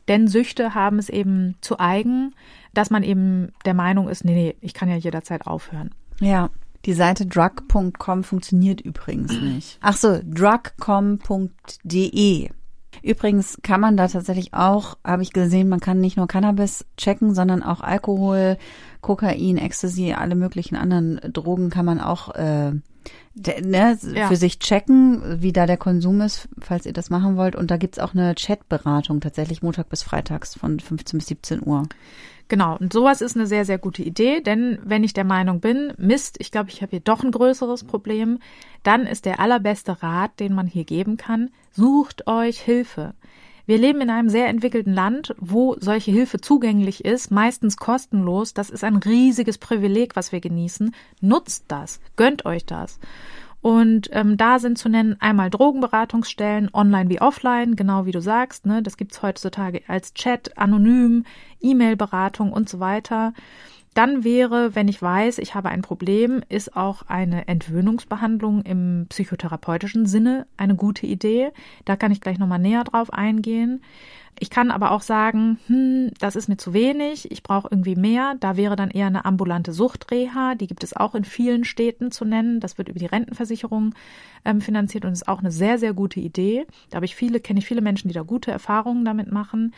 Denn 0.07 0.27
Süchte 0.27 0.73
haben 0.73 0.97
es 0.97 1.09
eben 1.09 1.55
zu 1.61 1.79
eigen, 1.79 2.33
dass 2.73 2.89
man 2.89 3.03
eben 3.03 3.53
der 3.65 3.75
Meinung 3.75 4.09
ist, 4.09 4.25
nee, 4.25 4.33
nee, 4.33 4.55
ich 4.61 4.73
kann 4.73 4.89
ja 4.89 4.95
jederzeit 4.95 5.45
aufhören. 5.45 5.91
Ja. 6.19 6.49
Die 6.85 6.93
Seite 6.93 7.25
drug.com 7.25 8.23
funktioniert 8.23 8.81
übrigens 8.81 9.31
nicht. 9.41 9.77
Ach 9.81 9.97
so, 9.97 10.19
drugcom.de. 10.23 11.39
Übrigens 13.01 13.59
kann 13.61 13.81
man 13.81 13.97
da 13.97 14.07
tatsächlich 14.07 14.53
auch, 14.53 14.97
habe 15.03 15.21
ich 15.21 15.33
gesehen, 15.33 15.67
man 15.69 15.79
kann 15.79 15.99
nicht 15.99 16.17
nur 16.17 16.27
Cannabis 16.27 16.85
checken, 16.97 17.35
sondern 17.35 17.61
auch 17.61 17.81
Alkohol, 17.81 18.57
Kokain, 19.01 19.57
Ecstasy, 19.57 20.13
alle 20.13 20.35
möglichen 20.35 20.75
anderen 20.75 21.19
Drogen 21.31 21.69
kann 21.69 21.85
man 21.85 21.99
auch 21.99 22.33
äh, 22.35 22.71
ne, 23.35 23.97
ja. 24.13 24.27
für 24.27 24.35
sich 24.35 24.59
checken, 24.59 25.41
wie 25.41 25.53
da 25.53 25.65
der 25.65 25.77
Konsum 25.77 26.21
ist, 26.21 26.47
falls 26.59 26.85
ihr 26.85 26.93
das 26.93 27.09
machen 27.09 27.35
wollt. 27.37 27.55
Und 27.55 27.69
da 27.69 27.77
gibt's 27.77 27.99
auch 27.99 28.13
eine 28.13 28.33
Chatberatung 28.35 29.19
tatsächlich 29.19 29.61
Montag 29.61 29.89
bis 29.89 30.03
Freitags 30.03 30.55
von 30.55 30.79
15 30.79 31.19
bis 31.19 31.27
17 31.27 31.61
Uhr. 31.65 31.83
Genau, 32.47 32.77
und 32.77 32.93
sowas 32.93 33.21
ist 33.21 33.35
eine 33.35 33.47
sehr, 33.47 33.65
sehr 33.65 33.79
gute 33.79 34.03
Idee, 34.03 34.39
denn 34.39 34.77
wenn 34.83 35.03
ich 35.03 35.13
der 35.13 35.23
Meinung 35.23 35.61
bin, 35.61 35.93
Mist, 35.97 36.35
ich 36.39 36.51
glaube, 36.51 36.69
ich 36.69 36.81
habe 36.81 36.91
hier 36.91 36.99
doch 36.99 37.23
ein 37.23 37.31
größeres 37.31 37.85
Problem, 37.85 38.39
dann 38.83 39.07
ist 39.07 39.25
der 39.25 39.39
allerbeste 39.39 40.03
Rat, 40.03 40.39
den 40.39 40.53
man 40.53 40.67
hier 40.67 40.83
geben 40.83 41.17
kann, 41.17 41.49
sucht 41.71 42.27
euch 42.27 42.61
Hilfe. 42.61 43.15
Wir 43.65 43.79
leben 43.79 44.01
in 44.01 44.11
einem 44.11 44.29
sehr 44.29 44.47
entwickelten 44.47 44.93
Land, 44.93 45.33
wo 45.39 45.75
solche 45.79 46.11
Hilfe 46.11 46.39
zugänglich 46.39 47.03
ist, 47.03 47.31
meistens 47.31 47.77
kostenlos. 47.77 48.53
Das 48.53 48.69
ist 48.69 48.83
ein 48.83 48.97
riesiges 48.97 49.57
Privileg, 49.57 50.15
was 50.15 50.31
wir 50.31 50.39
genießen. 50.39 50.93
Nutzt 51.19 51.65
das, 51.69 51.99
gönnt 52.15 52.45
euch 52.45 52.67
das. 52.67 52.99
Und 53.65 54.09
ähm, 54.11 54.37
da 54.37 54.59
sind 54.59 54.77
zu 54.77 54.89
nennen 54.89 55.15
einmal 55.19 55.49
Drogenberatungsstellen, 55.49 56.69
online 56.71 57.09
wie 57.09 57.19
offline, 57.19 57.75
genau 57.75 58.05
wie 58.05 58.11
du 58.11 58.21
sagst. 58.21 58.67
Ne? 58.67 58.83
Das 58.83 58.95
gibt's 58.95 59.23
heutzutage 59.23 59.81
als 59.87 60.13
Chat, 60.13 60.55
anonym, 60.55 61.25
E-Mail-Beratung 61.65 62.53
und 62.53 62.69
so 62.69 62.79
weiter. 62.79 63.33
Dann 63.95 64.25
wäre, 64.25 64.75
wenn 64.75 64.89
ich 64.89 65.01
weiß, 65.01 65.37
ich 65.37 65.55
habe 65.55 65.69
ein 65.69 65.81
Problem, 65.81 66.43
ist 66.49 66.75
auch 66.75 67.03
eine 67.07 67.47
Entwöhnungsbehandlung 67.47 68.63
im 68.63 69.05
psychotherapeutischen 69.07 70.05
Sinne 70.05 70.47
eine 70.57 70.75
gute 70.75 71.07
Idee. 71.07 71.51
Da 71.85 71.95
kann 71.95 72.11
ich 72.11 72.19
gleich 72.19 72.37
nochmal 72.37 72.59
näher 72.59 72.83
drauf 72.83 73.13
eingehen. 73.13 73.81
Ich 74.37 74.49
kann 74.49 74.69
aber 74.69 74.91
auch 74.91 75.01
sagen, 75.01 75.59
hm, 75.67 76.11
das 76.19 76.35
ist 76.35 76.49
mir 76.49 76.57
zu 76.57 76.73
wenig, 76.73 77.31
ich 77.31 77.41
brauche 77.41 77.69
irgendwie 77.71 77.95
mehr. 77.95 78.35
Da 78.41 78.57
wäre 78.57 78.75
dann 78.75 78.91
eher 78.91 79.07
eine 79.07 79.23
ambulante 79.23 79.71
Suchtreha, 79.71 80.55
die 80.55 80.67
gibt 80.67 80.83
es 80.83 80.93
auch 80.93 81.15
in 81.15 81.23
vielen 81.23 81.63
Städten 81.63 82.11
zu 82.11 82.25
nennen. 82.25 82.59
Das 82.59 82.77
wird 82.77 82.89
über 82.89 82.99
die 82.99 83.05
Rentenversicherung 83.05 83.95
ähm, 84.43 84.59
finanziert 84.59 85.05
und 85.05 85.13
ist 85.13 85.29
auch 85.29 85.39
eine 85.39 85.51
sehr, 85.51 85.77
sehr 85.77 85.93
gute 85.93 86.19
Idee. 86.19 86.67
Da 86.89 86.97
habe 86.97 87.05
ich 87.05 87.15
viele, 87.15 87.39
kenne 87.39 87.59
ich 87.59 87.65
viele 87.65 87.81
Menschen, 87.81 88.09
die 88.09 88.13
da 88.13 88.23
gute 88.23 88.51
Erfahrungen 88.51 89.05
damit 89.05 89.31
machen. 89.31 89.73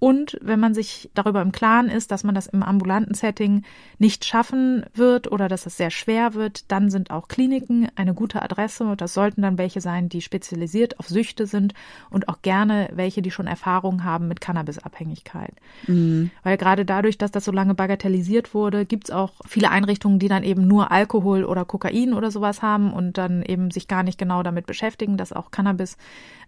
Und 0.00 0.38
wenn 0.40 0.58
man 0.58 0.72
sich 0.72 1.10
darüber 1.14 1.42
im 1.42 1.52
Klaren 1.52 1.90
ist, 1.90 2.10
dass 2.10 2.24
man 2.24 2.34
das 2.34 2.46
im 2.46 2.62
ambulanten 2.62 3.14
Setting 3.14 3.62
nicht 3.98 4.24
schaffen 4.24 4.84
wird 4.94 5.30
oder 5.30 5.46
dass 5.46 5.66
es 5.66 5.76
sehr 5.76 5.90
schwer 5.90 6.32
wird, 6.32 6.72
dann 6.72 6.90
sind 6.90 7.10
auch 7.10 7.28
Kliniken 7.28 7.88
eine 7.96 8.14
gute 8.14 8.40
Adresse. 8.40 8.84
Und 8.84 9.02
das 9.02 9.12
sollten 9.12 9.42
dann 9.42 9.58
welche 9.58 9.82
sein, 9.82 10.08
die 10.08 10.22
spezialisiert 10.22 10.98
auf 10.98 11.08
Süchte 11.08 11.46
sind 11.46 11.74
und 12.08 12.30
auch 12.30 12.40
gerne 12.40 12.88
welche, 12.94 13.20
die 13.20 13.30
schon 13.30 13.46
Erfahrung 13.46 14.02
haben 14.02 14.26
mit 14.26 14.40
Cannabisabhängigkeit. 14.40 15.52
Mhm. 15.86 16.30
Weil 16.42 16.56
gerade 16.56 16.86
dadurch, 16.86 17.18
dass 17.18 17.30
das 17.30 17.44
so 17.44 17.52
lange 17.52 17.74
bagatellisiert 17.74 18.54
wurde, 18.54 18.86
gibt 18.86 19.10
es 19.10 19.14
auch 19.14 19.32
viele 19.46 19.70
Einrichtungen, 19.70 20.18
die 20.18 20.28
dann 20.28 20.44
eben 20.44 20.66
nur 20.66 20.90
Alkohol 20.90 21.44
oder 21.44 21.66
Kokain 21.66 22.14
oder 22.14 22.30
sowas 22.30 22.62
haben 22.62 22.94
und 22.94 23.18
dann 23.18 23.42
eben 23.42 23.70
sich 23.70 23.86
gar 23.86 24.02
nicht 24.02 24.16
genau 24.16 24.42
damit 24.42 24.64
beschäftigen, 24.64 25.18
dass 25.18 25.34
auch 25.34 25.50
Cannabis 25.50 25.98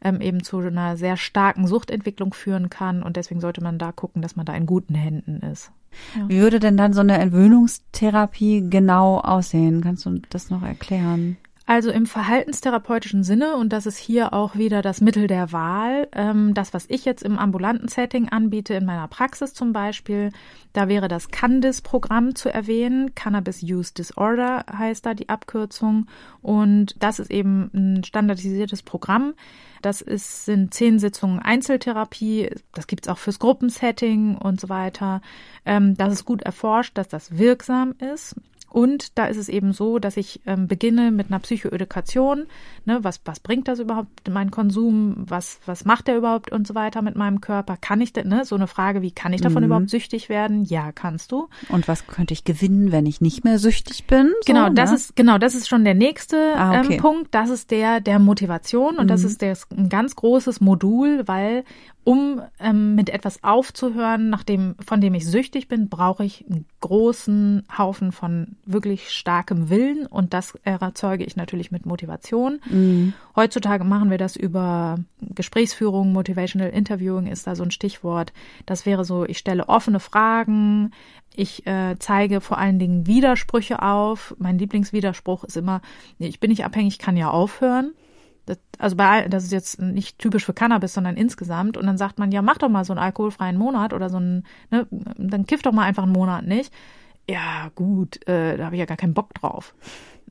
ähm, 0.03 0.23
eben 0.23 0.43
zu 0.43 0.59
einer 0.59 0.97
sehr 0.97 1.19
starken 1.19 1.67
Suchtentwicklung 1.67 2.33
führen 2.33 2.71
kann. 2.71 3.03
Und 3.03 3.19
deswegen 3.19 3.42
sollte 3.43 3.63
man 3.63 3.79
da 3.79 3.93
gucken, 3.93 4.23
dass 4.23 4.37
man 4.37 4.47
da 4.47 4.55
in 4.55 4.65
guten 4.65 4.95
Händen 4.95 5.41
ist. 5.41 5.71
Ja. 6.17 6.29
Wie 6.29 6.41
würde 6.41 6.59
denn 6.59 6.79
dann 6.79 6.95
so 6.95 7.01
eine 7.01 7.19
Entwöhnungstherapie 7.19 8.71
genau 8.71 9.19
aussehen? 9.19 9.83
Kannst 9.83 10.07
du 10.07 10.23
das 10.31 10.49
noch 10.49 10.63
erklären? 10.63 11.37
Also 11.65 11.91
im 11.91 12.07
verhaltenstherapeutischen 12.07 13.23
Sinne, 13.23 13.55
und 13.57 13.73
das 13.73 13.87
ist 13.87 13.97
hier 13.97 14.33
auch 14.33 14.57
wieder 14.57 14.83
das 14.83 15.01
Mittel 15.01 15.29
der 15.29 15.53
Wahl, 15.53 16.09
ähm, 16.13 16.55
das, 16.55 16.75
was 16.75 16.87
ich 16.89 17.05
jetzt 17.05 17.23
im 17.23 17.39
ambulanten 17.39 17.87
Setting 17.87 18.29
anbiete, 18.29 18.75
in 18.75 18.85
meiner 18.85 19.07
Praxis 19.07 19.55
zum 19.55 19.73
Beispiel, 19.73 20.33
da 20.73 20.89
wäre 20.89 21.07
das 21.07 21.31
CANDIS-Programm 21.31 22.35
zu 22.35 22.53
erwähnen. 22.53 23.15
Cannabis 23.15 23.63
Use 23.63 23.95
Disorder 23.95 24.65
heißt 24.77 25.07
da 25.07 25.15
die 25.15 25.29
Abkürzung. 25.29 26.07
Und 26.41 26.97
das 26.99 27.21
ist 27.21 27.31
eben 27.31 27.71
ein 27.73 28.03
standardisiertes 28.03 28.83
Programm. 28.83 29.35
Das 29.83 30.01
ist, 30.01 30.47
sind 30.47 30.73
zehn 30.73 30.99
Sitzungen 30.99 31.41
Einzeltherapie. 31.41 32.51
Das 32.73 32.87
gibt's 32.87 33.09
auch 33.09 33.19
fürs 33.19 33.39
Gruppensetting 33.39 34.37
und 34.37 34.61
so 34.61 34.69
weiter. 34.69 35.21
Ähm, 35.67 35.97
das 35.97 36.13
ist 36.13 36.25
gut 36.25 36.43
erforscht, 36.43 36.97
dass 36.97 37.09
das 37.09 37.37
wirksam 37.37 37.95
ist. 37.99 38.37
Und 38.73 39.19
da 39.19 39.27
ist 39.27 39.37
es 39.37 39.51
eben 39.51 39.75
so, 39.75 39.99
dass 39.99 40.17
ich 40.17 40.41
ähm, 40.47 40.67
beginne 40.67 41.11
mit 41.11 41.29
einer 41.29 41.41
Psychoedukation. 41.41 42.47
Ne, 42.87 43.01
was, 43.03 43.21
was 43.27 43.39
bringt 43.39 43.69
das 43.69 43.81
überhaupt, 43.81 44.31
mein 44.31 44.51
Konsum? 44.51 45.27
Was, 45.29 45.61
was 45.67 45.85
macht 45.85 46.09
der 46.09 46.17
überhaupt 46.17 46.51
und 46.51 46.67
so 46.67 46.75
weiter 46.75 47.03
mit 47.03 47.15
meinem 47.15 47.43
Körper? 47.43 47.77
Kann 47.79 48.01
ich 48.01 48.15
denn, 48.15 48.29
ne, 48.29 48.47
so 48.47 48.55
eine 48.55 48.67
Frage, 48.67 49.03
wie 49.03 49.11
kann 49.11 49.35
ich 49.35 49.43
davon 49.43 49.63
mhm. 49.63 49.67
überhaupt 49.67 49.91
süchtig 49.91 50.31
werden? 50.31 50.65
Ja, 50.65 50.91
kannst 50.91 51.33
du. 51.33 51.49
Und 51.69 51.87
was 51.87 52.07
könnte 52.07 52.33
ich 52.33 52.45
gewinnen, 52.45 52.93
wenn 52.93 53.05
ich 53.05 53.21
nicht 53.21 53.45
mehr 53.45 53.59
süchtig 53.59 54.07
bin? 54.07 54.29
So, 54.29 54.53
genau, 54.53 54.71
das 54.71 54.89
ne? 54.89 54.97
ist, 54.97 55.17
genau, 55.17 55.37
das 55.37 55.55
ist 55.55 55.69
schon 55.69 55.85
der 55.85 55.95
nächste 55.95 56.55
ah, 56.57 56.81
okay. 56.81 56.95
ähm, 56.95 57.01
Punkt. 57.01 57.35
Das 57.35 57.51
ist 57.51 57.71
der, 57.71 58.01
der 58.01 58.19
Motivation 58.19 58.97
und 58.97 59.05
mhm. 59.05 59.09
das 59.09 59.23
ist 59.23 59.43
der, 59.43 59.55
ein 59.77 59.91
ganz 59.91 60.17
großes 60.17 60.63
Modul, 60.63 61.25
weil 61.27 61.65
um 62.05 62.43
ähm, 62.59 62.95
mit 62.97 63.11
etwas 63.11 63.45
aufzuhören, 63.45 64.29
nachdem, 64.29 64.75
von 64.85 65.01
dem 65.01 65.15
ich 65.15 65.27
süchtig 65.27 65.69
bin, 65.69 65.89
brauche 65.89 66.25
ich 66.25 66.45
einen 66.51 66.67
großen 66.81 67.65
Haufen 67.79 68.11
von 68.11 68.57
wirklich 68.67 69.11
starkem 69.11 69.71
Willen 69.71 70.07
und 70.07 70.35
das 70.35 70.55
erzeuge 70.65 71.25
ich 71.25 71.37
natürlich 71.37 71.71
mit 71.71 71.87
Motivation. 71.87 72.61
Mhm. 72.69 73.13
Heutzutage 73.37 73.85
machen 73.85 74.11
wir 74.11 74.19
das 74.19 74.35
über 74.35 74.99
Gesprächsführung, 75.21 76.13
Motivational 76.13 76.71
Interviewing 76.71 77.29
ist 77.29 77.47
da 77.47 77.55
so 77.55 77.63
ein 77.63 77.71
Stichwort. 77.71 78.33
Das 78.67 78.85
wäre 78.85 79.05
so, 79.05 79.25
ich 79.25 79.39
stelle 79.39 79.69
offene 79.69 80.01
Fragen, 80.01 80.91
ich 81.35 81.67
äh, 81.67 81.97
zeige 81.99 82.41
vor 82.41 82.59
allen 82.59 82.79
Dingen 82.79 83.07
Widersprüche 83.07 83.81
auf. 83.81 84.35
Mein 84.39 84.59
Lieblingswiderspruch 84.59 85.45
ist 85.45 85.57
immer, 85.57 85.81
ich 86.19 86.41
bin 86.41 86.51
nicht 86.51 86.65
abhängig, 86.65 86.99
kann 86.99 87.17
ja 87.17 87.31
aufhören. 87.31 87.93
Das, 88.47 88.59
also 88.79 88.97
bei, 88.97 89.29
das 89.29 89.45
ist 89.45 89.53
jetzt 89.53 89.81
nicht 89.81 90.19
typisch 90.19 90.45
für 90.45 90.53
Cannabis, 90.53 90.95
sondern 90.95 91.17
insgesamt. 91.17 91.77
Und 91.77 91.87
dann 91.87 91.99
sagt 91.99 92.19
man, 92.19 92.33
ja, 92.33 92.43
mach 92.43 92.59
doch 92.59 92.69
mal 92.69 92.85
so 92.85 92.93
einen 92.93 93.03
alkoholfreien 93.03 93.57
Monat 93.57 93.93
oder 93.93 94.11
so 94.11 94.17
einen, 94.17 94.45
ne, 94.71 94.87
dann 94.91 95.47
kiff 95.47 95.63
doch 95.63 95.73
mal 95.73 95.85
einfach 95.85 96.03
einen 96.03 96.13
Monat 96.13 96.45
nicht. 96.47 96.73
Ja, 97.29 97.71
gut, 97.75 98.27
äh, 98.27 98.57
da 98.57 98.67
habe 98.67 98.75
ich 98.75 98.81
ja 98.81 98.87
gar 98.87 98.97
keinen 98.97 99.15
Bock 99.15 99.33
drauf. 99.35 99.75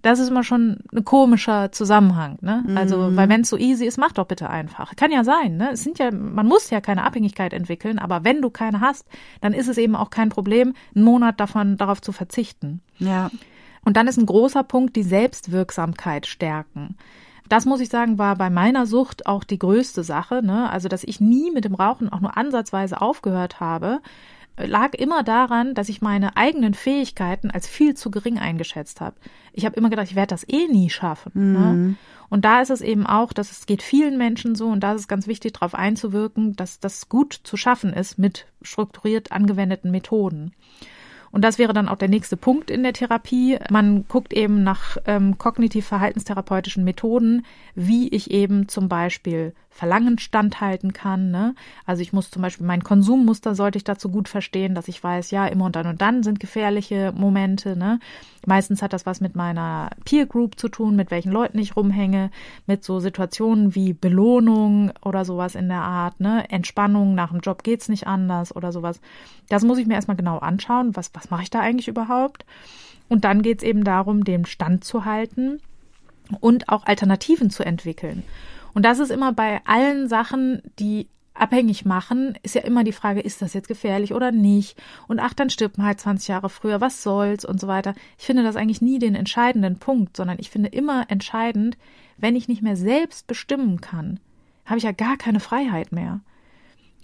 Das 0.01 0.19
ist 0.19 0.29
immer 0.29 0.43
schon 0.43 0.79
ein 0.91 1.05
komischer 1.05 1.71
Zusammenhang, 1.71 2.39
ne? 2.41 2.65
Also, 2.75 2.97
mhm. 2.97 3.15
weil 3.15 3.29
wenn 3.29 3.41
es 3.41 3.49
so 3.49 3.57
easy 3.57 3.85
ist, 3.85 3.99
mach 3.99 4.11
doch 4.11 4.25
bitte 4.25 4.49
einfach. 4.49 4.95
Kann 4.95 5.11
ja 5.11 5.23
sein, 5.23 5.57
ne? 5.57 5.71
Es 5.73 5.83
sind 5.83 5.99
ja, 5.99 6.09
man 6.11 6.47
muss 6.47 6.71
ja 6.71 6.81
keine 6.81 7.03
Abhängigkeit 7.03 7.53
entwickeln, 7.53 7.99
aber 7.99 8.23
wenn 8.23 8.41
du 8.41 8.49
keine 8.49 8.81
hast, 8.81 9.07
dann 9.41 9.53
ist 9.53 9.67
es 9.67 9.77
eben 9.77 9.95
auch 9.95 10.09
kein 10.09 10.29
Problem, 10.29 10.73
einen 10.95 11.05
Monat 11.05 11.39
davon 11.39 11.77
darauf 11.77 12.01
zu 12.01 12.13
verzichten. 12.13 12.81
Ja. 12.97 13.29
Und 13.85 13.95
dann 13.95 14.07
ist 14.07 14.17
ein 14.17 14.25
großer 14.25 14.63
Punkt 14.63 14.95
die 14.95 15.03
Selbstwirksamkeit 15.03 16.25
stärken. 16.25 16.95
Das 17.51 17.65
muss 17.65 17.81
ich 17.81 17.89
sagen, 17.89 18.17
war 18.17 18.37
bei 18.37 18.49
meiner 18.49 18.85
Sucht 18.85 19.25
auch 19.25 19.43
die 19.43 19.59
größte 19.59 20.05
Sache. 20.05 20.41
Ne? 20.41 20.69
Also, 20.69 20.87
dass 20.87 21.03
ich 21.03 21.19
nie 21.19 21.51
mit 21.51 21.65
dem 21.65 21.75
Rauchen 21.75 22.07
auch 22.07 22.21
nur 22.21 22.37
ansatzweise 22.37 23.01
aufgehört 23.01 23.59
habe, 23.59 23.99
lag 24.57 24.93
immer 24.93 25.21
daran, 25.21 25.73
dass 25.73 25.89
ich 25.89 26.01
meine 26.01 26.37
eigenen 26.37 26.73
Fähigkeiten 26.73 27.51
als 27.51 27.67
viel 27.67 27.93
zu 27.93 28.09
gering 28.09 28.39
eingeschätzt 28.39 29.01
habe. 29.01 29.17
Ich 29.51 29.65
habe 29.65 29.75
immer 29.75 29.89
gedacht, 29.89 30.07
ich 30.09 30.15
werde 30.15 30.29
das 30.29 30.47
eh 30.47 30.69
nie 30.69 30.89
schaffen. 30.89 31.31
Ne? 31.33 31.59
Mhm. 31.59 31.87
Ne? 31.87 31.95
Und 32.29 32.45
da 32.45 32.61
ist 32.61 32.69
es 32.69 32.79
eben 32.79 33.05
auch, 33.05 33.33
dass 33.33 33.51
es 33.51 33.65
geht 33.65 33.83
vielen 33.83 34.17
Menschen 34.17 34.55
so 34.55 34.67
und 34.67 34.79
da 34.79 34.93
ist 34.93 35.01
es 35.01 35.07
ganz 35.09 35.27
wichtig, 35.27 35.51
darauf 35.51 35.75
einzuwirken, 35.75 36.55
dass 36.55 36.79
das 36.79 37.09
gut 37.09 37.37
zu 37.43 37.57
schaffen 37.57 37.91
ist 37.91 38.17
mit 38.17 38.45
strukturiert 38.61 39.33
angewendeten 39.33 39.91
Methoden. 39.91 40.53
Und 41.31 41.43
das 41.43 41.57
wäre 41.57 41.73
dann 41.73 41.87
auch 41.87 41.97
der 41.97 42.09
nächste 42.09 42.37
Punkt 42.37 42.69
in 42.69 42.83
der 42.83 42.93
Therapie. 42.93 43.57
Man 43.69 44.05
guckt 44.07 44.33
eben 44.33 44.63
nach 44.63 44.97
ähm, 45.05 45.37
kognitiv-verhaltenstherapeutischen 45.37 46.83
Methoden, 46.83 47.45
wie 47.73 48.09
ich 48.09 48.31
eben 48.31 48.67
zum 48.67 48.89
Beispiel 48.89 49.53
Verlangen 49.73 50.19
standhalten 50.19 50.91
kann. 50.91 51.31
Ne? 51.31 51.55
Also 51.85 52.01
ich 52.01 52.11
muss 52.11 52.29
zum 52.29 52.41
Beispiel 52.41 52.67
mein 52.67 52.83
Konsummuster 52.83 53.55
sollte 53.55 53.77
ich 53.77 53.85
dazu 53.85 54.09
gut 54.09 54.27
verstehen, 54.27 54.75
dass 54.75 54.89
ich 54.89 55.01
weiß, 55.01 55.31
ja, 55.31 55.47
immer 55.47 55.65
und 55.65 55.75
dann 55.77 55.87
und 55.87 56.01
dann 56.01 56.23
sind 56.23 56.41
gefährliche 56.41 57.13
Momente. 57.15 57.77
Ne? 57.77 57.99
Meistens 58.45 58.81
hat 58.81 58.91
das 58.91 59.05
was 59.05 59.21
mit 59.21 59.35
meiner 59.35 59.89
Peer 60.03 60.25
Group 60.25 60.59
zu 60.59 60.67
tun, 60.67 60.97
mit 60.97 61.09
welchen 61.09 61.31
Leuten 61.31 61.57
ich 61.57 61.77
rumhänge, 61.77 62.31
mit 62.67 62.83
so 62.83 62.99
Situationen 62.99 63.73
wie 63.73 63.93
Belohnung 63.93 64.91
oder 65.03 65.23
sowas 65.23 65.55
in 65.55 65.69
der 65.69 65.81
Art, 65.81 66.19
ne? 66.19 66.49
Entspannung, 66.49 67.15
nach 67.15 67.31
dem 67.31 67.39
Job 67.39 67.63
geht's 67.63 67.87
nicht 67.87 68.07
anders 68.07 68.53
oder 68.55 68.71
sowas. 68.71 68.99
Das 69.47 69.63
muss 69.63 69.77
ich 69.77 69.87
mir 69.87 69.93
erstmal 69.93 70.17
genau 70.17 70.39
anschauen. 70.39 70.95
Was, 70.95 71.11
was 71.13 71.29
mache 71.29 71.43
ich 71.43 71.49
da 71.49 71.59
eigentlich 71.59 71.87
überhaupt? 71.87 72.45
Und 73.07 73.23
dann 73.23 73.41
geht's 73.41 73.63
eben 73.63 73.83
darum, 73.83 74.25
den 74.25 74.45
Stand 74.45 74.83
zu 74.83 75.05
halten 75.05 75.59
und 76.39 76.69
auch 76.69 76.85
Alternativen 76.85 77.49
zu 77.49 77.63
entwickeln. 77.63 78.23
Und 78.73 78.83
das 78.83 78.99
ist 78.99 79.11
immer 79.11 79.33
bei 79.33 79.61
allen 79.65 80.07
Sachen, 80.07 80.61
die 80.79 81.07
abhängig 81.33 81.85
machen, 81.85 82.37
ist 82.43 82.55
ja 82.55 82.61
immer 82.61 82.83
die 82.83 82.91
Frage, 82.91 83.21
ist 83.21 83.41
das 83.41 83.53
jetzt 83.53 83.67
gefährlich 83.67 84.13
oder 84.13 84.31
nicht? 84.31 84.77
Und 85.07 85.19
ach, 85.19 85.33
dann 85.33 85.49
stirbt 85.49 85.77
man 85.77 85.87
halt 85.87 85.99
20 85.99 86.27
Jahre 86.27 86.49
früher, 86.49 86.81
was 86.81 87.03
soll's 87.03 87.45
und 87.45 87.59
so 87.59 87.67
weiter. 87.67 87.95
Ich 88.17 88.25
finde 88.25 88.43
das 88.43 88.55
eigentlich 88.55 88.81
nie 88.81 88.99
den 88.99 89.15
entscheidenden 89.15 89.79
Punkt, 89.79 90.17
sondern 90.17 90.37
ich 90.39 90.49
finde 90.49 90.69
immer 90.69 91.05
entscheidend, 91.09 91.77
wenn 92.17 92.35
ich 92.35 92.47
nicht 92.47 92.61
mehr 92.61 92.75
selbst 92.75 93.27
bestimmen 93.27 93.81
kann, 93.81 94.19
habe 94.65 94.77
ich 94.77 94.83
ja 94.83 94.91
gar 94.91 95.17
keine 95.17 95.39
Freiheit 95.39 95.91
mehr. 95.91 96.19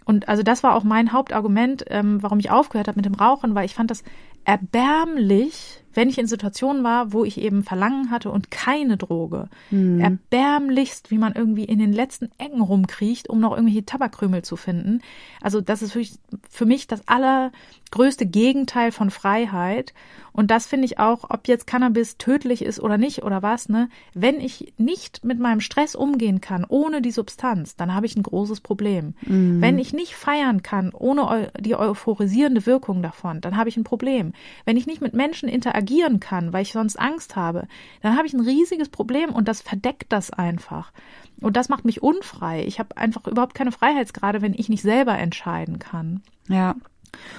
Und 0.05 0.29
also 0.29 0.43
das 0.43 0.63
war 0.63 0.75
auch 0.75 0.83
mein 0.83 1.11
Hauptargument, 1.11 1.85
ähm, 1.87 2.21
warum 2.21 2.39
ich 2.39 2.51
aufgehört 2.51 2.87
habe 2.87 2.97
mit 2.97 3.05
dem 3.05 3.15
Rauchen, 3.15 3.55
weil 3.55 3.65
ich 3.65 3.75
fand 3.75 3.91
das 3.91 4.03
erbärmlich, 4.45 5.83
wenn 5.97 6.09
ich 6.09 6.19
in 6.19 6.27
Situationen 6.27 6.83
war, 6.83 7.11
wo 7.11 7.25
ich 7.25 7.41
eben 7.41 7.63
Verlangen 7.63 8.11
hatte 8.11 8.29
und 8.29 8.51
keine 8.51 8.97
Droge. 8.97 9.49
Mhm. 9.71 9.99
Erbärmlichst, 9.99 11.09
wie 11.09 11.17
man 11.17 11.33
irgendwie 11.33 11.63
in 11.63 11.79
den 11.79 11.91
letzten 11.91 12.29
Ecken 12.37 12.61
rumkriecht, 12.61 13.27
um 13.31 13.39
noch 13.39 13.53
irgendwelche 13.53 13.83
Tabakkrümel 13.83 14.43
zu 14.43 14.57
finden. 14.57 15.01
Also 15.41 15.59
das 15.59 15.81
ist 15.81 15.93
für 15.93 15.97
mich, 15.97 16.19
für 16.51 16.65
mich 16.67 16.85
das 16.85 17.01
allergrößte 17.07 18.27
Gegenteil 18.27 18.91
von 18.91 19.09
Freiheit. 19.09 19.95
Und 20.33 20.51
das 20.51 20.67
finde 20.67 20.85
ich 20.85 20.99
auch, 20.99 21.31
ob 21.31 21.47
jetzt 21.47 21.65
Cannabis 21.65 22.19
tödlich 22.19 22.61
ist 22.61 22.79
oder 22.79 22.99
nicht 22.99 23.23
oder 23.23 23.41
was, 23.41 23.67
ne? 23.67 23.89
Wenn 24.13 24.39
ich 24.39 24.73
nicht 24.77 25.25
mit 25.25 25.39
meinem 25.39 25.61
Stress 25.61 25.95
umgehen 25.95 26.41
kann, 26.41 26.63
ohne 26.69 27.01
die 27.01 27.09
Substanz, 27.09 27.75
dann 27.75 27.95
habe 27.95 28.05
ich 28.05 28.15
ein 28.15 28.21
großes 28.21 28.61
Problem. 28.61 29.15
Mhm. 29.25 29.61
Wenn 29.61 29.79
ich 29.79 29.93
nicht 29.93 30.13
feiern 30.13 30.61
kann, 30.61 30.91
ohne 30.93 31.51
die 31.59 31.75
euphorisierende 31.75 32.67
Wirkung 32.67 33.01
davon, 33.01 33.41
dann 33.41 33.57
habe 33.57 33.69
ich 33.69 33.77
ein 33.77 33.83
Problem. 33.83 34.33
Wenn 34.63 34.77
ich 34.77 34.85
nicht 34.85 35.01
mit 35.01 35.15
Menschen 35.15 35.49
interagieren 35.87 36.19
kann, 36.19 36.53
weil 36.53 36.63
ich 36.63 36.73
sonst 36.73 36.99
Angst 36.99 37.35
habe, 37.35 37.67
dann 38.01 38.17
habe 38.17 38.27
ich 38.27 38.33
ein 38.33 38.41
riesiges 38.41 38.89
Problem 38.89 39.29
und 39.29 39.47
das 39.47 39.61
verdeckt 39.61 40.11
das 40.11 40.31
einfach. 40.31 40.91
Und 41.39 41.55
das 41.55 41.69
macht 41.69 41.85
mich 41.85 42.01
unfrei. 42.01 42.65
Ich 42.65 42.79
habe 42.79 42.97
einfach 42.97 43.27
überhaupt 43.27 43.53
keine 43.53 43.71
Freiheitsgrade, 43.71 44.41
wenn 44.41 44.53
ich 44.53 44.69
nicht 44.69 44.81
selber 44.81 45.17
entscheiden 45.17 45.79
kann. 45.79 46.21
Ja. 46.47 46.75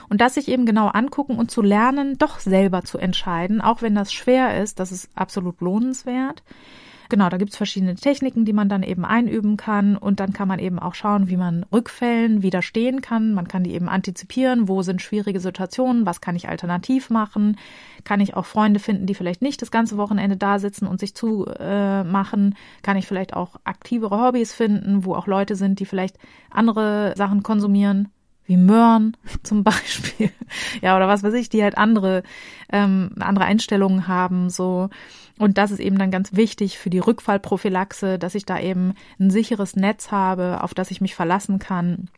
Und 0.09 0.21
das 0.21 0.35
sich 0.35 0.49
eben 0.49 0.67
genau 0.67 0.89
angucken 0.89 1.37
und 1.37 1.51
zu 1.51 1.63
lernen, 1.63 2.17
doch 2.19 2.41
selber 2.41 2.85
zu 2.85 2.99
entscheiden, 2.99 3.61
auch 3.61 3.83
wenn 3.83 3.95
das 3.95 4.13
schwer 4.13 4.61
ist, 4.63 4.81
das 4.81 4.93
ist 4.93 5.11
absolut 5.15 5.61
lohnenswert. 5.61 6.43
Genau, 7.11 7.31
da 7.31 7.39
gibt's 7.39 7.57
verschiedene 7.57 7.95
Techniken, 7.95 8.45
die 8.45 8.53
man 8.53 8.69
dann 8.69 8.83
eben 8.83 9.05
einüben 9.05 9.57
kann. 9.57 9.97
Und 9.97 10.21
dann 10.21 10.35
kann 10.35 10.47
man 10.47 10.59
eben 10.59 10.79
auch 10.79 10.95
schauen, 10.95 11.29
wie 11.29 11.39
man 11.39 11.65
Rückfällen 11.73 12.43
widerstehen 12.43 13.01
kann. 13.01 13.33
Man 13.33 13.49
kann 13.49 13.65
die 13.65 13.73
eben 13.73 13.89
antizipieren, 13.89 14.69
wo 14.69 14.83
sind 14.83 15.01
schwierige 15.01 15.41
Situationen, 15.41 16.05
was 16.05 16.21
kann 16.21 16.37
ich 16.37 16.49
alternativ 16.49 17.09
machen, 17.09 17.57
kann 18.05 18.21
ich 18.21 18.37
auch 18.37 18.45
Freunde 18.45 18.79
finden, 18.79 19.07
die 19.07 19.15
vielleicht 19.15 19.41
nicht 19.41 19.63
das 19.63 19.71
ganze 19.71 19.97
Wochenende 19.97 20.37
da 20.37 20.59
sitzen 20.59 20.87
und 20.87 21.01
sich 21.01 21.15
zu 21.15 21.47
äh, 21.47 22.05
machen, 22.05 22.55
kann 22.83 22.99
ich 22.99 23.07
vielleicht 23.07 23.35
auch 23.35 23.57
aktivere 23.65 24.21
Hobbys 24.21 24.53
finden, 24.53 25.05
wo 25.05 25.15
auch 25.15 25.27
Leute 25.27 25.57
sind, 25.57 25.81
die 25.81 25.87
vielleicht 25.87 26.19
andere 26.51 27.15
Sachen 27.17 27.43
konsumieren, 27.43 28.09
wie 28.45 28.59
Möhren 28.59 29.17
zum 29.43 29.65
Beispiel, 29.65 30.31
ja, 30.83 30.95
oder 30.95 31.09
was 31.09 31.23
weiß 31.23 31.35
ich, 31.35 31.49
die 31.49 31.63
halt 31.63 31.79
andere, 31.79 32.23
ähm, 32.71 33.13
andere 33.19 33.47
Einstellungen 33.47 34.09
haben, 34.09 34.51
so. 34.51 34.91
Und 35.39 35.59
das 35.59 35.71
ist 35.71 35.81
eben 35.81 35.99
dann 35.99 36.11
ganz 36.11 36.35
wichtig 36.35 36.79
für 36.79 36.91
die 36.91 36.99
Rückfallprophylaxe, 36.99 38.19
dass 38.19 38.35
ich 38.35 38.45
da 38.45 38.59
eben 38.59 38.95
ein 39.19 39.31
sicheres 39.31 39.77
Netz 39.77 40.11
habe, 40.11 40.63
auf 40.63 40.75
das 40.75 40.91
ich 40.91 41.01
mich 41.01 41.15
verlassen 41.15 41.59
kann. 41.59 42.09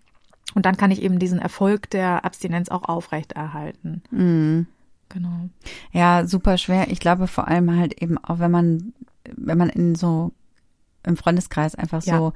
Und 0.54 0.66
dann 0.66 0.76
kann 0.76 0.90
ich 0.90 1.02
eben 1.02 1.18
diesen 1.18 1.38
Erfolg 1.38 1.90
der 1.90 2.24
Abstinenz 2.24 2.68
auch 2.68 2.84
aufrechterhalten. 2.84 4.02
Mhm. 4.10 4.66
Genau. 5.08 5.48
Ja, 5.92 6.26
super 6.26 6.56
schwer. 6.56 6.90
Ich 6.90 7.00
glaube 7.00 7.26
vor 7.26 7.48
allem 7.48 7.76
halt 7.76 8.00
eben 8.00 8.16
auch, 8.18 8.38
wenn 8.38 8.50
man, 8.50 8.92
wenn 9.36 9.58
man 9.58 9.68
in 9.68 9.94
so 9.94 10.32
im 11.04 11.16
Freundeskreis 11.16 11.74
einfach 11.74 12.02
ja. 12.04 12.18
so, 12.18 12.32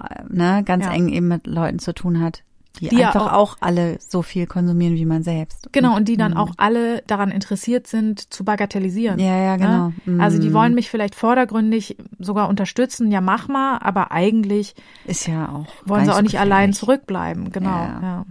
äh, 0.00 0.22
ne, 0.28 0.62
ganz 0.64 0.84
ja. 0.84 0.92
eng 0.92 1.08
eben 1.08 1.28
mit 1.28 1.46
Leuten 1.46 1.78
zu 1.78 1.94
tun 1.94 2.20
hat, 2.20 2.44
die, 2.80 2.88
die 2.88 3.04
einfach 3.04 3.26
ja 3.26 3.32
auch, 3.32 3.52
auch, 3.52 3.56
alle 3.60 3.98
so 4.00 4.22
viel 4.22 4.46
konsumieren 4.46 4.94
wie 4.94 5.04
man 5.04 5.22
selbst. 5.22 5.68
Genau, 5.72 5.96
und 5.96 6.08
die 6.08 6.16
dann 6.16 6.32
mhm. 6.32 6.38
auch 6.38 6.52
alle 6.56 7.02
daran 7.06 7.30
interessiert 7.30 7.86
sind, 7.86 8.32
zu 8.32 8.44
bagatellisieren. 8.44 9.18
Ja, 9.18 9.36
ja, 9.36 9.56
ne? 9.56 9.58
genau. 9.58 10.16
Ne? 10.16 10.22
Also 10.22 10.38
die 10.38 10.52
wollen 10.52 10.74
mich 10.74 10.90
vielleicht 10.90 11.14
vordergründig 11.14 11.96
sogar 12.18 12.48
unterstützen, 12.48 13.10
ja, 13.10 13.20
mach 13.20 13.48
mal, 13.48 13.78
aber 13.78 14.10
eigentlich 14.10 14.74
ist 15.04 15.26
ja 15.26 15.48
auch 15.50 15.66
wollen 15.84 16.04
sie 16.04 16.14
auch 16.14 16.22
nicht 16.22 16.40
allein 16.40 16.72
zurückbleiben. 16.72 17.52
Genau. 17.52 17.70
Ja. 17.70 18.00
ja. 18.02 18.26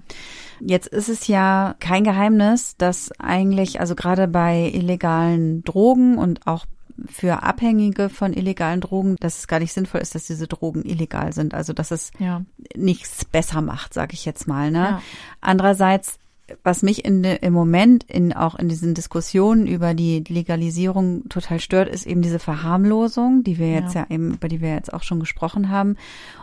Jetzt 0.59 0.87
ist 0.87 1.09
es 1.09 1.27
ja 1.27 1.75
kein 1.79 2.03
Geheimnis, 2.03 2.75
dass 2.77 3.11
eigentlich, 3.19 3.79
also 3.79 3.95
gerade 3.95 4.27
bei 4.27 4.71
illegalen 4.73 5.63
Drogen 5.63 6.17
und 6.17 6.45
auch 6.45 6.65
für 7.07 7.43
Abhängige 7.43 8.09
von 8.09 8.33
illegalen 8.33 8.81
Drogen, 8.81 9.15
dass 9.19 9.39
es 9.39 9.47
gar 9.47 9.59
nicht 9.59 9.73
sinnvoll 9.73 10.01
ist, 10.01 10.15
dass 10.15 10.27
diese 10.27 10.47
Drogen 10.47 10.83
illegal 10.83 11.33
sind. 11.33 11.53
Also 11.53 11.73
dass 11.73 11.91
es 11.91 12.11
ja. 12.19 12.43
nichts 12.75 13.25
besser 13.25 13.61
macht, 13.61 13.93
sage 13.93 14.13
ich 14.13 14.25
jetzt 14.25 14.47
mal. 14.47 14.71
Ne? 14.71 14.79
Ja. 14.79 15.01
Andererseits 15.39 16.19
was 16.63 16.83
mich 16.83 17.05
in, 17.05 17.23
im 17.23 17.53
Moment 17.53 18.03
in 18.03 18.33
auch 18.33 18.55
in 18.55 18.69
diesen 18.69 18.93
Diskussionen 18.93 19.67
über 19.67 19.93
die 19.93 20.23
Legalisierung 20.27 21.27
total 21.29 21.59
stört, 21.59 21.89
ist 21.89 22.05
eben 22.05 22.21
diese 22.21 22.39
Verharmlosung, 22.39 23.43
die 23.43 23.57
wir 23.57 23.71
jetzt 23.71 23.95
ja. 23.95 24.01
ja, 24.01 24.07
eben, 24.09 24.33
über 24.33 24.47
die 24.47 24.61
wir 24.61 24.73
jetzt 24.73 24.93
auch 24.93 25.03
schon 25.03 25.19
gesprochen 25.19 25.69
haben. 25.69 25.95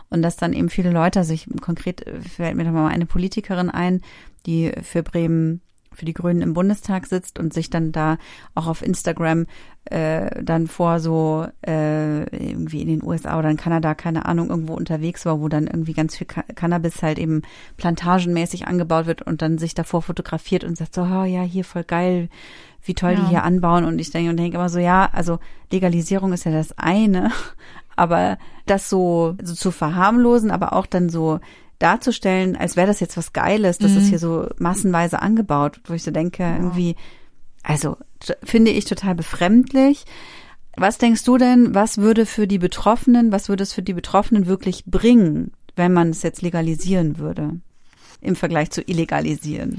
Und 0.09 0.21
dass 0.21 0.37
dann 0.37 0.53
eben 0.53 0.69
viele 0.69 0.91
Leute, 0.91 1.19
also 1.19 1.33
ich 1.33 1.47
konkret 1.61 2.05
fällt 2.27 2.55
mir 2.55 2.63
da 2.63 2.71
mal 2.71 2.87
eine 2.87 3.05
Politikerin 3.05 3.69
ein, 3.69 4.01
die 4.45 4.71
für 4.81 5.03
Bremen 5.03 5.61
für 5.99 6.05
die 6.05 6.13
Grünen 6.13 6.41
im 6.41 6.53
Bundestag 6.53 7.05
sitzt 7.05 7.37
und 7.37 7.53
sich 7.53 7.69
dann 7.69 7.91
da 7.91 8.17
auch 8.55 8.67
auf 8.67 8.81
Instagram 8.81 9.45
äh, 9.85 10.43
dann 10.43 10.67
vor 10.67 10.99
so 10.99 11.45
äh, 11.65 12.23
irgendwie 12.35 12.81
in 12.81 12.87
den 12.87 13.03
USA 13.03 13.37
oder 13.37 13.49
in 13.49 13.57
Kanada, 13.57 13.95
keine 13.95 14.25
Ahnung, 14.25 14.49
irgendwo 14.49 14.73
unterwegs 14.73 15.25
war, 15.25 15.41
wo 15.41 15.49
dann 15.49 15.67
irgendwie 15.67 15.93
ganz 15.93 16.15
viel 16.15 16.27
Cannabis 16.27 17.01
halt 17.01 17.19
eben 17.19 17.41
plantagenmäßig 17.77 18.67
angebaut 18.67 19.07
wird 19.07 19.21
und 19.23 19.41
dann 19.41 19.57
sich 19.57 19.73
davor 19.73 20.01
fotografiert 20.01 20.63
und 20.63 20.77
sagt 20.77 20.95
so, 20.95 21.01
oh 21.01 21.23
ja, 21.23 21.41
hier 21.41 21.65
voll 21.65 21.83
geil, 21.83 22.29
wie 22.83 22.93
toll 22.93 23.11
ja. 23.11 23.19
die 23.19 23.27
hier 23.27 23.43
anbauen. 23.43 23.83
Und 23.83 23.99
ich 23.99 24.11
denke 24.11 24.29
und 24.29 24.37
denke 24.37 24.57
immer 24.57 24.69
so, 24.69 24.79
ja, 24.79 25.09
also 25.11 25.39
Legalisierung 25.71 26.33
ist 26.33 26.45
ja 26.45 26.51
das 26.51 26.77
eine, 26.77 27.31
aber 27.95 28.37
das 28.67 28.89
so, 28.89 29.35
so 29.41 29.53
zu 29.53 29.71
verharmlosen, 29.71 30.51
aber 30.51 30.73
auch 30.73 30.85
dann 30.85 31.09
so 31.09 31.39
darzustellen, 31.79 32.55
als 32.55 32.75
wäre 32.75 32.87
das 32.87 32.99
jetzt 32.99 33.17
was 33.17 33.33
Geiles, 33.33 33.77
dass 33.77 33.91
mhm. 33.91 33.95
das 33.95 34.05
hier 34.05 34.19
so 34.19 34.47
massenweise 34.57 35.21
angebaut, 35.21 35.79
wo 35.85 35.93
ich 35.93 36.03
so 36.03 36.11
denke, 36.11 36.43
ja. 36.43 36.55
irgendwie, 36.57 36.95
also 37.63 37.97
finde 38.43 38.71
ich 38.71 38.85
total 38.85 39.15
befremdlich. 39.15 40.05
Was 40.75 40.97
denkst 40.97 41.23
du 41.23 41.37
denn, 41.37 41.73
was 41.73 41.97
würde 41.97 42.25
für 42.25 42.47
die 42.47 42.57
Betroffenen, 42.57 43.31
was 43.31 43.49
würde 43.49 43.63
es 43.63 43.73
für 43.73 43.81
die 43.81 43.93
Betroffenen 43.93 44.45
wirklich 44.45 44.85
bringen, 44.85 45.51
wenn 45.75 45.93
man 45.93 46.09
es 46.09 46.21
jetzt 46.21 46.41
legalisieren 46.41 47.17
würde? 47.17 47.59
Im 48.21 48.35
Vergleich 48.35 48.69
zu 48.71 48.81
illegalisieren. 48.81 49.77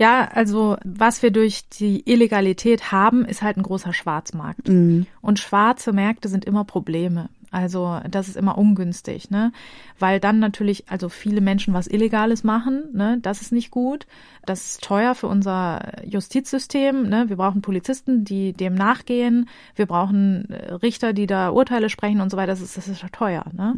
Ja, 0.00 0.28
also 0.32 0.76
was 0.84 1.22
wir 1.22 1.30
durch 1.30 1.68
die 1.68 2.08
Illegalität 2.10 2.90
haben, 2.90 3.24
ist 3.24 3.42
halt 3.42 3.56
ein 3.56 3.62
großer 3.62 3.92
Schwarzmarkt. 3.92 4.68
Mhm. 4.68 5.06
Und 5.20 5.38
schwarze 5.38 5.92
Märkte 5.92 6.28
sind 6.28 6.44
immer 6.44 6.64
Probleme. 6.64 7.30
Also 7.50 8.00
das 8.08 8.28
ist 8.28 8.36
immer 8.36 8.58
ungünstig, 8.58 9.30
ne? 9.30 9.52
Weil 9.98 10.20
dann 10.20 10.38
natürlich 10.38 10.88
also 10.88 11.08
viele 11.08 11.40
Menschen 11.40 11.74
was 11.74 11.86
Illegales 11.86 12.44
machen, 12.44 12.84
ne? 12.92 13.18
Das 13.22 13.40
ist 13.40 13.52
nicht 13.52 13.70
gut. 13.70 14.06
Das 14.44 14.64
ist 14.64 14.82
teuer 14.82 15.14
für 15.14 15.28
unser 15.28 16.04
Justizsystem, 16.04 17.08
ne? 17.08 17.28
Wir 17.28 17.36
brauchen 17.36 17.62
Polizisten, 17.62 18.24
die 18.24 18.52
dem 18.52 18.74
nachgehen. 18.74 19.48
Wir 19.76 19.86
brauchen 19.86 20.50
äh, 20.50 20.74
Richter, 20.74 21.12
die 21.12 21.26
da 21.26 21.50
Urteile 21.50 21.88
sprechen 21.88 22.20
und 22.20 22.30
so 22.30 22.36
weiter. 22.36 22.52
Das 22.52 22.60
ist, 22.60 22.76
das 22.76 22.88
ist 22.88 23.04
teuer, 23.12 23.44
ne? 23.52 23.76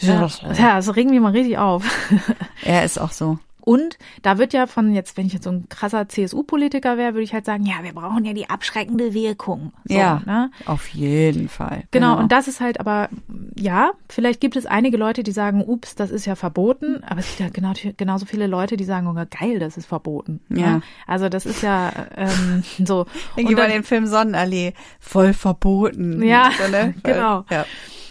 ja, 0.00 0.26
ja, 0.58 0.76
das 0.76 0.94
regen 0.96 1.12
wir 1.12 1.20
mal 1.20 1.32
richtig 1.32 1.58
auf. 1.58 1.84
Er 2.64 2.84
ist 2.84 2.98
auch 2.98 3.12
so. 3.12 3.38
Und 3.68 3.98
da 4.22 4.38
wird 4.38 4.52
ja 4.52 4.68
von 4.68 4.94
jetzt, 4.94 5.16
wenn 5.16 5.26
ich 5.26 5.32
jetzt 5.32 5.42
so 5.42 5.50
ein 5.50 5.68
krasser 5.68 6.08
CSU-Politiker 6.08 6.96
wäre, 6.96 7.14
würde 7.14 7.24
ich 7.24 7.34
halt 7.34 7.44
sagen, 7.44 7.66
ja, 7.66 7.82
wir 7.82 7.94
brauchen 7.94 8.24
ja 8.24 8.32
die 8.32 8.48
abschreckende 8.48 9.12
Wirkung. 9.12 9.72
So, 9.86 9.96
ja, 9.96 10.22
ne? 10.24 10.52
auf 10.66 10.86
jeden 10.86 11.48
Fall. 11.48 11.82
Genau, 11.90 12.16
und 12.16 12.30
das 12.30 12.46
ist 12.46 12.60
halt 12.60 12.78
aber, 12.78 13.08
ja, 13.56 13.90
vielleicht 14.08 14.40
gibt 14.40 14.54
es 14.54 14.66
einige 14.66 14.96
Leute, 14.96 15.24
die 15.24 15.32
sagen, 15.32 15.64
ups, 15.66 15.96
das 15.96 16.12
ist 16.12 16.26
ja 16.26 16.36
verboten, 16.36 17.02
aber 17.02 17.18
es 17.18 17.26
gibt 17.26 17.40
ja 17.40 17.48
genau, 17.48 17.72
genauso 17.96 18.24
viele 18.24 18.46
Leute, 18.46 18.76
die 18.76 18.84
sagen, 18.84 19.08
oh, 19.08 19.26
geil, 19.36 19.58
das 19.58 19.76
ist 19.76 19.86
verboten. 19.86 20.38
Ja. 20.48 20.58
ja? 20.58 20.80
Also 21.08 21.28
das 21.28 21.44
ist 21.44 21.60
ja 21.62 21.92
ähm, 22.16 22.62
so. 22.84 23.06
Ich 23.34 23.50
über 23.50 23.66
den 23.66 23.82
Film 23.82 24.06
Sonnenallee, 24.06 24.74
voll 25.00 25.32
verboten. 25.32 26.22
Ja, 26.22 26.52
so, 26.56 26.70
ne? 26.70 26.94
genau. 27.02 27.44
Ja. 27.50 27.66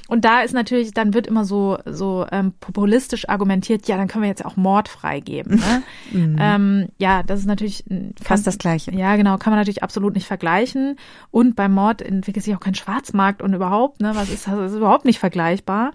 Und 0.07 0.23
da 0.23 0.41
ist 0.41 0.53
natürlich, 0.53 0.91
dann 0.91 1.13
wird 1.13 1.25
immer 1.27 1.45
so 1.45 1.77
so 1.85 2.25
ähm, 2.31 2.53
populistisch 2.59 3.27
argumentiert, 3.27 3.87
ja, 3.87 3.97
dann 3.97 4.07
können 4.07 4.23
wir 4.23 4.29
jetzt 4.29 4.45
auch 4.45 4.55
Mord 4.55 4.87
freigeben. 4.87 5.55
Ne? 5.55 5.83
mhm. 6.11 6.35
ähm, 6.39 6.87
ja, 6.97 7.23
das 7.23 7.39
ist 7.39 7.47
natürlich 7.47 7.83
fast 8.21 8.45
das 8.45 8.57
Gleiche. 8.57 8.93
Ja, 8.93 9.15
genau, 9.15 9.37
kann 9.37 9.51
man 9.51 9.59
natürlich 9.59 9.83
absolut 9.83 10.13
nicht 10.13 10.27
vergleichen. 10.27 10.97
Und 11.31 11.55
beim 11.55 11.73
Mord 11.73 12.01
entwickelt 12.01 12.45
sich 12.45 12.55
auch 12.55 12.59
kein 12.59 12.75
Schwarzmarkt 12.75 13.41
und 13.41 13.53
überhaupt, 13.53 14.01
ne, 14.01 14.11
was 14.13 14.29
ist, 14.29 14.47
das 14.47 14.71
ist 14.71 14.77
überhaupt 14.77 15.05
nicht 15.05 15.19
vergleichbar. 15.19 15.91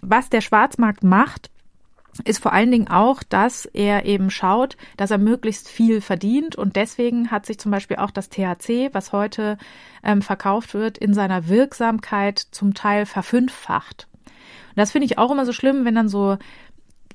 Was 0.00 0.30
der 0.30 0.40
Schwarzmarkt 0.40 1.04
macht, 1.04 1.50
ist 2.24 2.42
vor 2.42 2.52
allen 2.52 2.70
Dingen 2.70 2.88
auch, 2.88 3.22
dass 3.22 3.66
er 3.66 4.04
eben 4.04 4.30
schaut, 4.30 4.76
dass 4.96 5.10
er 5.10 5.18
möglichst 5.18 5.68
viel 5.68 6.00
verdient 6.00 6.56
und 6.56 6.76
deswegen 6.76 7.30
hat 7.30 7.46
sich 7.46 7.58
zum 7.58 7.70
Beispiel 7.70 7.96
auch 7.98 8.10
das 8.10 8.28
THC, 8.28 8.90
was 8.92 9.12
heute 9.12 9.58
ähm, 10.02 10.22
verkauft 10.22 10.74
wird, 10.74 10.98
in 10.98 11.14
seiner 11.14 11.48
Wirksamkeit 11.48 12.38
zum 12.38 12.74
Teil 12.74 13.06
verfünffacht. 13.06 14.08
Und 14.70 14.76
das 14.76 14.92
finde 14.92 15.06
ich 15.06 15.18
auch 15.18 15.30
immer 15.30 15.46
so 15.46 15.52
schlimm, 15.52 15.84
wenn 15.84 15.94
dann 15.94 16.08
so 16.08 16.38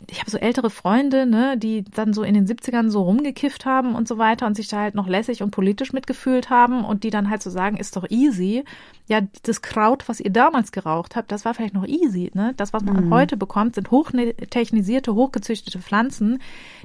ich 0.10 0.20
habe 0.20 0.32
so 0.32 0.38
ältere 0.38 0.70
Freunde, 0.70 1.26
ne, 1.26 1.58
die 1.58 1.84
dann 1.84 2.14
so 2.14 2.24
in 2.24 2.34
den 2.34 2.48
70ern 2.48 2.90
so 2.90 3.02
rumgekifft 3.02 3.66
haben 3.66 3.96
und 3.96 4.08
so 4.08 4.18
weiter 4.18 4.46
und 4.46 4.56
sich 4.56 4.68
da 4.68 4.80
halt 4.80 4.96
noch 4.96 5.08
lässig 5.08 5.42
und 5.42 5.52
politisch 5.52 5.94
mitgefühlt 5.94 6.50
haben 6.50 6.86
und 6.86 7.04
die 7.04 7.10
dann 7.10 7.30
halt 7.30 7.42
so 7.42 7.50
sagen, 7.50 7.78
ist 7.78 7.96
doch 7.96 8.06
easy. 8.10 8.64
Ja, 9.08 9.22
das 9.44 9.62
Kraut, 9.62 10.08
was 10.08 10.20
ihr 10.20 10.32
damals 10.32 10.72
geraucht 10.72 11.16
habt, 11.16 11.32
das 11.32 11.46
war 11.46 11.54
vielleicht 11.54 11.74
noch 11.76 11.86
easy, 11.86 12.32
ne? 12.34 12.54
Das, 12.58 12.74
was 12.74 12.84
man 12.84 13.06
mhm. 13.06 13.14
heute 13.14 13.38
bekommt, 13.38 13.76
sind 13.76 13.92
hochtechnisierte, 13.92 15.14
hochgezüchtete 15.14 15.80
Pflanzen, 15.80 16.40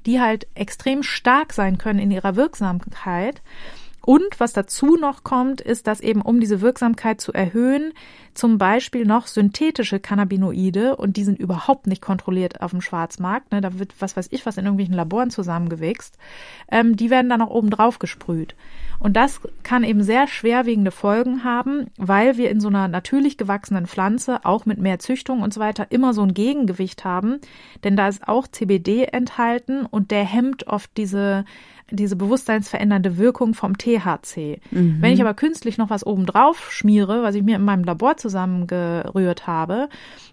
die 0.07 0.21
halt 0.21 0.47
extrem 0.55 1.03
stark 1.03 1.53
sein 1.53 1.79
können 1.79 1.99
in 1.99 2.11
ihrer 2.11 2.37
Wirksamkeit. 2.37 3.41
Und 4.03 4.39
was 4.39 4.53
dazu 4.53 4.97
noch 4.97 5.25
kommt, 5.25 5.61
ist, 5.61 5.87
dass 5.87 6.01
eben 6.01 6.23
um 6.23 6.41
diese 6.41 6.61
Wirksamkeit 6.61 7.21
zu 7.21 7.33
erhöhen, 7.33 7.93
zum 8.35 8.59
Beispiel 8.59 9.05
noch 9.05 9.27
synthetische 9.27 10.01
Cannabinoide, 10.01 10.97
und 10.97 11.17
die 11.17 11.25
sind 11.25 11.39
überhaupt 11.39 11.87
nicht 11.87 12.01
kontrolliert 12.01 12.61
auf 12.63 12.71
dem 12.71 12.81
Schwarzmarkt, 12.81 13.53
ne, 13.53 13.61
da 13.61 13.79
wird 13.79 13.95
was 13.99 14.17
weiß 14.17 14.29
ich 14.31 14.47
was 14.47 14.57
in 14.57 14.65
irgendwelchen 14.65 14.95
Laboren 14.95 15.31
zusammengewichst, 15.31 16.17
ähm, 16.71 16.97
die 16.97 17.11
werden 17.11 17.29
dann 17.29 17.43
auch 17.43 17.51
oben 17.51 17.71
drauf 17.71 17.99
gesprüht. 17.99 18.55
Und 19.01 19.17
das 19.17 19.41
kann 19.63 19.83
eben 19.83 20.03
sehr 20.03 20.29
schwerwiegende 20.29 20.91
Folgen 20.91 21.43
haben, 21.43 21.87
weil 21.97 22.37
wir 22.37 22.51
in 22.51 22.61
so 22.61 22.69
einer 22.69 22.87
natürlich 22.87 23.39
gewachsenen 23.39 23.87
Pflanze 23.87 24.45
auch 24.45 24.67
mit 24.67 24.79
mehr 24.79 24.99
Züchtung 24.99 25.41
und 25.41 25.55
so 25.55 25.61
weiter 25.61 25.87
immer 25.91 26.13
so 26.13 26.23
ein 26.23 26.35
Gegengewicht 26.35 27.05
haben, 27.05 27.41
denn 27.83 27.97
da 27.97 28.09
ist 28.09 28.29
auch 28.29 28.47
CBD 28.47 29.05
enthalten 29.05 29.87
und 29.87 30.11
der 30.11 30.25
hemmt 30.25 30.67
oft 30.67 30.91
diese 30.99 31.45
diese 31.91 32.17
bewusstseinsverändernde 32.17 33.19
Wirkung 33.19 33.55
vom 33.55 33.77
THC. 33.77 34.61
Mhm. 34.71 34.99
Wenn 35.01 35.13
ich 35.13 35.21
aber 35.21 35.35
künstlich 35.35 35.79
noch 35.79 35.91
was 35.91 36.07
oben 36.07 36.27
drauf 36.27 36.71
schmiere, 36.71 37.23
was 37.23 37.35
ich 37.35 37.43
mir 37.43 37.57
in 37.57 37.65
meinem 37.65 37.85
Labor 37.85 38.17
zusammengerührt 38.17 39.47
habe, 39.47 39.89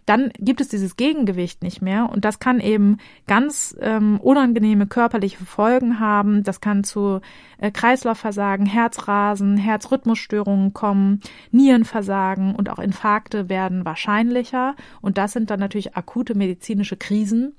dann 0.05 0.31
gibt 0.39 0.61
es 0.61 0.69
dieses 0.69 0.95
Gegengewicht 0.95 1.63
nicht 1.63 1.81
mehr 1.81 2.09
und 2.11 2.23
das 2.23 2.39
kann 2.39 2.59
eben 2.59 2.97
ganz 3.27 3.75
ähm, 3.81 4.19
unangenehme 4.21 4.87
körperliche 4.87 5.43
Folgen 5.43 5.99
haben. 5.99 6.43
Das 6.43 6.61
kann 6.61 6.83
zu 6.83 7.19
äh, 7.57 7.71
Kreislaufversagen, 7.71 8.56
Herzrasen, 8.65 9.57
Herzrhythmusstörungen 9.57 10.73
kommen, 10.73 11.21
Nierenversagen 11.51 12.55
und 12.55 12.69
auch 12.69 12.79
Infarkte 12.79 13.49
werden 13.49 13.85
wahrscheinlicher 13.85 14.75
und 15.01 15.17
das 15.17 15.33
sind 15.33 15.49
dann 15.49 15.59
natürlich 15.59 15.95
akute 15.95 16.35
medizinische 16.35 16.97
Krisen 16.97 17.53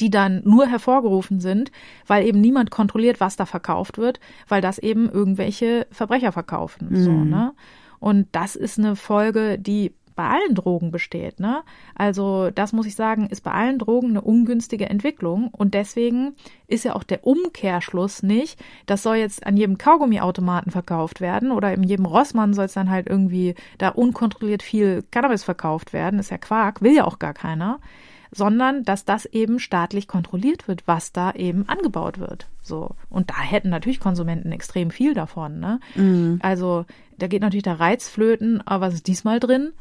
die 0.00 0.10
dann 0.10 0.42
nur 0.44 0.66
hervorgerufen 0.66 1.40
sind, 1.40 1.70
weil 2.06 2.26
eben 2.26 2.40
niemand 2.40 2.70
kontrolliert, 2.70 3.20
was 3.20 3.36
da 3.36 3.46
verkauft 3.46 3.98
wird, 3.98 4.20
weil 4.48 4.60
das 4.60 4.78
eben 4.78 5.08
irgendwelche 5.08 5.86
Verbrecher 5.90 6.32
verkaufen. 6.32 6.88
Mhm. 6.90 7.04
So, 7.04 7.12
ne? 7.12 7.52
Und 8.00 8.28
das 8.32 8.56
ist 8.56 8.78
eine 8.78 8.96
Folge, 8.96 9.58
die 9.58 9.94
bei 10.14 10.28
allen 10.28 10.54
Drogen 10.54 10.90
besteht. 10.90 11.40
Ne? 11.40 11.62
Also 11.94 12.50
das 12.50 12.72
muss 12.72 12.86
ich 12.86 12.94
sagen, 12.94 13.26
ist 13.28 13.42
bei 13.42 13.52
allen 13.52 13.78
Drogen 13.78 14.10
eine 14.10 14.20
ungünstige 14.20 14.88
Entwicklung 14.88 15.48
und 15.48 15.74
deswegen 15.74 16.34
ist 16.66 16.84
ja 16.84 16.94
auch 16.94 17.02
der 17.02 17.26
Umkehrschluss 17.26 18.22
nicht, 18.22 18.58
das 18.86 19.02
soll 19.02 19.16
jetzt 19.16 19.46
an 19.46 19.56
jedem 19.56 19.78
Kaugummiautomaten 19.78 20.72
verkauft 20.72 21.20
werden 21.20 21.50
oder 21.50 21.72
in 21.74 21.82
jedem 21.82 22.06
Rossmann 22.06 22.54
soll 22.54 22.66
es 22.66 22.74
dann 22.74 22.90
halt 22.90 23.08
irgendwie 23.08 23.54
da 23.78 23.88
unkontrolliert 23.88 24.62
viel 24.62 25.04
Cannabis 25.10 25.44
verkauft 25.44 25.92
werden. 25.92 26.18
Ist 26.18 26.30
ja 26.30 26.38
Quark, 26.38 26.82
will 26.82 26.94
ja 26.94 27.04
auch 27.04 27.18
gar 27.18 27.34
keiner 27.34 27.80
sondern 28.34 28.82
dass 28.82 29.04
das 29.04 29.26
eben 29.26 29.60
staatlich 29.60 30.08
kontrolliert 30.08 30.66
wird, 30.66 30.86
was 30.86 31.12
da 31.12 31.30
eben 31.32 31.68
angebaut 31.68 32.18
wird. 32.18 32.48
So. 32.62 32.96
Und 33.08 33.30
da 33.30 33.40
hätten 33.40 33.70
natürlich 33.70 34.00
Konsumenten 34.00 34.50
extrem 34.50 34.90
viel 34.90 35.14
davon. 35.14 35.60
Ne? 35.60 35.78
Mhm. 35.94 36.40
Also 36.42 36.84
da 37.18 37.28
geht 37.28 37.42
natürlich 37.42 37.62
der 37.62 37.78
Reiz 37.78 38.08
flöten, 38.08 38.60
aber 38.66 38.88
was 38.88 38.94
ist 38.94 39.06
diesmal 39.06 39.38
drin? 39.38 39.72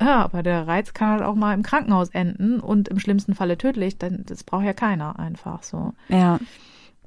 Ja, 0.00 0.24
aber 0.24 0.42
der 0.42 0.66
Reiz 0.66 0.92
kann 0.92 1.10
halt 1.10 1.22
auch 1.22 1.34
mal 1.34 1.54
im 1.54 1.62
Krankenhaus 1.62 2.10
enden 2.10 2.60
und 2.60 2.88
im 2.88 2.98
schlimmsten 2.98 3.34
Falle 3.34 3.58
tödlich, 3.58 3.98
denn 3.98 4.24
das 4.26 4.44
braucht 4.44 4.64
ja 4.64 4.72
keiner 4.72 5.18
einfach 5.18 5.62
so. 5.62 5.92
Ja. 6.08 6.38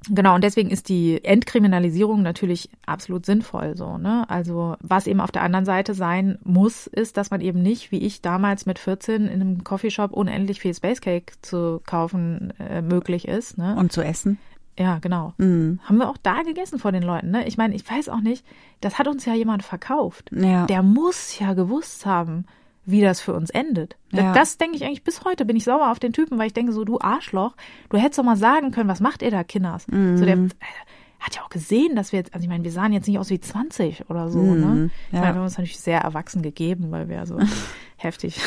Genau, 0.09 0.35
und 0.35 0.43
deswegen 0.43 0.69
ist 0.69 0.89
die 0.89 1.23
Entkriminalisierung 1.23 2.21
natürlich 2.21 2.69
absolut 2.85 3.25
sinnvoll 3.25 3.75
so, 3.75 3.97
ne? 3.97 4.29
Also, 4.29 4.75
was 4.79 5.07
eben 5.07 5.19
auf 5.19 5.31
der 5.31 5.41
anderen 5.41 5.65
Seite 5.65 5.93
sein 5.93 6.38
muss, 6.43 6.88
ist, 6.88 7.17
dass 7.17 7.31
man 7.31 7.41
eben 7.41 7.61
nicht, 7.61 7.91
wie 7.91 7.99
ich 7.99 8.21
damals 8.21 8.65
mit 8.65 8.79
14 8.79 9.25
in 9.25 9.41
einem 9.41 9.63
Coffeeshop 9.63 10.11
unendlich 10.11 10.59
viel 10.61 10.73
Spacecake 10.73 11.33
zu 11.41 11.81
kaufen 11.85 12.53
äh, 12.59 12.81
möglich 12.81 13.27
ist, 13.27 13.57
ne? 13.57 13.75
Und 13.75 13.91
zu 13.91 14.01
essen? 14.01 14.38
Ja, 14.79 14.99
genau. 14.99 15.33
Mhm. 15.38 15.79
Haben 15.83 15.97
wir 15.97 16.09
auch 16.09 16.17
da 16.21 16.43
gegessen 16.43 16.79
vor 16.79 16.91
den 16.91 17.03
Leuten, 17.03 17.31
ne? 17.31 17.47
Ich 17.47 17.57
meine, 17.57 17.75
ich 17.75 17.89
weiß 17.89 18.09
auch 18.09 18.21
nicht, 18.21 18.45
das 18.79 18.99
hat 18.99 19.07
uns 19.07 19.25
ja 19.25 19.33
jemand 19.33 19.63
verkauft. 19.63 20.29
Ja. 20.31 20.67
Der 20.67 20.83
muss 20.83 21.39
ja 21.39 21.53
gewusst 21.53 22.05
haben, 22.05 22.45
wie 22.88 23.01
das 23.01 23.19
für 23.19 23.33
uns 23.33 23.49
endet. 23.49 23.97
Ja. 24.11 24.33
Das, 24.33 24.57
denke 24.57 24.77
ich 24.77 24.85
eigentlich 24.85 25.03
bis 25.03 25.25
heute, 25.25 25.45
bin 25.45 25.57
ich 25.57 25.65
sauer 25.65 25.91
auf 25.91 25.99
den 25.99 26.13
Typen, 26.13 26.39
weil 26.39 26.47
ich 26.47 26.53
denke 26.53 26.71
so, 26.71 26.85
du 26.85 26.99
Arschloch, 26.99 27.55
du 27.89 27.97
hättest 27.97 28.17
doch 28.17 28.23
mal 28.23 28.38
sagen 28.38 28.71
können, 28.71 28.89
was 28.89 29.01
macht 29.01 29.21
ihr 29.21 29.29
da, 29.29 29.43
Kinders? 29.43 29.88
Mhm. 29.89 30.17
So 30.17 30.25
der 30.25 30.38
äh, 30.38 30.49
hat 31.19 31.35
ja 31.35 31.43
auch 31.43 31.49
gesehen, 31.49 31.95
dass 31.97 32.13
wir 32.13 32.19
jetzt, 32.19 32.33
also 32.33 32.45
ich 32.45 32.49
meine, 32.49 32.63
wir 32.63 32.71
sahen 32.71 32.93
jetzt 32.93 33.07
nicht 33.07 33.19
aus 33.19 33.29
wie 33.29 33.41
20 33.41 34.09
oder 34.09 34.29
so, 34.29 34.39
mhm. 34.39 34.59
ne? 34.59 34.89
Ich 35.07 35.13
ja. 35.13 35.19
meine, 35.19 35.33
wir 35.33 35.39
haben 35.39 35.43
uns 35.43 35.57
natürlich 35.57 35.79
sehr 35.79 35.99
erwachsen 35.99 36.41
gegeben, 36.41 36.89
weil 36.89 37.09
wir 37.09 37.25
so 37.25 37.38
heftig 37.97 38.39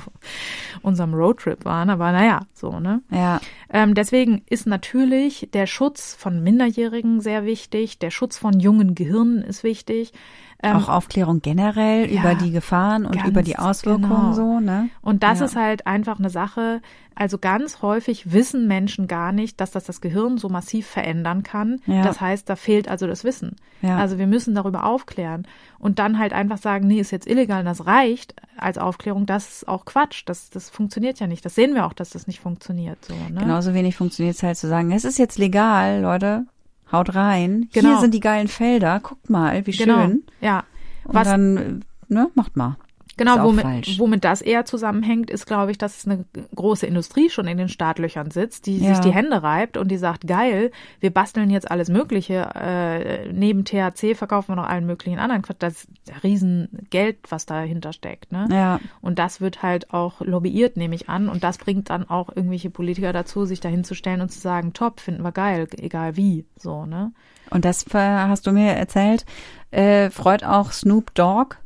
unserem 0.82 1.12
Roadtrip 1.12 1.66
waren, 1.66 1.90
aber 1.90 2.10
naja, 2.12 2.40
so, 2.54 2.80
ne? 2.80 3.02
Ja. 3.10 3.40
Ähm, 3.70 3.94
deswegen 3.94 4.42
ist 4.48 4.66
natürlich 4.66 5.50
der 5.52 5.66
Schutz 5.66 6.14
von 6.14 6.42
Minderjährigen 6.42 7.20
sehr 7.20 7.44
wichtig, 7.44 7.98
der 7.98 8.10
Schutz 8.10 8.38
von 8.38 8.58
jungen 8.58 8.94
Gehirnen 8.94 9.42
ist 9.42 9.62
wichtig. 9.62 10.12
Ähm, 10.60 10.76
auch 10.76 10.88
Aufklärung 10.88 11.40
generell 11.40 12.10
ja, 12.10 12.20
über 12.20 12.34
die 12.34 12.50
Gefahren 12.50 13.06
und 13.06 13.24
über 13.24 13.42
die 13.42 13.56
Auswirkungen 13.56 14.08
genau. 14.08 14.32
so, 14.32 14.58
ne? 14.58 14.88
Und 15.02 15.22
das 15.22 15.38
ja. 15.38 15.46
ist 15.46 15.54
halt 15.54 15.86
einfach 15.86 16.18
eine 16.18 16.30
Sache. 16.30 16.82
Also 17.14 17.38
ganz 17.38 17.80
häufig 17.80 18.32
wissen 18.32 18.66
Menschen 18.66 19.06
gar 19.06 19.30
nicht, 19.30 19.60
dass 19.60 19.70
das 19.70 19.84
das 19.84 20.00
Gehirn 20.00 20.36
so 20.36 20.48
massiv 20.48 20.86
verändern 20.86 21.44
kann. 21.44 21.80
Ja. 21.86 22.02
Das 22.02 22.20
heißt, 22.20 22.48
da 22.48 22.56
fehlt 22.56 22.88
also 22.88 23.06
das 23.06 23.22
Wissen. 23.22 23.56
Also 23.82 24.18
wir 24.18 24.26
müssen 24.26 24.56
darüber 24.56 24.84
aufklären 24.84 25.46
und 25.78 26.00
dann 26.00 26.18
halt 26.18 26.32
einfach 26.32 26.58
sagen, 26.58 26.88
nee, 26.88 26.98
ist 26.98 27.12
jetzt 27.12 27.28
illegal, 27.28 27.62
das 27.62 27.86
reicht 27.86 28.34
als 28.56 28.76
Aufklärung. 28.76 29.26
Das 29.26 29.48
ist 29.48 29.68
auch 29.68 29.84
Quatsch. 29.84 30.24
Das, 30.26 30.50
das 30.50 30.68
funktioniert 30.68 31.20
ja 31.20 31.28
nicht. 31.28 31.44
Das 31.44 31.54
sehen 31.54 31.74
wir 31.74 31.86
auch, 31.86 31.92
dass 31.92 32.10
das 32.10 32.26
nicht 32.26 32.40
funktioniert. 32.40 33.04
So, 33.04 33.14
ne? 33.14 33.38
Genauso 33.40 33.74
wenig 33.74 33.96
funktioniert 33.96 34.34
es 34.34 34.42
halt 34.42 34.56
zu 34.56 34.66
sagen, 34.66 34.90
es 34.90 35.04
ist 35.04 35.18
jetzt 35.18 35.38
legal, 35.38 36.00
Leute 36.00 36.46
haut 36.92 37.14
rein. 37.14 37.68
Genau. 37.72 37.90
Hier 37.90 38.00
sind 38.00 38.14
die 38.14 38.20
geilen 38.20 38.48
Felder, 38.48 39.00
guckt 39.00 39.30
mal, 39.30 39.66
wie 39.66 39.72
genau. 39.72 40.06
schön. 40.06 40.22
Ja. 40.40 40.64
Und 41.04 41.14
Was, 41.14 41.28
dann, 41.28 41.84
ne, 42.08 42.30
macht 42.34 42.56
mal. 42.56 42.76
Genau, 43.18 43.42
womit, 43.44 43.98
womit 43.98 44.24
das 44.24 44.40
eher 44.40 44.64
zusammenhängt, 44.64 45.30
ist, 45.30 45.46
glaube 45.46 45.72
ich, 45.72 45.78
dass 45.78 45.98
es 45.98 46.06
eine 46.06 46.24
große 46.54 46.86
Industrie 46.86 47.28
schon 47.28 47.46
in 47.46 47.58
den 47.58 47.68
Startlöchern 47.68 48.30
sitzt, 48.30 48.66
die 48.66 48.78
ja. 48.78 48.94
sich 48.94 49.00
die 49.00 49.12
Hände 49.12 49.42
reibt 49.42 49.76
und 49.76 49.88
die 49.88 49.98
sagt, 49.98 50.26
geil, 50.26 50.70
wir 51.00 51.10
basteln 51.10 51.50
jetzt 51.50 51.70
alles 51.70 51.88
Mögliche. 51.90 52.48
Äh, 52.54 53.32
neben 53.32 53.64
THC 53.64 54.14
verkaufen 54.14 54.52
wir 54.52 54.56
noch 54.56 54.68
allen 54.68 54.86
möglichen 54.86 55.18
anderen 55.18 55.42
Quatsch. 55.42 55.56
Das 55.58 55.74
ist 55.74 55.88
Riesengeld, 56.22 57.18
was 57.28 57.44
dahinter 57.44 57.92
steckt. 57.92 58.32
Ne? 58.32 58.48
Ja. 58.50 58.80
Und 59.00 59.18
das 59.18 59.40
wird 59.40 59.62
halt 59.62 59.92
auch 59.92 60.20
lobbyiert, 60.20 60.76
nehme 60.76 60.94
ich 60.94 61.08
an. 61.08 61.28
Und 61.28 61.44
das 61.44 61.58
bringt 61.58 61.90
dann 61.90 62.08
auch 62.08 62.28
irgendwelche 62.34 62.70
Politiker 62.70 63.12
dazu, 63.12 63.44
sich 63.44 63.60
dahinzustellen 63.60 64.20
und 64.20 64.30
zu 64.30 64.38
sagen, 64.38 64.72
top, 64.72 65.00
finden 65.00 65.22
wir 65.22 65.32
geil, 65.32 65.66
egal 65.76 66.16
wie. 66.16 66.46
So, 66.56 66.86
ne? 66.86 67.12
Und 67.50 67.64
das 67.64 67.84
hast 67.92 68.46
du 68.46 68.52
mir 68.52 68.72
erzählt, 68.72 69.24
äh, 69.70 70.10
freut 70.10 70.44
auch 70.44 70.72
Snoop 70.72 71.14
Dogg 71.14 71.56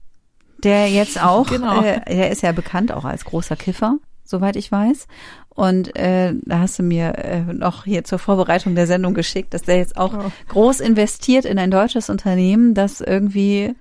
der 0.64 0.88
jetzt 0.88 1.22
auch, 1.22 1.48
genau. 1.48 1.82
äh, 1.82 2.00
der 2.06 2.30
ist 2.30 2.42
ja 2.42 2.52
bekannt 2.52 2.92
auch 2.92 3.04
als 3.04 3.24
großer 3.24 3.56
Kiffer, 3.56 3.96
soweit 4.24 4.56
ich 4.56 4.70
weiß. 4.72 5.06
Und 5.50 5.94
äh, 5.96 6.32
da 6.46 6.60
hast 6.60 6.78
du 6.78 6.82
mir 6.82 7.18
äh, 7.18 7.40
noch 7.42 7.84
hier 7.84 8.04
zur 8.04 8.18
Vorbereitung 8.18 8.74
der 8.74 8.86
Sendung 8.86 9.12
geschickt, 9.14 9.52
dass 9.52 9.62
der 9.62 9.76
jetzt 9.76 9.96
auch 9.98 10.14
Oh. 10.14 10.30
groß 10.48 10.80
investiert 10.80 11.44
in 11.44 11.58
ein 11.58 11.70
deutsches 11.70 12.08
Unternehmen, 12.08 12.72
das 12.74 13.00
irgendwie, 13.02 13.74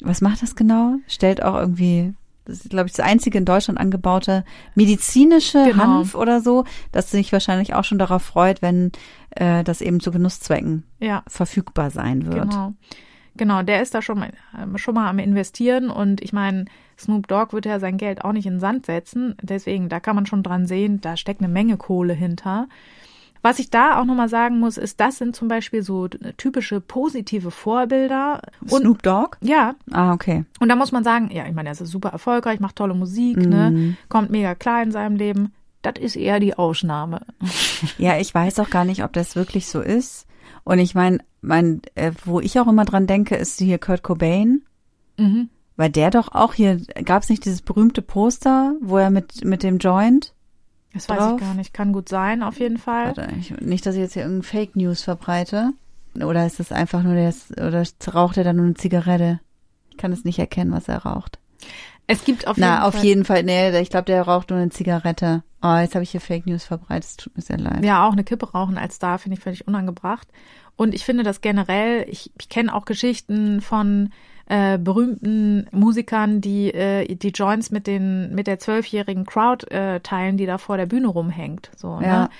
was 0.00 0.20
macht 0.22 0.42
das 0.42 0.56
genau? 0.56 0.94
Stellt 1.06 1.42
auch 1.42 1.56
irgendwie, 1.56 2.14
das 2.46 2.60
ist, 2.60 2.70
glaube 2.70 2.86
ich, 2.86 2.94
das 2.94 3.04
einzige 3.04 3.36
in 3.36 3.44
Deutschland 3.44 3.78
angebaute 3.78 4.44
medizinische 4.74 5.62
Genau. 5.64 5.76
Hanf 5.84 6.14
oder 6.14 6.40
so, 6.40 6.64
das 6.92 7.10
sich 7.10 7.32
wahrscheinlich 7.32 7.74
auch 7.74 7.84
schon 7.84 7.98
darauf 7.98 8.22
freut, 8.22 8.62
wenn 8.62 8.90
äh, 9.30 9.62
das 9.62 9.82
eben 9.82 10.00
zu 10.00 10.10
Genusszwecken 10.10 10.84
Ja, 11.00 11.22
verfügbar 11.28 11.90
sein 11.90 12.26
wird. 12.32 12.50
genau. 12.50 12.72
Genau, 13.36 13.62
der 13.62 13.80
ist 13.82 13.94
da 13.94 14.02
schon 14.02 14.18
mal, 14.18 14.30
ähm, 14.60 14.76
schon 14.78 14.94
mal 14.94 15.08
am 15.08 15.18
Investieren 15.18 15.90
und 15.90 16.20
ich 16.20 16.32
meine, 16.32 16.64
Snoop 16.98 17.28
Dogg 17.28 17.52
wird 17.52 17.64
ja 17.66 17.78
sein 17.78 17.96
Geld 17.96 18.24
auch 18.24 18.32
nicht 18.32 18.46
in 18.46 18.54
den 18.54 18.60
Sand 18.60 18.86
setzen. 18.86 19.34
Deswegen, 19.40 19.88
da 19.88 20.00
kann 20.00 20.16
man 20.16 20.26
schon 20.26 20.42
dran 20.42 20.66
sehen, 20.66 21.00
da 21.00 21.16
steckt 21.16 21.40
eine 21.40 21.52
Menge 21.52 21.76
Kohle 21.76 22.12
hinter. 22.12 22.68
Was 23.42 23.58
ich 23.58 23.70
da 23.70 23.98
auch 23.98 24.04
nochmal 24.04 24.28
sagen 24.28 24.58
muss, 24.58 24.76
ist, 24.76 25.00
das 25.00 25.16
sind 25.16 25.34
zum 25.34 25.48
Beispiel 25.48 25.82
so 25.82 26.08
typische 26.36 26.82
positive 26.82 27.50
Vorbilder. 27.50 28.42
Und 28.60 28.82
Snoop 28.82 29.02
Dogg? 29.02 29.38
ja, 29.40 29.74
Ah, 29.90 30.12
okay. 30.12 30.44
und 30.60 30.68
da 30.68 30.76
muss 30.76 30.92
man 30.92 31.04
sagen, 31.04 31.30
ja, 31.32 31.46
ich 31.46 31.54
meine, 31.54 31.70
er 31.70 31.72
ist 31.72 31.86
super 31.86 32.10
erfolgreich, 32.10 32.60
macht 32.60 32.76
tolle 32.76 32.92
Musik, 32.92 33.38
ne, 33.38 33.96
kommt 34.10 34.30
mega 34.30 34.54
klar 34.54 34.82
in 34.82 34.92
seinem 34.92 35.16
Leben. 35.16 35.52
Das 35.80 35.94
ist 35.98 36.16
eher 36.16 36.38
die 36.40 36.58
Ausnahme. 36.58 37.22
Ja, 37.96 38.18
ich 38.18 38.34
weiß 38.34 38.58
auch 38.60 38.68
gar 38.68 38.84
nicht, 38.84 39.02
ob 39.04 39.14
das 39.14 39.36
wirklich 39.36 39.66
so 39.66 39.80
ist. 39.80 40.26
Und 40.70 40.78
ich 40.78 40.94
meine, 40.94 41.18
mein, 41.40 41.82
äh, 41.96 42.12
wo 42.24 42.38
ich 42.38 42.60
auch 42.60 42.68
immer 42.68 42.84
dran 42.84 43.08
denke, 43.08 43.34
ist 43.34 43.58
hier 43.58 43.78
Kurt 43.78 44.04
Cobain. 44.04 44.62
Mhm. 45.16 45.48
Weil 45.74 45.90
der 45.90 46.10
doch 46.10 46.28
auch 46.30 46.54
hier, 46.54 46.80
gab 47.04 47.24
es 47.24 47.28
nicht 47.28 47.44
dieses 47.44 47.60
berühmte 47.60 48.02
Poster, 48.02 48.76
wo 48.80 48.96
er 48.96 49.10
mit, 49.10 49.44
mit 49.44 49.64
dem 49.64 49.78
Joint? 49.78 50.32
Das 50.94 51.08
weiß 51.08 51.18
Drauf? 51.18 51.40
ich 51.40 51.44
gar 51.44 51.54
nicht. 51.54 51.74
Kann 51.74 51.92
gut 51.92 52.08
sein, 52.08 52.44
auf 52.44 52.60
jeden 52.60 52.78
Fall. 52.78 53.16
Warte, 53.16 53.34
ich, 53.40 53.50
nicht, 53.60 53.84
dass 53.84 53.96
ich 53.96 54.00
jetzt 54.00 54.12
hier 54.12 54.22
irgendein 54.22 54.44
Fake 54.44 54.76
News 54.76 55.02
verbreite. 55.02 55.72
Oder 56.14 56.46
ist 56.46 56.60
das 56.60 56.70
einfach 56.70 57.02
nur 57.02 57.14
der, 57.14 57.34
oder 57.56 57.82
raucht 58.14 58.36
er 58.36 58.44
dann 58.44 58.54
nur 58.54 58.66
eine 58.66 58.74
Zigarette? 58.74 59.40
Ich 59.90 59.96
kann 59.96 60.12
es 60.12 60.22
nicht 60.22 60.38
erkennen, 60.38 60.70
was 60.70 60.86
er 60.86 60.98
raucht. 60.98 61.40
Es 62.06 62.24
gibt 62.24 62.46
auf 62.46 62.56
jeden 62.56 62.68
Na, 62.68 62.78
Fall. 62.78 62.88
auf 62.88 63.02
jeden 63.02 63.24
Fall, 63.24 63.42
nee, 63.42 63.76
ich 63.80 63.90
glaube, 63.90 64.06
der 64.06 64.22
raucht 64.22 64.50
nur 64.50 64.58
eine 64.58 64.70
Zigarette. 64.70 65.42
Oh, 65.62 65.76
jetzt 65.76 65.94
habe 65.94 66.02
ich 66.02 66.10
hier 66.10 66.20
Fake 66.20 66.46
News 66.46 66.64
verbreitet, 66.64 67.04
es 67.04 67.16
tut 67.16 67.36
mir 67.36 67.42
sehr 67.42 67.58
leid. 67.58 67.84
Ja, 67.84 68.06
auch 68.06 68.12
eine 68.12 68.24
Kippe 68.24 68.50
rauchen 68.50 68.78
als 68.78 68.96
Star 68.96 69.18
finde 69.18 69.36
ich 69.36 69.44
völlig 69.44 69.68
unangebracht. 69.68 70.26
Und 70.80 70.94
ich 70.94 71.04
finde 71.04 71.24
das 71.24 71.42
generell, 71.42 72.06
ich, 72.08 72.30
ich 72.40 72.48
kenne 72.48 72.74
auch 72.74 72.86
Geschichten 72.86 73.60
von 73.60 74.14
äh, 74.46 74.78
berühmten 74.78 75.66
Musikern, 75.72 76.40
die 76.40 76.72
äh, 76.72 77.16
die 77.16 77.32
Joints 77.32 77.70
mit 77.70 77.86
den 77.86 78.34
mit 78.34 78.46
der 78.46 78.58
zwölfjährigen 78.58 79.26
Crowd 79.26 79.66
äh, 79.70 80.00
teilen, 80.00 80.38
die 80.38 80.46
da 80.46 80.56
vor 80.56 80.78
der 80.78 80.86
Bühne 80.86 81.08
rumhängt. 81.08 81.70
So, 81.76 82.00
Ja. 82.00 82.20
ne? 82.22 82.30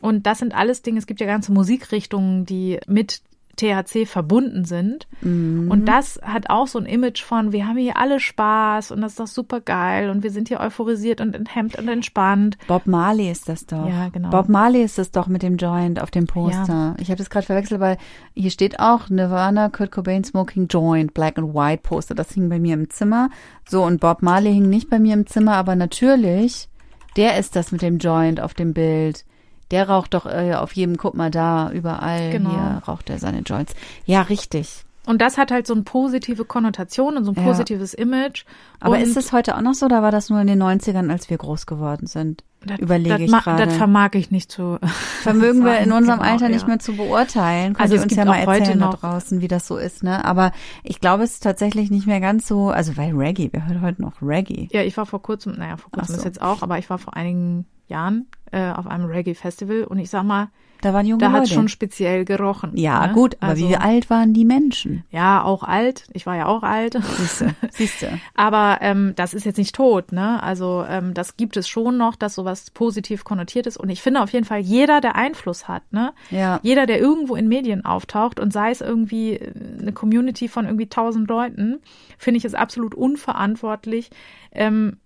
Und 0.00 0.24
das 0.26 0.38
sind 0.38 0.54
alles 0.54 0.82
Dinge, 0.82 1.00
es 1.00 1.08
gibt 1.08 1.18
ja 1.20 1.26
ganze 1.26 1.50
Musikrichtungen, 1.50 2.46
die 2.46 2.78
mit 2.86 3.22
THC 3.60 4.06
verbunden 4.06 4.64
sind. 4.64 5.06
Mhm. 5.20 5.70
Und 5.70 5.86
das 5.86 6.18
hat 6.22 6.48
auch 6.48 6.66
so 6.66 6.78
ein 6.78 6.86
Image 6.86 7.22
von, 7.22 7.52
wir 7.52 7.66
haben 7.66 7.76
hier 7.76 7.96
alle 7.96 8.18
Spaß 8.18 8.90
und 8.90 9.02
das 9.02 9.12
ist 9.12 9.20
doch 9.20 9.26
super 9.26 9.60
geil 9.60 10.10
und 10.10 10.22
wir 10.22 10.30
sind 10.30 10.48
hier 10.48 10.60
euphorisiert 10.60 11.20
und 11.20 11.34
enthemmt 11.34 11.76
und 11.76 11.88
entspannt. 11.88 12.56
Bob 12.66 12.86
Marley 12.86 13.30
ist 13.30 13.48
das 13.48 13.66
doch. 13.66 13.88
Ja, 13.88 14.08
genau. 14.08 14.30
Bob 14.30 14.48
Marley 14.48 14.82
ist 14.82 14.98
das 14.98 15.10
doch 15.10 15.26
mit 15.26 15.42
dem 15.42 15.56
Joint 15.56 16.00
auf 16.00 16.10
dem 16.10 16.26
Poster. 16.26 16.94
Ich 16.98 17.08
habe 17.08 17.18
das 17.18 17.30
gerade 17.30 17.46
verwechselt, 17.46 17.80
weil 17.80 17.98
hier 18.34 18.50
steht 18.50 18.80
auch 18.80 19.08
Nirvana, 19.10 19.68
Kurt 19.68 19.90
Cobain 19.90 20.24
Smoking 20.24 20.68
Joint, 20.68 21.12
Black 21.12 21.38
and 21.38 21.54
White 21.54 21.82
Poster. 21.82 22.14
Das 22.14 22.32
hing 22.32 22.48
bei 22.48 22.58
mir 22.58 22.74
im 22.74 22.88
Zimmer. 22.88 23.28
So, 23.68 23.84
und 23.84 24.00
Bob 24.00 24.22
Marley 24.22 24.52
hing 24.54 24.68
nicht 24.68 24.88
bei 24.88 24.98
mir 24.98 25.14
im 25.14 25.26
Zimmer, 25.26 25.56
aber 25.56 25.76
natürlich, 25.76 26.68
der 27.16 27.38
ist 27.38 27.56
das 27.56 27.72
mit 27.72 27.82
dem 27.82 27.98
Joint 27.98 28.40
auf 28.40 28.54
dem 28.54 28.72
Bild. 28.72 29.24
Der 29.70 29.88
raucht 29.88 30.14
doch 30.14 30.26
äh, 30.26 30.54
auf 30.54 30.72
jedem, 30.74 30.96
guck 30.96 31.14
mal 31.14 31.30
da, 31.30 31.70
überall 31.70 32.30
Genau. 32.30 32.50
hier 32.50 32.82
raucht 32.88 33.08
er 33.10 33.18
seine 33.18 33.40
Joints. 33.40 33.74
Ja, 34.04 34.22
richtig. 34.22 34.84
Und 35.06 35.20
das 35.22 35.38
hat 35.38 35.50
halt 35.50 35.66
so 35.66 35.72
eine 35.74 35.82
positive 35.82 36.44
Konnotation 36.44 37.16
und 37.16 37.24
so 37.24 37.32
ein 37.32 37.36
Ja. 37.36 37.42
positives 37.42 37.94
Image. 37.94 38.44
Aber 38.80 38.96
und 38.96 39.00
ist 39.00 39.16
es 39.16 39.32
heute 39.32 39.56
auch 39.56 39.60
noch 39.62 39.74
so, 39.74 39.86
oder 39.86 40.02
war 40.02 40.10
das 40.12 40.28
nur 40.30 40.40
in 40.40 40.46
den 40.46 40.62
90ern, 40.62 41.10
als 41.10 41.30
wir 41.30 41.38
groß 41.38 41.66
geworden 41.66 42.06
sind? 42.06 42.44
das, 42.66 42.78
Überlege 42.78 43.10
das 43.10 43.20
ich 43.38 43.44
gerade. 43.44 43.64
Das 43.64 43.76
vermag 43.76 44.10
ich 44.12 44.30
nicht 44.30 44.52
zu. 44.52 44.78
Vermögen 45.22 45.64
wir 45.64 45.78
in 45.80 45.92
unserem 45.92 46.18
genau, 46.20 46.30
Alter 46.30 46.48
nicht 46.50 46.62
ja. 46.62 46.66
mehr 46.68 46.78
zu 46.78 46.92
beurteilen. 46.94 47.72
Könnt 47.72 47.80
Also 47.80 47.94
ihr 47.96 48.02
uns 48.02 48.14
ja 48.14 48.24
mal 48.26 48.36
erzählen 48.36 48.78
da 48.78 48.86
noch- 48.86 49.00
draußen, 49.00 49.40
wie 49.40 49.48
das 49.48 49.66
so 49.66 49.78
ist, 49.78 50.02
ne? 50.02 50.22
Aber 50.26 50.52
ich 50.82 51.00
glaube, 51.00 51.22
es 51.24 51.32
ist 51.34 51.42
tatsächlich 51.42 51.90
nicht 51.90 52.06
mehr 52.06 52.20
ganz 52.20 52.46
so, 52.46 52.68
also 52.68 52.98
weil 52.98 53.14
Reggae, 53.16 53.48
wer 53.52 53.66
hört 53.66 53.80
heute 53.80 54.02
noch 54.02 54.20
Reggae? 54.20 54.68
Ja, 54.72 54.82
ich 54.82 54.94
war 54.98 55.06
vor 55.06 55.22
kurzem, 55.22 55.54
naja, 55.56 55.78
vor 55.78 55.90
kurzem 55.90 56.16
so. 56.16 56.18
ist 56.18 56.24
jetzt 56.26 56.42
auch, 56.42 56.62
aber 56.62 56.76
ich 56.78 56.90
war 56.90 56.98
vor 56.98 57.16
einigen 57.16 57.64
Jahren 57.88 58.26
äh, 58.52 58.70
auf 58.70 58.86
einem 58.86 59.06
Reggae-Festival 59.06 59.84
und 59.84 59.98
ich 59.98 60.10
sag 60.10 60.24
mal, 60.24 60.48
Da 60.82 60.94
waren 60.94 61.06
junge 61.06 61.20
da 61.20 61.32
hat 61.32 61.40
Leute. 61.40 61.54
schon 61.54 61.68
speziell 61.68 62.24
gerochen. 62.24 62.76
ja, 62.76 63.06
ne? 63.06 63.12
gut, 63.12 63.36
aber 63.40 63.52
also, 63.52 63.68
wie 63.68 63.76
alt 63.76 64.08
waren 64.10 64.32
die 64.32 64.44
Menschen? 64.44 65.04
Ja, 65.10 65.42
auch 65.42 65.62
alt. 65.62 66.06
Ich 66.12 66.26
war 66.26 66.36
ja 66.36 66.46
auch 66.46 66.62
alt. 66.62 66.94
Siehste, 66.94 67.54
siehste. 67.70 68.18
Aber 68.34 68.78
ähm, 68.80 69.12
das 69.16 69.34
ist 69.34 69.44
jetzt 69.44 69.58
nicht 69.58 69.74
tot, 69.74 70.12
ne? 70.12 70.42
Also 70.42 70.84
ähm, 70.88 71.14
das 71.14 71.36
gibt 71.36 71.56
es 71.56 71.68
schon 71.68 71.96
noch, 71.96 72.16
dass 72.16 72.34
sowas 72.34 72.70
positiv 72.70 73.24
konnotiert 73.24 73.66
ist. 73.66 73.76
Und 73.76 73.90
ich 73.90 74.02
finde 74.02 74.22
auf 74.22 74.32
jeden 74.32 74.46
Fall, 74.46 74.60
jeder, 74.60 75.00
der 75.00 75.16
Einfluss 75.16 75.68
hat, 75.68 75.82
ne? 75.92 76.12
Ja. 76.30 76.60
Jeder, 76.62 76.86
der 76.86 77.00
irgendwo 77.00 77.36
in 77.36 77.48
Medien 77.48 77.84
auftaucht 77.84 78.40
und 78.40 78.52
sei 78.52 78.70
es 78.70 78.80
irgendwie 78.80 79.34
äh, 79.34 79.52
eine 79.80 79.92
Community 79.92 80.48
von 80.48 80.64
irgendwie 80.64 80.88
tausend 80.88 81.28
Leuten, 81.28 81.80
finde 82.18 82.38
ich 82.38 82.44
es 82.44 82.54
absolut 82.54 82.94
unverantwortlich, 82.94 84.10
ähm, 84.52 84.98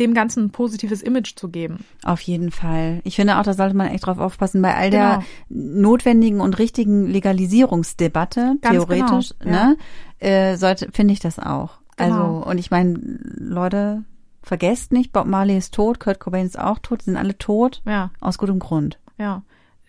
dem 0.00 0.14
Ganzen 0.14 0.46
ein 0.46 0.50
positives 0.50 1.02
Image 1.02 1.36
zu 1.36 1.48
geben. 1.48 1.84
Auf 2.04 2.20
jeden 2.22 2.50
Fall. 2.50 3.00
Ich 3.04 3.16
finde 3.16 3.38
auch, 3.38 3.42
da 3.44 3.54
sollte 3.54 3.76
man 3.76 3.88
echt 3.88 4.06
drauf 4.06 4.18
aufpassen, 4.18 4.60
bei 4.62 4.74
all 4.74 4.90
der 4.90 5.22
Genau. 5.48 5.80
notwendigen 5.82 6.40
und 6.40 6.58
richtigen 6.58 7.06
Legalisierungsdebatte, 7.06 8.56
Ganz 8.60 8.74
theoretisch, 8.74 9.34
genau, 9.38 9.52
ne, 9.52 9.76
äh, 10.18 10.56
sollte, 10.56 10.90
finde 10.92 11.12
ich 11.12 11.20
das 11.20 11.38
auch. 11.38 11.78
Genau. 11.96 12.38
Also, 12.40 12.50
und 12.50 12.58
ich 12.58 12.70
meine, 12.70 12.98
Leute, 13.38 14.04
vergesst 14.42 14.92
nicht, 14.92 15.12
Bob 15.12 15.26
Marley 15.26 15.56
ist 15.56 15.74
tot, 15.74 16.00
Kurt 16.00 16.18
Cobain 16.18 16.46
ist 16.46 16.58
auch 16.58 16.78
tot, 16.78 17.02
sind 17.02 17.16
alle 17.16 17.36
tot, 17.36 17.82
Ja, 17.86 18.10
aus 18.20 18.38
gutem 18.38 18.58
Grund. 18.58 18.98
ja. 19.18 19.42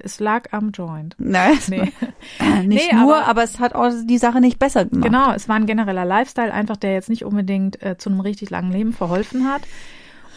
Es 0.03 0.19
lag 0.19 0.51
am 0.51 0.71
Joint. 0.71 1.15
Nein, 1.19 1.59
Nee. 1.69 1.91
nicht 2.65 2.91
Nee, 2.91 2.97
nur, 2.97 3.17
aber- 3.17 3.27
aber, 3.27 3.43
es 3.43 3.59
hat 3.59 3.75
auch 3.75 3.91
die 4.05 4.17
Sache 4.17 4.41
nicht 4.41 4.57
besser 4.57 4.85
gemacht. 4.85 5.05
Genau, 5.05 5.31
es 5.31 5.47
war 5.47 5.57
ein 5.57 5.67
genereller 5.67 6.05
Lifestyle, 6.05 6.51
einfach 6.51 6.75
der 6.75 6.93
jetzt 6.93 7.07
nicht 7.07 7.23
unbedingt 7.23 7.79
äh, 7.83 7.99
zu 7.99 8.09
einem 8.09 8.19
richtig 8.21 8.49
langen 8.49 8.71
Leben 8.71 8.93
verholfen 8.93 9.47
hat. 9.47 9.61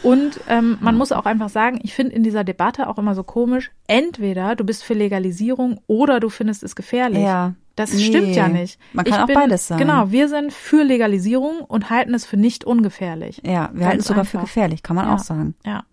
Und 0.05 0.39
ähm, 0.47 0.77
man 0.81 0.95
muss 0.95 1.11
auch 1.11 1.25
einfach 1.25 1.49
sagen, 1.49 1.79
ich 1.83 1.93
finde 1.95 2.13
in 2.15 2.23
dieser 2.23 2.43
Debatte 2.43 2.87
auch 2.87 2.97
immer 2.97 3.15
so 3.15 3.23
komisch, 3.23 3.71
entweder 3.87 4.55
du 4.55 4.63
bist 4.63 4.83
für 4.83 4.93
Legalisierung 4.93 5.79
oder 5.87 6.19
du 6.19 6.29
findest 6.29 6.63
es 6.63 6.75
gefährlich. 6.75 7.19
Ja. 7.23 7.53
Das 7.75 7.91
Nee. 7.91 8.03
stimmt 8.03 8.35
ja 8.35 8.47
nicht. 8.47 8.79
Man 8.93 9.03
kann 9.03 9.13
ich 9.15 9.19
auch 9.21 9.25
bin, 9.27 9.35
beides 9.35 9.67
sein. 9.67 9.77
Genau, 9.79 10.11
wir 10.11 10.29
sind 10.29 10.53
für 10.53 10.83
Legalisierung 10.83 11.59
und 11.59 11.89
halten 11.89 12.13
es 12.13 12.25
für 12.25 12.37
nicht 12.37 12.63
ungefährlich. 12.63 13.41
Ja, 13.43 13.69
wir 13.73 13.79
Ganz 13.81 13.83
halten 13.85 13.99
es 13.99 14.05
sogar 14.07 14.25
für 14.25 14.37
einfach. 14.37 14.47
gefährlich, 14.49 14.83
kann 14.83 14.95
man 14.95 15.07
Ja. 15.07 15.15
auch 15.15 15.19
sagen. 15.19 15.55
Ja. 15.65 15.83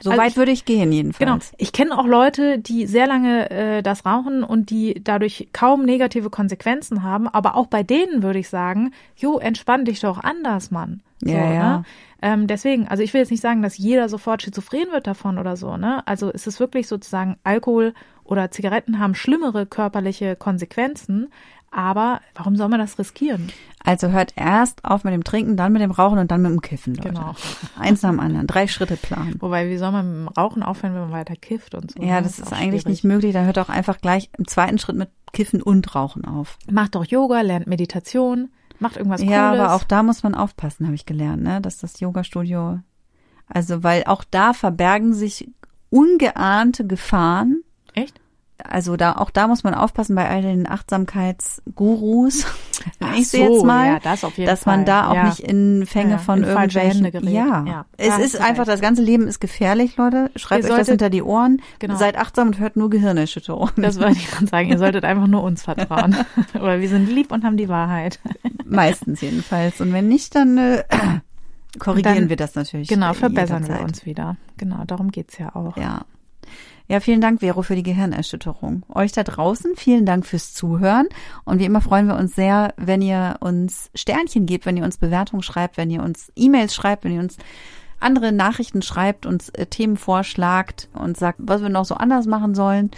So 0.00 0.10
Also 0.10 0.22
weit 0.22 0.30
ich- 0.30 0.36
würde 0.36 0.52
ich 0.52 0.64
gehen, 0.64 0.92
jedenfalls. 0.92 1.18
Genau. 1.50 1.54
Ich 1.58 1.72
kenne 1.72 1.98
auch 1.98 2.06
Leute, 2.06 2.58
die 2.58 2.86
sehr 2.86 3.06
lange 3.06 3.50
äh, 3.50 3.82
das 3.82 4.06
rauchen 4.06 4.44
und 4.44 4.70
die 4.70 5.00
dadurch 5.02 5.48
kaum 5.52 5.84
negative 5.84 6.30
Konsequenzen 6.30 7.02
haben. 7.02 7.28
Aber 7.28 7.54
auch 7.56 7.66
bei 7.66 7.82
denen 7.82 8.22
würde 8.22 8.38
ich 8.38 8.48
sagen, 8.48 8.92
jo, 9.16 9.38
entspann 9.38 9.84
dich 9.86 10.00
doch 10.00 10.22
anders, 10.22 10.70
Mann. 10.70 11.02
So, 11.20 11.30
Ja, 11.30 11.52
ja. 11.52 11.78
Ne? 11.78 11.84
Ähm, 12.22 12.46
deswegen, 12.46 12.88
also 12.88 13.02
ich 13.02 13.12
will 13.12 13.20
jetzt 13.20 13.30
nicht 13.30 13.42
sagen, 13.42 13.62
dass 13.62 13.78
jeder 13.78 14.08
sofort 14.08 14.42
schizophren 14.42 14.90
wird 14.90 15.06
davon 15.06 15.38
oder 15.38 15.56
so. 15.56 15.76
Ne? 15.76 16.06
Also 16.06 16.30
es 16.32 16.46
ist 16.46 16.60
wirklich 16.60 16.88
sozusagen 16.88 17.36
Alkohol 17.44 17.94
oder 18.24 18.50
Zigaretten 18.50 18.98
haben 18.98 19.14
schlimmere 19.14 19.66
körperliche 19.66 20.34
Konsequenzen. 20.34 21.28
Aber 21.70 22.20
warum 22.34 22.56
soll 22.56 22.68
man 22.68 22.80
das 22.80 22.98
riskieren? 22.98 23.52
Also 23.84 24.08
hört 24.08 24.32
erst 24.34 24.84
auf 24.84 25.04
mit 25.04 25.12
dem 25.12 25.24
Trinken, 25.24 25.56
dann 25.56 25.72
mit 25.72 25.82
dem 25.82 25.90
Rauchen 25.90 26.18
und 26.18 26.30
dann 26.30 26.40
mit 26.40 26.50
dem 26.50 26.62
Kiffen, 26.62 26.94
Leute. 26.94 27.10
Genau. 27.10 27.34
Eins 27.78 28.02
nach 28.02 28.10
dem 28.10 28.20
anderen. 28.20 28.46
Drei 28.46 28.66
Schritte 28.66 28.96
Plan. 28.96 29.34
Wobei, 29.40 29.68
wie 29.68 29.76
soll 29.76 29.92
man 29.92 30.06
mit 30.06 30.28
dem 30.28 30.28
Rauchen 30.28 30.62
aufhören, 30.62 30.94
wenn 30.94 31.02
man 31.02 31.12
weiter 31.12 31.36
kifft 31.36 31.74
und 31.74 31.92
so? 31.92 32.02
Ja, 32.02 32.16
ne? 32.16 32.22
das 32.22 32.38
ist 32.38 32.46
auch 32.46 32.52
eigentlich 32.52 32.82
schwierig. 32.82 32.86
nicht 32.86 33.04
möglich. 33.04 33.32
Dann 33.34 33.44
hört 33.44 33.58
auch 33.58 33.68
einfach 33.68 34.00
gleich 34.00 34.30
im 34.38 34.46
zweiten 34.46 34.78
Schritt 34.78 34.96
mit 34.96 35.10
Kiffen 35.32 35.60
und 35.60 35.94
Rauchen 35.94 36.24
auf. 36.24 36.56
Macht 36.70 36.94
doch 36.94 37.04
Yoga, 37.04 37.42
lernt 37.42 37.66
Meditation, 37.66 38.48
macht 38.80 38.96
irgendwas 38.96 39.22
Ja, 39.22 39.48
Cooles. 39.50 39.60
aber 39.60 39.74
auch 39.74 39.84
da 39.84 40.02
muss 40.02 40.22
man 40.22 40.34
aufpassen, 40.34 40.86
habe 40.86 40.94
ich 40.94 41.06
gelernt, 41.06 41.42
ne? 41.42 41.60
Dass 41.60 41.78
das 41.78 42.00
Yoga-Studio, 42.00 42.80
also 43.48 43.82
weil 43.82 44.04
auch 44.04 44.24
da 44.24 44.52
verbergen 44.52 45.14
sich 45.14 45.48
ungeahnte 45.90 46.86
Gefahren. 46.86 47.62
Echt? 47.94 48.20
Also 48.62 48.96
da, 48.96 49.12
auch 49.16 49.30
da 49.30 49.48
muss 49.48 49.64
man 49.64 49.74
aufpassen 49.74 50.14
bei 50.16 50.28
all 50.28 50.40
den 50.42 50.66
Achtsamkeitsgurus. 50.68 52.46
Ach 53.00 53.14
ich 53.16 53.28
so, 53.28 53.36
sehe 53.38 53.50
jetzt 53.50 53.64
mal, 53.64 53.86
ja, 53.86 53.98
das 54.00 54.20
dass 54.22 54.66
man 54.66 54.80
Fall. 54.80 54.84
da 54.84 55.10
auch 55.10 55.14
Ja. 55.14 55.24
nicht 55.24 55.40
in 55.40 55.84
Fänge 55.86 56.12
Ja, 56.12 56.18
von 56.18 56.38
in 56.38 56.44
irgendwelchen. 56.44 57.04
Ja, 57.32 57.64
Ja, 57.66 57.84
es 57.96 58.18
ist 58.18 58.40
einfach, 58.40 58.64
das 58.64 58.80
ganze 58.80 59.02
Leben 59.02 59.28
ist 59.28 59.40
gefährlich, 59.40 59.96
Leute. 59.96 60.30
Schreibt 60.36 60.64
Ihr 60.64 60.70
euch 60.70 60.78
das 60.78 60.86
solltet- 60.86 60.88
hinter 60.88 61.10
die 61.10 61.22
Ohren. 61.22 61.60
Genau. 61.78 61.96
Seid 61.96 62.16
achtsam 62.16 62.48
und 62.48 62.58
hört 62.58 62.76
nur 62.76 62.88
Gehirnerschütterung. 62.90 63.70
Das 63.76 63.98
wollte 64.00 64.12
ich 64.18 64.30
gerade 64.30 64.46
sagen. 64.46 64.68
Ihr 64.70 64.78
solltet 64.78 65.04
einfach 65.04 65.26
nur 65.26 65.42
uns 65.42 65.62
vertrauen. 65.62 66.16
Weil 66.54 66.80
wir 66.80 66.88
sind 66.88 67.08
lieb 67.10 67.32
und 67.32 67.44
haben 67.44 67.56
die 67.56 67.68
Wahrheit. 67.68 68.20
Meistens 68.64 69.20
jedenfalls. 69.20 69.80
Und 69.80 69.92
wenn 69.92 70.08
nicht, 70.08 70.34
dann 70.34 70.56
äh, 70.58 70.82
korrigieren 71.78 72.14
Dann- 72.20 72.28
wir 72.30 72.36
das 72.36 72.54
natürlich. 72.54 72.88
Genau, 72.88 73.12
verbessern 73.12 73.68
wir 73.68 73.80
uns 73.80 74.06
wieder. 74.06 74.36
Genau, 74.56 74.82
darum 74.86 75.10
geht's 75.10 75.36
ja 75.38 75.54
auch. 75.54 75.76
Ja. 75.76 76.02
Ja, 76.88 77.00
vielen 77.00 77.20
Dank, 77.20 77.40
Vero, 77.40 77.62
für 77.62 77.74
die 77.74 77.82
Gehirnerschütterung. 77.82 78.84
Euch 78.94 79.10
da 79.10 79.24
draußen, 79.24 79.74
vielen 79.74 80.06
Dank 80.06 80.24
fürs 80.24 80.54
Zuhören. 80.54 81.08
Und 81.44 81.58
wie 81.58 81.64
immer 81.64 81.80
freuen 81.80 82.06
wir 82.06 82.16
uns 82.16 82.36
sehr, 82.36 82.74
wenn 82.76 83.02
ihr 83.02 83.36
uns 83.40 83.90
Sternchen 83.94 84.46
gebt, 84.46 84.66
wenn 84.66 84.76
ihr 84.76 84.84
uns 84.84 84.96
Bewertungen 84.96 85.42
schreibt, 85.42 85.76
wenn 85.78 85.90
ihr 85.90 86.02
uns 86.02 86.30
E-Mails 86.36 86.74
schreibt, 86.74 87.04
wenn 87.04 87.14
ihr 87.14 87.20
uns 87.20 87.38
andere 87.98 88.30
Nachrichten 88.30 88.82
schreibt, 88.82 89.26
uns 89.26 89.48
äh, 89.50 89.66
Themen 89.66 89.96
vorschlagt 89.96 90.88
und 90.92 91.16
sagt, 91.16 91.40
was 91.42 91.62
wir 91.62 91.70
noch 91.70 91.84
so 91.84 91.96
anders 91.96 92.26
machen 92.26 92.54
sollen. 92.54 92.90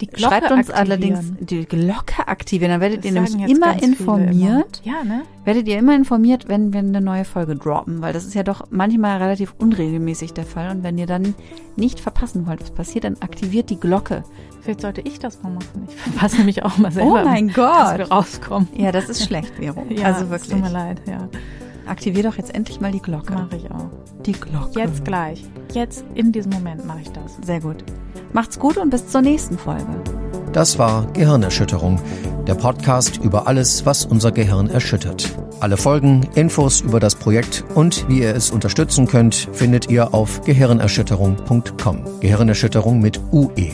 Die 0.00 0.06
Glocke 0.06 0.34
Schreibt 0.34 0.50
uns 0.52 0.70
aktivieren. 0.70 0.78
allerdings 1.16 1.32
die 1.40 1.64
Glocke 1.66 2.26
aktivieren, 2.28 2.70
dann 2.72 2.80
werdet 2.80 2.98
Das 3.04 3.06
ihr 3.06 3.20
nämlich 3.20 3.50
immer 3.50 3.82
informiert. 3.82 4.80
Immer. 4.84 4.96
Ja, 4.98 5.04
ne? 5.04 5.22
Werdet 5.44 5.66
ihr 5.68 5.78
immer 5.78 5.94
informiert, 5.96 6.48
wenn 6.48 6.72
wir 6.72 6.80
eine 6.80 7.00
neue 7.00 7.24
Folge 7.24 7.56
droppen, 7.56 8.00
weil 8.00 8.12
das 8.12 8.24
ist 8.24 8.34
ja 8.34 8.42
doch 8.42 8.66
manchmal 8.70 9.18
relativ 9.20 9.54
unregelmäßig 9.58 10.34
der 10.34 10.44
Fall. 10.44 10.70
Und 10.70 10.82
wenn 10.82 10.98
ihr 10.98 11.06
dann 11.06 11.34
nicht 11.76 12.00
verpassen 12.00 12.46
wollt, 12.46 12.60
was 12.60 12.70
passiert, 12.70 13.04
dann 13.04 13.16
aktiviert 13.20 13.70
die 13.70 13.80
Glocke. 13.80 14.22
Vielleicht 14.60 14.82
sollte 14.82 15.00
ich 15.00 15.18
das 15.18 15.42
mal 15.42 15.50
machen. 15.50 15.86
Ich 15.88 15.96
verpasse 16.12 16.36
nämlich 16.38 16.62
auch 16.64 16.76
mal 16.78 16.92
selber, 16.92 17.22
Oh 17.22 17.24
mein 17.24 17.48
dass 17.48 17.56
Gott. 17.56 17.98
wir 17.98 18.08
rauskommen. 18.12 18.68
Ja, 18.76 18.92
das 18.92 19.08
ist 19.08 19.24
schlecht, 19.24 19.52
Vero. 19.56 19.84
Ja, 19.90 20.04
also 20.06 20.28
wirklich. 20.30 20.50
Tut 20.52 20.60
mir 20.62 20.70
leid, 20.70 21.00
ja. 21.06 21.28
Aktivier 21.88 22.22
doch 22.22 22.36
jetzt 22.36 22.54
endlich 22.54 22.80
mal 22.80 22.92
die 22.92 23.02
Glocke. 23.02 23.32
Mache 23.32 23.56
ich 23.56 23.70
auch. 23.70 23.88
Die 24.24 24.32
Glocke. 24.32 24.80
Jetzt 24.80 25.04
gleich. 25.04 25.44
Jetzt 25.72 26.04
in 26.14 26.32
diesem 26.32 26.52
Moment 26.52 26.86
mache 26.86 27.00
ich 27.02 27.10
das. 27.10 27.38
Sehr 27.44 27.60
gut. 27.60 27.84
Macht's 28.32 28.58
gut 28.58 28.76
und 28.76 28.90
bis 28.90 29.08
zur 29.08 29.22
nächsten 29.22 29.58
Folge. 29.58 29.86
Das 30.52 30.78
war 30.78 31.06
Gehirnerschütterung, 31.12 32.00
der 32.46 32.54
Podcast 32.54 33.18
über 33.18 33.46
alles, 33.46 33.84
was 33.86 34.04
unser 34.04 34.32
Gehirn 34.32 34.68
erschüttert. 34.70 35.30
Alle 35.60 35.76
Folgen, 35.76 36.26
Infos 36.34 36.80
über 36.80 37.00
das 37.00 37.14
Projekt 37.14 37.64
und 37.74 38.08
wie 38.08 38.20
ihr 38.20 38.34
es 38.34 38.50
unterstützen 38.50 39.06
könnt, 39.06 39.48
findet 39.52 39.90
ihr 39.90 40.14
auf 40.14 40.42
gehirnerschütterung.com. 40.42 42.20
Gehirnerschütterung 42.20 43.00
mit 43.00 43.20
UE. 43.32 43.72